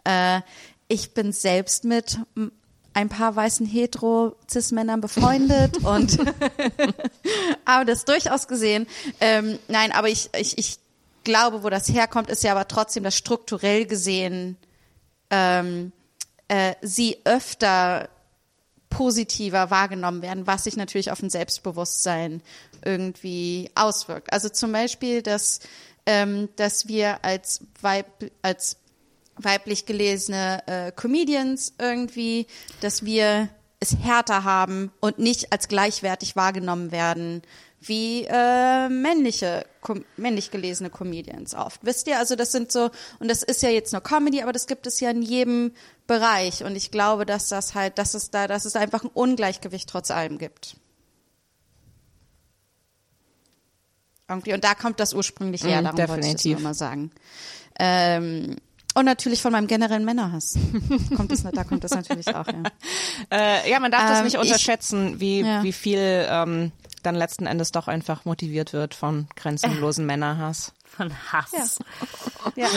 [0.04, 0.42] äh,
[0.90, 2.20] ich bin selbst mit
[2.94, 6.18] ein paar weißen hetero-cis-Männern befreundet und
[7.66, 8.88] habe das durchaus gesehen.
[9.22, 10.80] Ähm, nein, aber ich, ich, ich
[11.24, 14.58] glaube, wo das herkommt, ist ja aber trotzdem, dass strukturell gesehen
[15.30, 15.94] ähm,
[16.48, 18.10] äh, sie öfter
[18.90, 22.42] positiver wahrgenommen werden, was sich natürlich auf ein Selbstbewusstsein
[22.84, 24.34] irgendwie auswirkt.
[24.34, 25.60] Also zum Beispiel, dass,
[26.08, 28.78] ähm, dass wir als, Weib, als
[29.44, 32.48] weiblich gelesene äh, Comedians irgendwie,
[32.82, 33.50] dass wir
[33.80, 37.42] es härter haben und nicht als gleichwertig wahrgenommen werden
[37.82, 39.66] wie äh, männliche
[40.18, 41.80] männlich gelesene Comedians oft.
[41.86, 44.68] Wisst ihr, also das sind so und das ist ja jetzt nur Comedy, aber das
[44.68, 45.72] gibt es ja in jedem
[46.06, 49.88] Bereich und ich glaube, dass das halt, dass es da, dass es einfach ein Ungleichgewicht
[49.88, 50.76] trotz allem gibt.
[54.28, 56.54] Irgendwie und da kommt das ursprünglich her, Mm, darum wollte ich das definitiv.
[56.60, 57.12] nur mal sagen.
[57.80, 58.58] Ähm,
[58.96, 60.56] und natürlich von meinem generellen Männerhass.
[61.16, 62.64] kommt das, da kommt das natürlich auch, ja.
[63.32, 65.62] Äh, ja, man darf das Ähm, nicht ich- unterschätzen, wie, Ja.
[65.64, 66.72] wie viel ähm,
[67.04, 70.74] dann letzten Endes doch einfach motiviert wird von grenzenlosen Männerhass.
[70.84, 71.80] Von Hass.
[72.56, 72.68] Ja.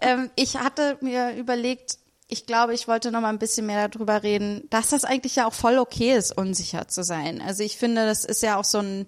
[0.00, 1.98] ähm, ich hatte mir überlegt,
[2.28, 5.46] ich glaube, ich wollte noch mal ein bisschen mehr darüber reden, dass das eigentlich ja
[5.46, 7.42] auch voll okay ist, unsicher zu sein.
[7.42, 9.06] Also ich finde, das ist ja auch so ein,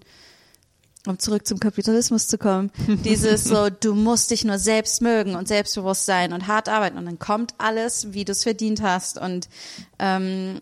[1.05, 2.71] um zurück zum Kapitalismus zu kommen,
[3.05, 7.05] dieses so, du musst dich nur selbst mögen und selbstbewusst sein und hart arbeiten und
[7.05, 9.47] dann kommt alles, wie du es verdient hast und
[9.97, 10.61] ähm,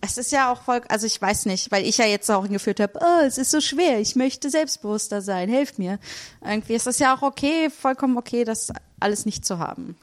[0.00, 2.78] es ist ja auch voll, also ich weiß nicht, weil ich ja jetzt auch geführt
[2.80, 5.98] habe, oh, es ist so schwer, ich möchte selbstbewusster sein, helft mir.
[6.44, 9.96] Irgendwie ist es ja auch okay, vollkommen okay, das alles nicht zu haben.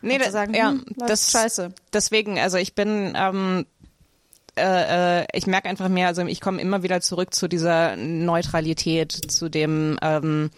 [0.00, 1.74] Nee, da- sagen, ja, hm, das scheiße.
[1.92, 3.66] Deswegen, also ich bin, ähm,
[4.56, 9.12] äh, äh, ich merke einfach mehr, also ich komme immer wieder zurück zu dieser Neutralität,
[9.12, 10.50] zu dem ähm,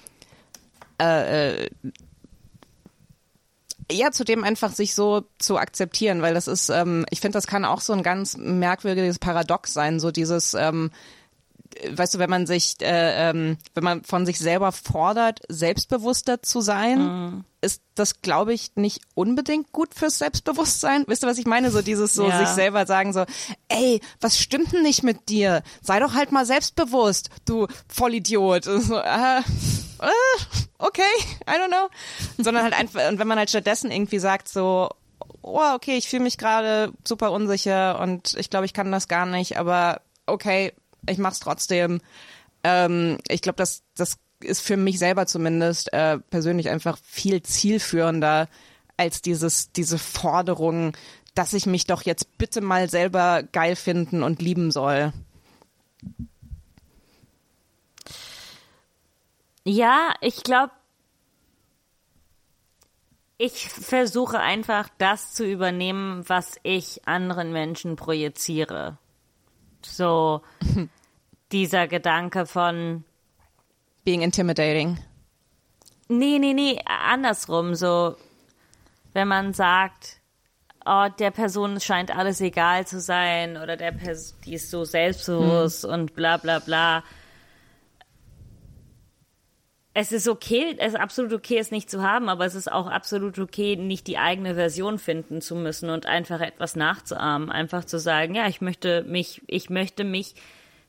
[1.00, 1.70] äh, äh,
[3.90, 7.46] ja, zu dem einfach sich so zu akzeptieren, weil das ist, ähm, ich finde, das
[7.46, 10.90] kann auch so ein ganz merkwürdiges Paradox sein, so dieses, ähm,
[11.90, 16.60] weißt du, wenn man sich, äh, ähm, wenn man von sich selber fordert, selbstbewusster zu
[16.60, 21.04] sein, ist das, glaube ich, nicht unbedingt gut fürs Selbstbewusstsein.
[21.06, 21.70] Wisst ihr, was ich meine?
[21.70, 22.38] So dieses so Ja.
[22.38, 23.24] sich selber sagen so,
[23.68, 25.62] ey, was stimmt denn nicht mit dir?
[25.82, 28.66] Sei doch halt mal selbstbewusst, du Vollidiot.
[28.66, 30.10] Und So, äh, äh,
[30.78, 31.02] okay,
[31.48, 31.88] I don't know.
[32.38, 34.90] Sondern halt einfach, und wenn man halt stattdessen irgendwie sagt so,
[35.42, 39.26] oh, okay, ich fühle mich gerade super unsicher und ich glaube, ich kann das gar
[39.26, 40.72] nicht, aber okay,
[41.08, 42.00] ich mach's trotzdem.
[42.64, 48.48] Ähm, ich glaube, das, das ist für mich selber zumindest äh, persönlich einfach viel zielführender
[48.96, 50.96] als dieses diese Forderung,
[51.34, 55.12] dass ich mich doch jetzt bitte mal selber geil finden und lieben soll.
[59.64, 60.72] Ja, ich glaube,
[63.38, 68.96] ich versuche einfach das zu übernehmen, was ich anderen Menschen projiziere.
[69.82, 70.42] So
[71.52, 73.04] dieser Gedanke von
[74.04, 74.98] being intimidating.
[76.08, 78.16] Nee, nee, nee, andersrum, so
[79.12, 80.20] wenn man sagt,
[80.84, 85.84] oh, der Person scheint alles egal zu sein oder der Person, die ist so selbstbewusst
[85.84, 85.90] hm.
[85.90, 87.02] und bla bla bla
[89.98, 92.86] es ist okay, es ist absolut okay, es nicht zu haben, aber es ist auch
[92.86, 97.98] absolut okay, nicht die eigene Version finden zu müssen und einfach etwas nachzuahmen, einfach zu
[97.98, 100.34] sagen, ja, ich möchte mich, ich möchte mich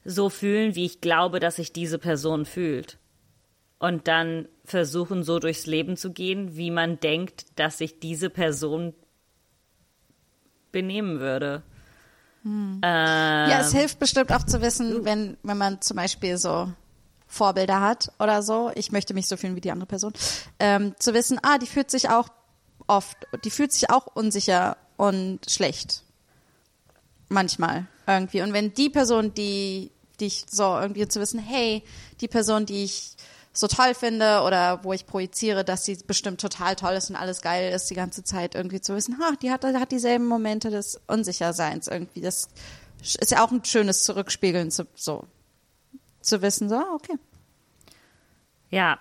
[0.08, 2.98] so fühlen, wie ich glaube, dass sich diese Person fühlt.
[3.78, 8.94] Und dann versuchen, so durchs Leben zu gehen, wie man denkt, dass sich diese Person
[10.72, 11.62] benehmen würde.
[12.44, 12.80] Hm.
[12.82, 16.72] Ähm, ja, es hilft bestimmt auch zu wissen, wenn, wenn man zum Beispiel so
[17.28, 20.14] Vorbilder hat oder so, ich möchte mich so fühlen wie die andere Person,
[20.60, 22.30] ähm, zu wissen, ah, die fühlt sich auch
[22.88, 26.04] oft, die fühlt sich auch unsicher und schlecht.
[27.28, 28.42] Manchmal irgendwie.
[28.42, 31.84] Und wenn die Person, die, die ich so irgendwie zu wissen, hey,
[32.22, 33.16] die Person, die ich
[33.54, 37.42] so toll finde oder wo ich projiziere, dass sie bestimmt total toll ist und alles
[37.42, 41.02] geil ist die ganze Zeit irgendwie zu wissen, ha, die hat, hat dieselben Momente des
[41.08, 42.22] Unsicherseins irgendwie.
[42.22, 42.50] Das
[43.02, 45.26] ist ja auch ein schönes Zurückspiegeln zu, so
[46.22, 47.18] zu wissen, so, okay.
[48.70, 49.00] Ja,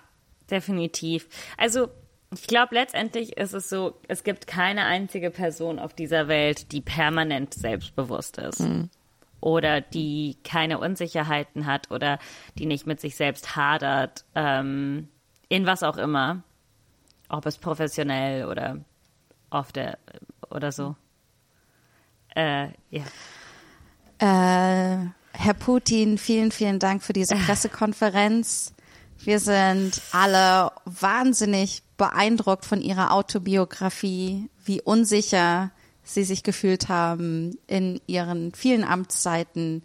[0.49, 1.27] definitiv.
[1.57, 1.89] Also,
[2.33, 6.81] ich glaube, letztendlich ist es so, es gibt keine einzige Person auf dieser Welt, die
[6.81, 8.61] permanent selbstbewusst ist.
[8.61, 8.89] Mhm.
[9.39, 12.17] Oder die keine Unsicherheiten hat oder
[12.57, 15.09] die nicht mit sich selbst hadert, ähm,
[15.49, 16.43] in was auch immer.
[17.29, 18.79] Ob es professionell oder
[19.49, 19.97] auf der
[20.49, 20.95] oder so.
[22.35, 23.03] Äh, ja.
[24.19, 28.73] Äh, Herr Putin, vielen, vielen Dank für diese Pressekonferenz.
[29.19, 35.71] Wir sind alle wahnsinnig beeindruckt von Ihrer Autobiografie, wie unsicher
[36.07, 39.83] Sie sich gefühlt haben in Ihren vielen Amtszeiten,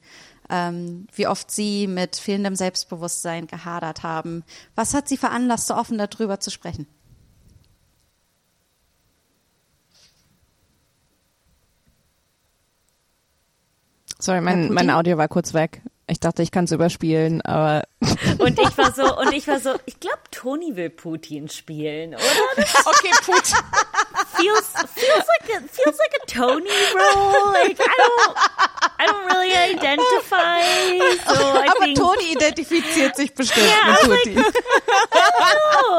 [0.48, 4.44] ähm, wie oft Sie mit fehlendem Selbstbewusstsein gehadert haben.
[4.74, 6.86] Was hat Sie veranlasst, so offen darüber zu sprechen?
[14.22, 15.82] Sorry, mein, mein Audio war kurz weg.
[16.06, 17.82] Ich dachte, ich kann es überspielen, aber.
[18.38, 22.22] Und ich war so, und ich war so, ich glaube, Toni will Putin spielen, oder?
[22.86, 23.56] okay, Putin.
[24.36, 27.52] Feels, feels like a, feels like a Tony role.
[27.52, 28.36] Like, I don't,
[28.98, 30.62] I don't really identify.
[31.26, 34.36] So I aber think, Toni identifiziert sich bestimmt ja, mit Putin.
[34.36, 35.30] Like, oh, Herr
[35.82, 35.91] Putin.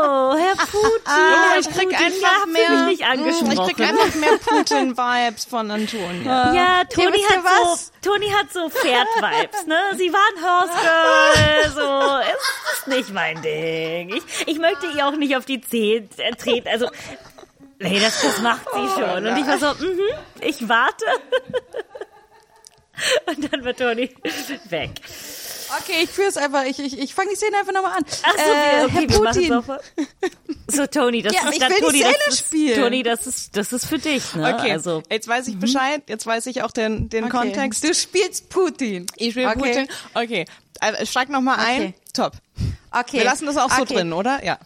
[1.54, 3.52] Herr ich krieg einfach mehr, mich nicht angesprochen.
[3.52, 6.54] ich krieg einfach mehr Putin-Vibes von Antonia.
[6.54, 7.92] Ja, Toni hat was?
[8.02, 9.78] so, Toni hat so Pferd-Vibes, ne?
[9.98, 12.20] Sie war ein Horse Girl, so.
[12.20, 14.16] Es ist nicht mein Ding.
[14.16, 16.90] Ich, ich möchte ihr auch nicht auf die Zehen äh, treten, also,
[17.80, 19.26] nee, das, das macht sie schon.
[19.26, 20.00] Und ich war so, mhm,
[20.42, 21.06] ich warte.
[23.26, 24.10] Und dann wird Toni
[24.70, 24.92] weg.
[25.80, 28.06] Okay, ich führe es einfach, ich, ich, ich fange die Szene einfach nochmal an.
[28.24, 30.08] Ach so, äh, okay, Herr wir machen Putin.
[30.68, 32.82] So, Toni, das Ja, ist ich dann, will die Toni, Szene das ist, spielen.
[32.82, 34.56] Toni, das ist, das ist für dich, ne?
[34.56, 37.38] Okay, Also, jetzt weiß ich Bescheid, jetzt weiß ich auch den, den Okay.
[37.38, 37.84] Kontext.
[37.84, 39.06] Du spielst Putin.
[39.18, 39.60] Ich spiele Okay.
[39.60, 39.88] Putin.
[40.14, 40.46] Okay,
[40.82, 41.82] äh, steig nochmal ein.
[41.82, 41.94] Okay.
[42.14, 42.34] Top.
[42.92, 43.18] Okay.
[43.18, 44.44] Wir lassen das auch so drin, oder?
[44.44, 44.60] Ja.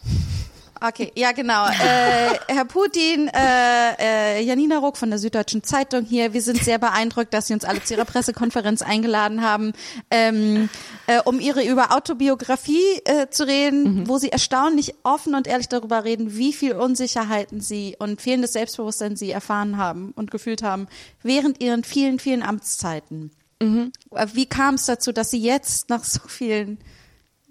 [0.80, 1.66] Okay, ja genau.
[1.66, 6.32] Äh, Herr Putin, äh, äh, Janina Ruck von der Süddeutschen Zeitung hier.
[6.32, 9.72] Wir sind sehr beeindruckt, dass Sie uns alle zu Ihrer Pressekonferenz eingeladen haben,
[10.10, 10.68] ähm,
[11.08, 16.04] äh, um Ihre über Autobiografie äh, zu reden, wo Sie erstaunlich offen und ehrlich darüber
[16.04, 20.86] reden, wie viel Unsicherheiten Sie und fehlendes Selbstbewusstsein Sie erfahren haben und gefühlt haben
[21.22, 23.32] während Ihren vielen, vielen Amtszeiten.
[23.60, 26.78] Äh, Wie kam es dazu, dass Sie jetzt nach so vielen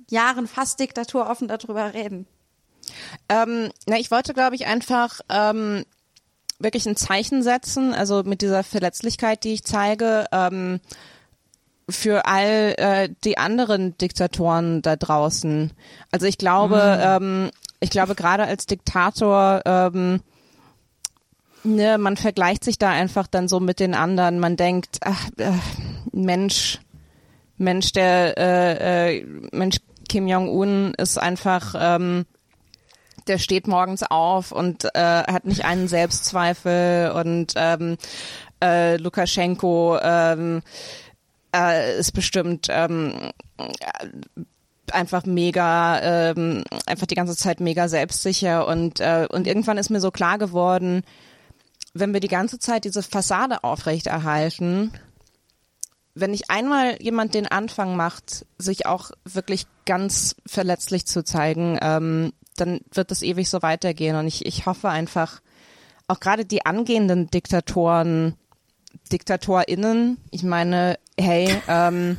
[0.10, 2.26] Jahren fast Diktatur offen darüber reden?
[3.30, 5.84] Ähm, na, ich wollte, glaube ich, einfach ähm,
[6.60, 10.80] wirklich ein Zeichen setzen, also mit dieser Verletzlichkeit, die ich zeige, ähm,
[11.90, 15.72] für all äh, die anderen Diktatoren da draußen.
[16.12, 17.50] Also ich glaube, ähm,
[17.80, 20.22] ich glaube gerade als Diktator, ähm,
[21.64, 24.40] ne, man vergleicht sich da einfach dann so mit den anderen.
[24.40, 25.52] Man denkt, ach, äh,
[26.12, 26.80] Mensch,
[27.58, 29.78] Mensch, der äh, äh, Mensch
[30.10, 32.26] Kim Jong Un ist einfach ähm,
[33.30, 37.98] der steht morgens auf und äh, hat nicht einen Selbstzweifel und ähm,
[38.64, 40.62] äh, Lukaschenko ähm,
[41.56, 43.32] äh, ist bestimmt ähm,
[44.92, 50.00] einfach mega, ähm, einfach die ganze Zeit mega selbstsicher und äh, und irgendwann ist mir
[50.00, 51.04] so klar geworden,
[51.94, 54.92] wenn wir die ganze Zeit diese Fassade aufrechterhalten,
[56.16, 62.34] wenn nicht einmal jemand den Anfang macht, sich auch wirklich ganz verletzlich zu zeigen, ähm,
[62.60, 64.16] dann wird es ewig so weitergehen.
[64.16, 65.42] Und ich, ich hoffe einfach,
[66.08, 68.36] auch gerade die angehenden Diktatoren,
[69.12, 72.18] DiktatorInnen, ich meine, hey, ähm,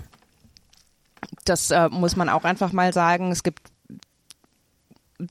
[1.45, 3.31] das äh, muss man auch einfach mal sagen.
[3.33, 3.71] Es gibt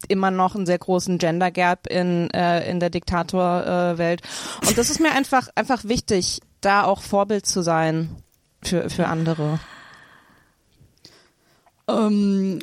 [0.07, 4.21] immer noch einen sehr großen Gender Gap in, äh, in der Diktatorwelt.
[4.21, 8.09] Äh, Und das ist mir einfach, einfach wichtig, da auch Vorbild zu sein
[8.61, 9.59] für, für andere.
[11.87, 12.59] Ähm,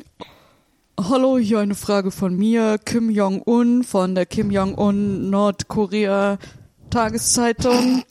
[0.97, 6.37] hallo, hier eine Frage von mir, Kim Jong-un von der Kim Jong-un Nordkorea
[6.89, 8.03] Tageszeitung,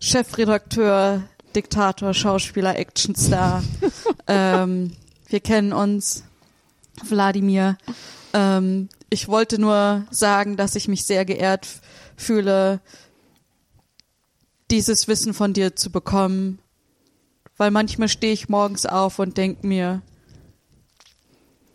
[0.00, 1.24] Chefredakteur,
[1.54, 3.62] Diktator, Schauspieler, Actionstar.
[4.26, 4.92] ähm,
[5.28, 6.24] wir kennen uns,
[7.02, 7.76] Wladimir.
[8.32, 11.68] Ähm, ich wollte nur sagen, dass ich mich sehr geehrt
[12.16, 12.80] fühle,
[14.70, 16.58] dieses Wissen von dir zu bekommen,
[17.58, 20.02] weil manchmal stehe ich morgens auf und denke mir,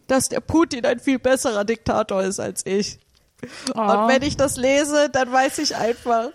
[0.09, 2.99] dass der Putin ein viel besserer Diktator ist als ich.
[3.73, 6.31] Und wenn ich das lese, dann weiß ich einfach,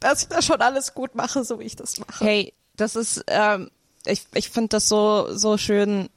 [0.00, 2.24] dass ich das schon alles gut mache, so wie ich das mache.
[2.24, 3.70] Hey, das ist, ähm,
[4.06, 6.08] ich, ich finde das so, so schön,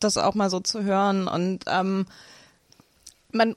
[0.00, 1.28] das auch mal so zu hören.
[1.28, 2.06] Und ähm,
[3.32, 3.56] man,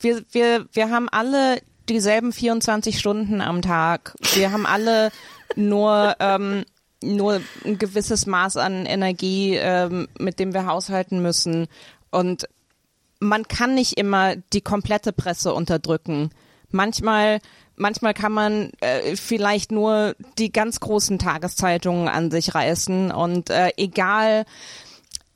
[0.00, 4.14] wir, wir, wir haben alle dieselben 24 Stunden am Tag.
[4.32, 5.12] Wir haben alle
[5.54, 6.64] nur, ähm,
[7.04, 11.68] nur ein gewisses Maß an Energie, ähm, mit dem wir haushalten müssen.
[12.10, 12.48] Und
[13.20, 16.30] man kann nicht immer die komplette Presse unterdrücken.
[16.70, 17.40] Manchmal,
[17.76, 23.70] manchmal kann man äh, vielleicht nur die ganz großen Tageszeitungen an sich reißen und äh,
[23.76, 24.44] egal,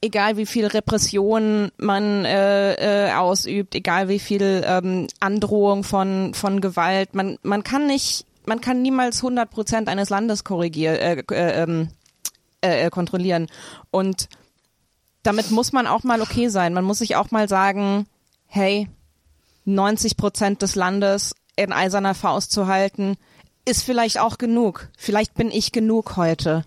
[0.01, 6.61] egal wie viel Repression man äh, äh, ausübt, egal wie viel ähm, Androhung von von
[6.61, 11.63] Gewalt, man man kann nicht, man kann niemals 100 Prozent eines Landes korrigieren, äh, äh,
[11.63, 11.91] ähm,
[12.65, 13.47] äh, äh, kontrollieren
[13.91, 14.29] und
[15.23, 16.73] damit muss man auch mal okay sein.
[16.73, 18.07] Man muss sich auch mal sagen,
[18.47, 18.89] hey,
[19.65, 23.17] 90 Prozent des Landes in eiserner Faust zu halten,
[23.67, 24.89] ist vielleicht auch genug.
[24.97, 26.65] Vielleicht bin ich genug heute.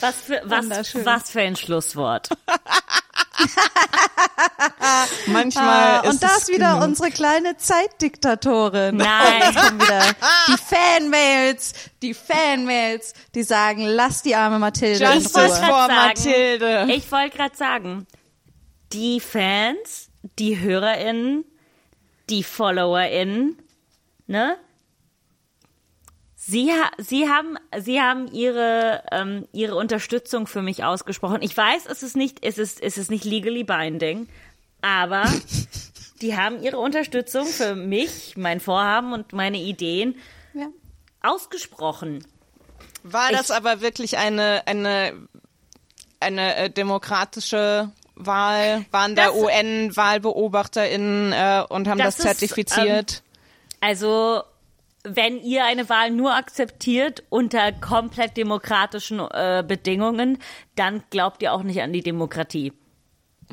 [0.00, 0.68] Was für, was,
[1.04, 2.28] was für ein Schlusswort.
[5.26, 6.84] Manchmal Ah, ist und da es ist wieder genug.
[6.88, 8.96] unsere kleine Zeitdiktatorin.
[8.96, 9.42] Nein.
[9.42, 10.02] Jetzt kommen wieder
[10.48, 11.72] die Fanmails,
[12.02, 15.48] die Fanmails, die sagen, lass die arme Mathilde in Justice Ruhe.
[15.56, 16.86] sagen, Mathilde.
[16.92, 18.06] Ich wollte gerade sagen,
[18.92, 20.08] die Fans,
[20.38, 21.44] die HörerInnen,
[22.28, 23.58] die FollowerInnen,
[24.26, 24.56] ne?
[26.50, 31.42] Sie, sie haben, sie haben ihre, ähm, ihre Unterstützung für mich ausgesprochen.
[31.42, 34.26] Ich weiß, es ist nicht, es ist, es ist nicht legally binding,
[34.80, 35.22] aber
[36.20, 40.16] die haben ihre Unterstützung für mich, mein Vorhaben und meine Ideen
[40.54, 40.66] Ja.
[41.22, 42.26] ausgesprochen.
[43.04, 45.12] War das aber wirklich eine, eine,
[46.18, 48.84] eine äh, demokratische Wahl?
[48.90, 53.22] Waren da UN-WahlbeobachterInnen äh, und haben das, Das ist, zertifiziert?
[53.80, 54.42] Also,
[55.04, 60.38] wenn ihr eine Wahl nur akzeptiert unter komplett demokratischen äh, Bedingungen,
[60.76, 62.72] dann glaubt ihr auch nicht an die Demokratie.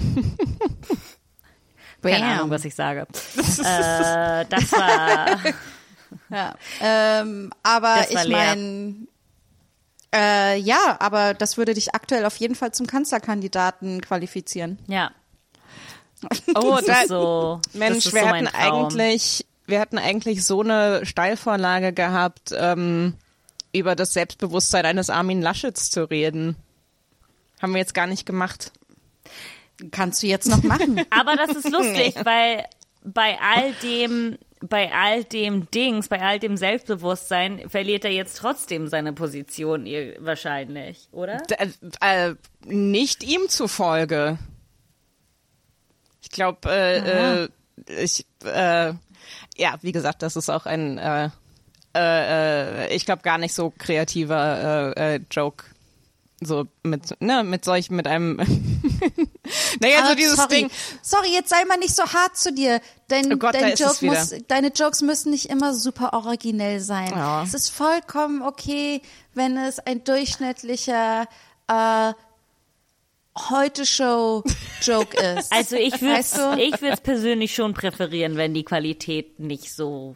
[2.01, 2.25] Keine.
[2.25, 3.01] Ahnung, was ich sage.
[3.37, 5.37] äh, das war
[6.29, 6.55] Ja.
[6.81, 8.95] Ähm, aber war ich meine,
[10.15, 14.79] äh, ja, aber das würde dich aktuell auf jeden Fall zum Kanzlerkandidaten qualifizieren.
[14.87, 15.11] ja.
[16.55, 17.61] Oh, Das da, ist so.
[17.73, 18.47] Mensch, das ist wir so Traum.
[18.87, 23.15] eigentlich, wir hatten eigentlich so eine Steilvorlage gehabt, ähm,
[23.73, 26.55] über das Selbstbewusstsein eines Armin Laschets zu reden.
[27.61, 28.71] Haben wir jetzt gar nicht gemacht.
[29.91, 31.01] Kannst du jetzt noch machen.
[31.09, 32.65] Aber das ist lustig, weil
[33.03, 38.87] bei all dem, bei all dem Dings, bei all dem Selbstbewusstsein verliert er jetzt trotzdem
[38.87, 41.37] seine Position ihr- wahrscheinlich, oder?
[41.37, 41.55] D
[42.01, 42.35] äh,
[42.65, 44.39] nicht ihm zufolge.
[46.21, 47.49] Ich glaube, äh, äh,
[48.03, 48.93] ich, äh,
[49.57, 51.29] ja, wie gesagt, das ist auch ein, äh,
[51.95, 55.65] äh, äh, ich glaube, gar nicht so kreativer äh, äh, Joke.
[56.39, 58.35] So mit, ne, mit solch, mit einem,
[59.81, 60.55] naja, so Ah, dieses sorry.
[60.55, 60.71] Ding.
[61.01, 62.79] Sorry, jetzt sei mal nicht so hart zu dir.
[63.07, 67.09] Dein, Oh Gott, dein Joke muss, deine Jokes müssen nicht immer super originell sein.
[67.09, 67.41] Ja.
[67.41, 69.01] Es ist vollkommen okay,
[69.33, 71.27] wenn es ein durchschnittlicher
[71.67, 72.13] äh,
[73.49, 75.51] Heute-Show-Joke ist.
[75.51, 76.57] Also ich würde Weißt du?
[76.57, 80.15] ich würde es persönlich schon präferieren, wenn die Qualität nicht so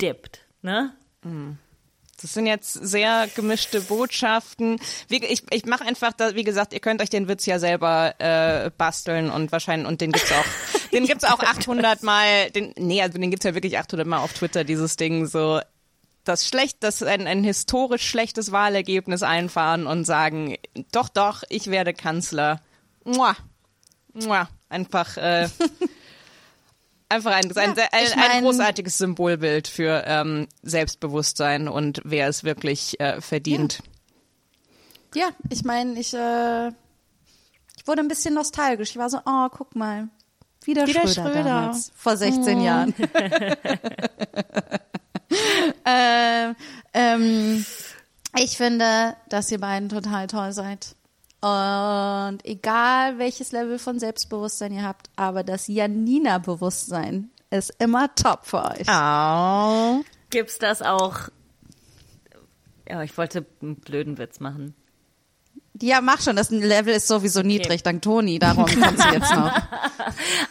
[0.00, 0.94] dippt, ne?
[2.20, 4.78] Das sind jetzt sehr gemischte Botschaften.
[5.08, 8.14] Wie, ich ich mache einfach, da, wie gesagt, ihr könnt euch den Witz ja selber
[8.18, 10.44] äh, basteln und wahrscheinlich und den gibt's auch,
[10.92, 12.50] den gibt's auch 800 mal.
[12.50, 14.64] Den, nee, also den gibt's ja wirklich 800 mal auf Twitter.
[14.64, 15.60] Dieses Ding so
[16.30, 20.56] das schlecht, das ein, ein historisch schlechtes Wahlergebnis einfahren und sagen,
[20.92, 22.60] doch, doch, ich werde Kanzler.
[23.04, 23.36] Mua.
[24.14, 24.48] Mua.
[24.68, 25.16] Einfach.
[25.16, 25.48] Äh,
[27.08, 32.44] Einfach ein, ein, Ja, ein, ein mein- großartiges Symbolbild für ähm, Selbstbewusstsein und wer es
[32.44, 33.82] wirklich äh, verdient.
[35.16, 38.90] Ja, ich meine, ich, äh, ich wurde ein bisschen nostalgisch.
[38.90, 40.08] Ich war so, oh, guck mal.
[40.62, 41.42] Wieder, Wieder Schröder, Schröder.
[41.42, 42.94] damals, vor 16 Jahren.
[45.84, 46.56] ähm,
[46.94, 47.64] ähm,
[48.38, 50.94] ich finde, dass ihr beiden total toll seid.
[51.40, 58.64] Und egal welches Level von Selbstbewusstsein ihr habt, aber das Janina-Bewusstsein ist immer top für
[58.64, 58.86] euch.
[58.88, 60.04] Oh.
[60.28, 61.28] Gibt's das auch?
[62.88, 64.74] Ja, ich wollte einen blöden Witz machen.
[65.82, 69.52] Ja, mach schon, das Level ist sowieso niedrig, dank Toni, darum kommt sie jetzt noch.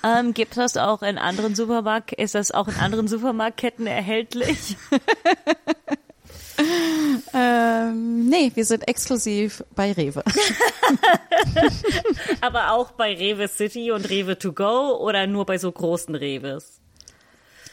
[0.04, 2.14] Ähm, gibt das auch in anderen Supermarkt?
[2.14, 4.78] Ist das auch in anderen Supermarktketten erhältlich?
[7.34, 10.24] Ähm, nee, wir sind exklusiv bei Rewe.
[12.42, 16.79] Aber auch bei Rewe City und Rewe to go oder nur bei so großen Reves?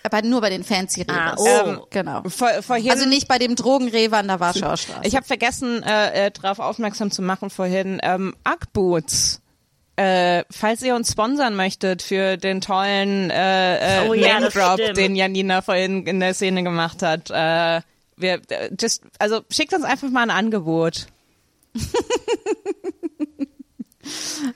[0.06, 1.40] Aber nur bei den fancy Revers.
[1.40, 1.68] Ah, oh.
[1.68, 2.22] Ähm, genau.
[2.28, 5.00] Vor, vorhin, Also nicht bei dem Drogenrewe an der Warschauer Straße.
[5.04, 9.40] ich habe vergessen, äh, äh, darauf aufmerksam zu machen vorhin, ähm, Uggboots.
[9.96, 14.98] Äh, falls ihr uns sponsern möchtet für den tollen äh, äh, Oh ja, Name-Drop, stimmt.
[14.98, 17.80] den Janina vorhin in der Szene gemacht hat, äh,
[18.18, 21.06] wir, äh, just, also schickt uns einfach mal ein Angebot.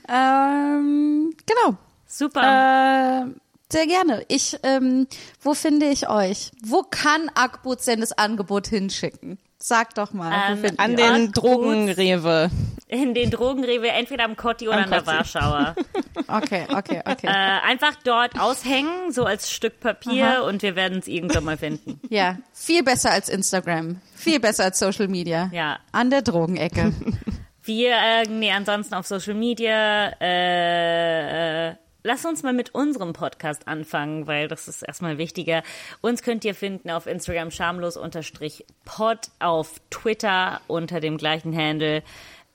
[0.09, 1.77] ähm, genau.
[2.05, 3.25] Super.
[3.25, 3.40] Äh,
[3.71, 4.25] sehr gerne.
[4.27, 5.07] Ich, ähm,
[5.41, 6.51] wo finde ich euch?
[6.63, 9.37] Wo kann Akboots denn das Angebot hinschicken?
[9.63, 10.57] Sag doch mal.
[10.63, 11.31] Ähm, An ihr den.
[11.31, 12.49] Drogenrewe.
[12.87, 15.17] in den Drogenrewe, entweder am Kotti oder Am an der Kotti.
[15.17, 15.75] Warschauer.
[15.77, 15.85] euch?
[16.27, 17.27] Okay, okay, okay.
[17.27, 21.99] äh, einfach dort aushängen, so als Stück Papier und wir werden es irgendwann mal finden.
[22.09, 23.99] ja, viel besser als Instagram.
[24.15, 25.49] Viel besser als Social Media.
[25.51, 25.79] Ja.
[25.91, 26.93] An der Drogenecke.
[27.63, 33.67] Wir, äh, nee, ansonsten auf Social Media, äh, äh, lass uns mal mit unserem Podcast
[33.67, 35.63] anfangen, weil das ist erstmal wichtiger.
[36.01, 42.03] Uns könnt ihr finden auf Instagram schamlos-pod, auf Twitter unter dem gleichen Handle.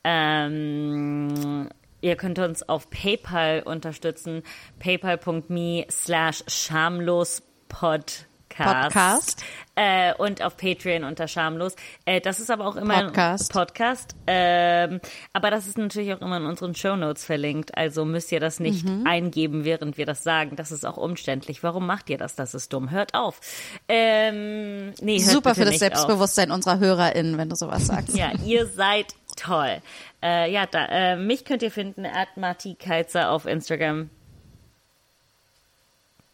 [0.05, 1.69] Ähm,
[2.01, 4.43] ihr könnt uns auf PayPal unterstützen,
[4.79, 8.26] paypal.me slash schamlospodcast.
[8.57, 9.43] Podcast.
[9.79, 11.77] Äh, und auf Patreon unter schamlos.
[12.07, 13.53] Äh, das ist aber auch immer Podcast.
[13.53, 14.17] Podcast.
[14.27, 15.01] Ähm,
[15.35, 17.77] aber das ist natürlich auch immer in unseren Shownotes verlinkt.
[17.77, 19.07] Also müsst ihr das nicht Mhm.
[19.07, 20.57] eingeben, während wir das sagen.
[20.57, 21.63] Das ist auch umständlich.
[21.63, 22.35] Warum macht ihr das?
[22.37, 22.91] Das ist dumm.
[22.91, 23.41] Hört auf.
[23.89, 28.11] Ähm, nee, hört Super für das Selbstbewusstsein unserer HörerInnen, wenn du sowas sagst.
[28.11, 28.17] Auf.
[28.17, 29.83] Ja, ihr seid toll.
[30.23, 34.09] Äh, ja, da, äh, mich könnt ihr finden, at Marti Keizer auf Instagram.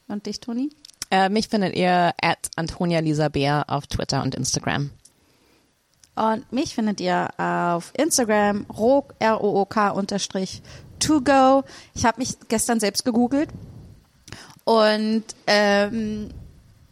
[0.09, 0.71] Und dich, Toni?
[1.13, 4.91] Äh, mich findet ihr at Antonia Lisa Bär auf Twitter und Instagram.
[6.15, 10.63] Und mich findet ihr auf Instagram rook, R-O-O-K unterstrich
[11.01, 11.65] to go.
[11.95, 13.51] Ich habe mich gestern selbst gegoogelt.
[14.65, 16.31] Und, ähm,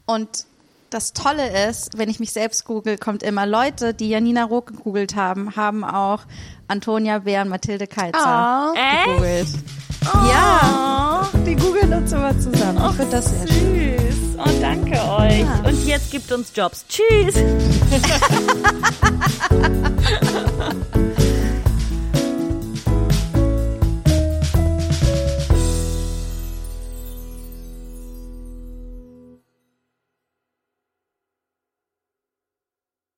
[0.05, 0.44] und
[0.90, 5.16] das Tolle ist, wenn ich mich selbst google, kommt immer Leute, die Janina Rook gegoogelt
[5.16, 6.22] haben, haben auch
[6.68, 9.90] Antonia Bär und Mathilde Keizer Echt?
[10.05, 10.60] Oh, ja.
[10.62, 11.28] Ah.
[11.47, 12.78] Die googeln uns immer zusammen.
[12.81, 14.14] Ach, ich finde das sehr süß.
[14.35, 15.40] Und Oh, danke euch.
[15.40, 15.60] Ja.
[15.66, 16.85] Und jetzt gibt uns Jobs.
[16.89, 17.35] Tschüss.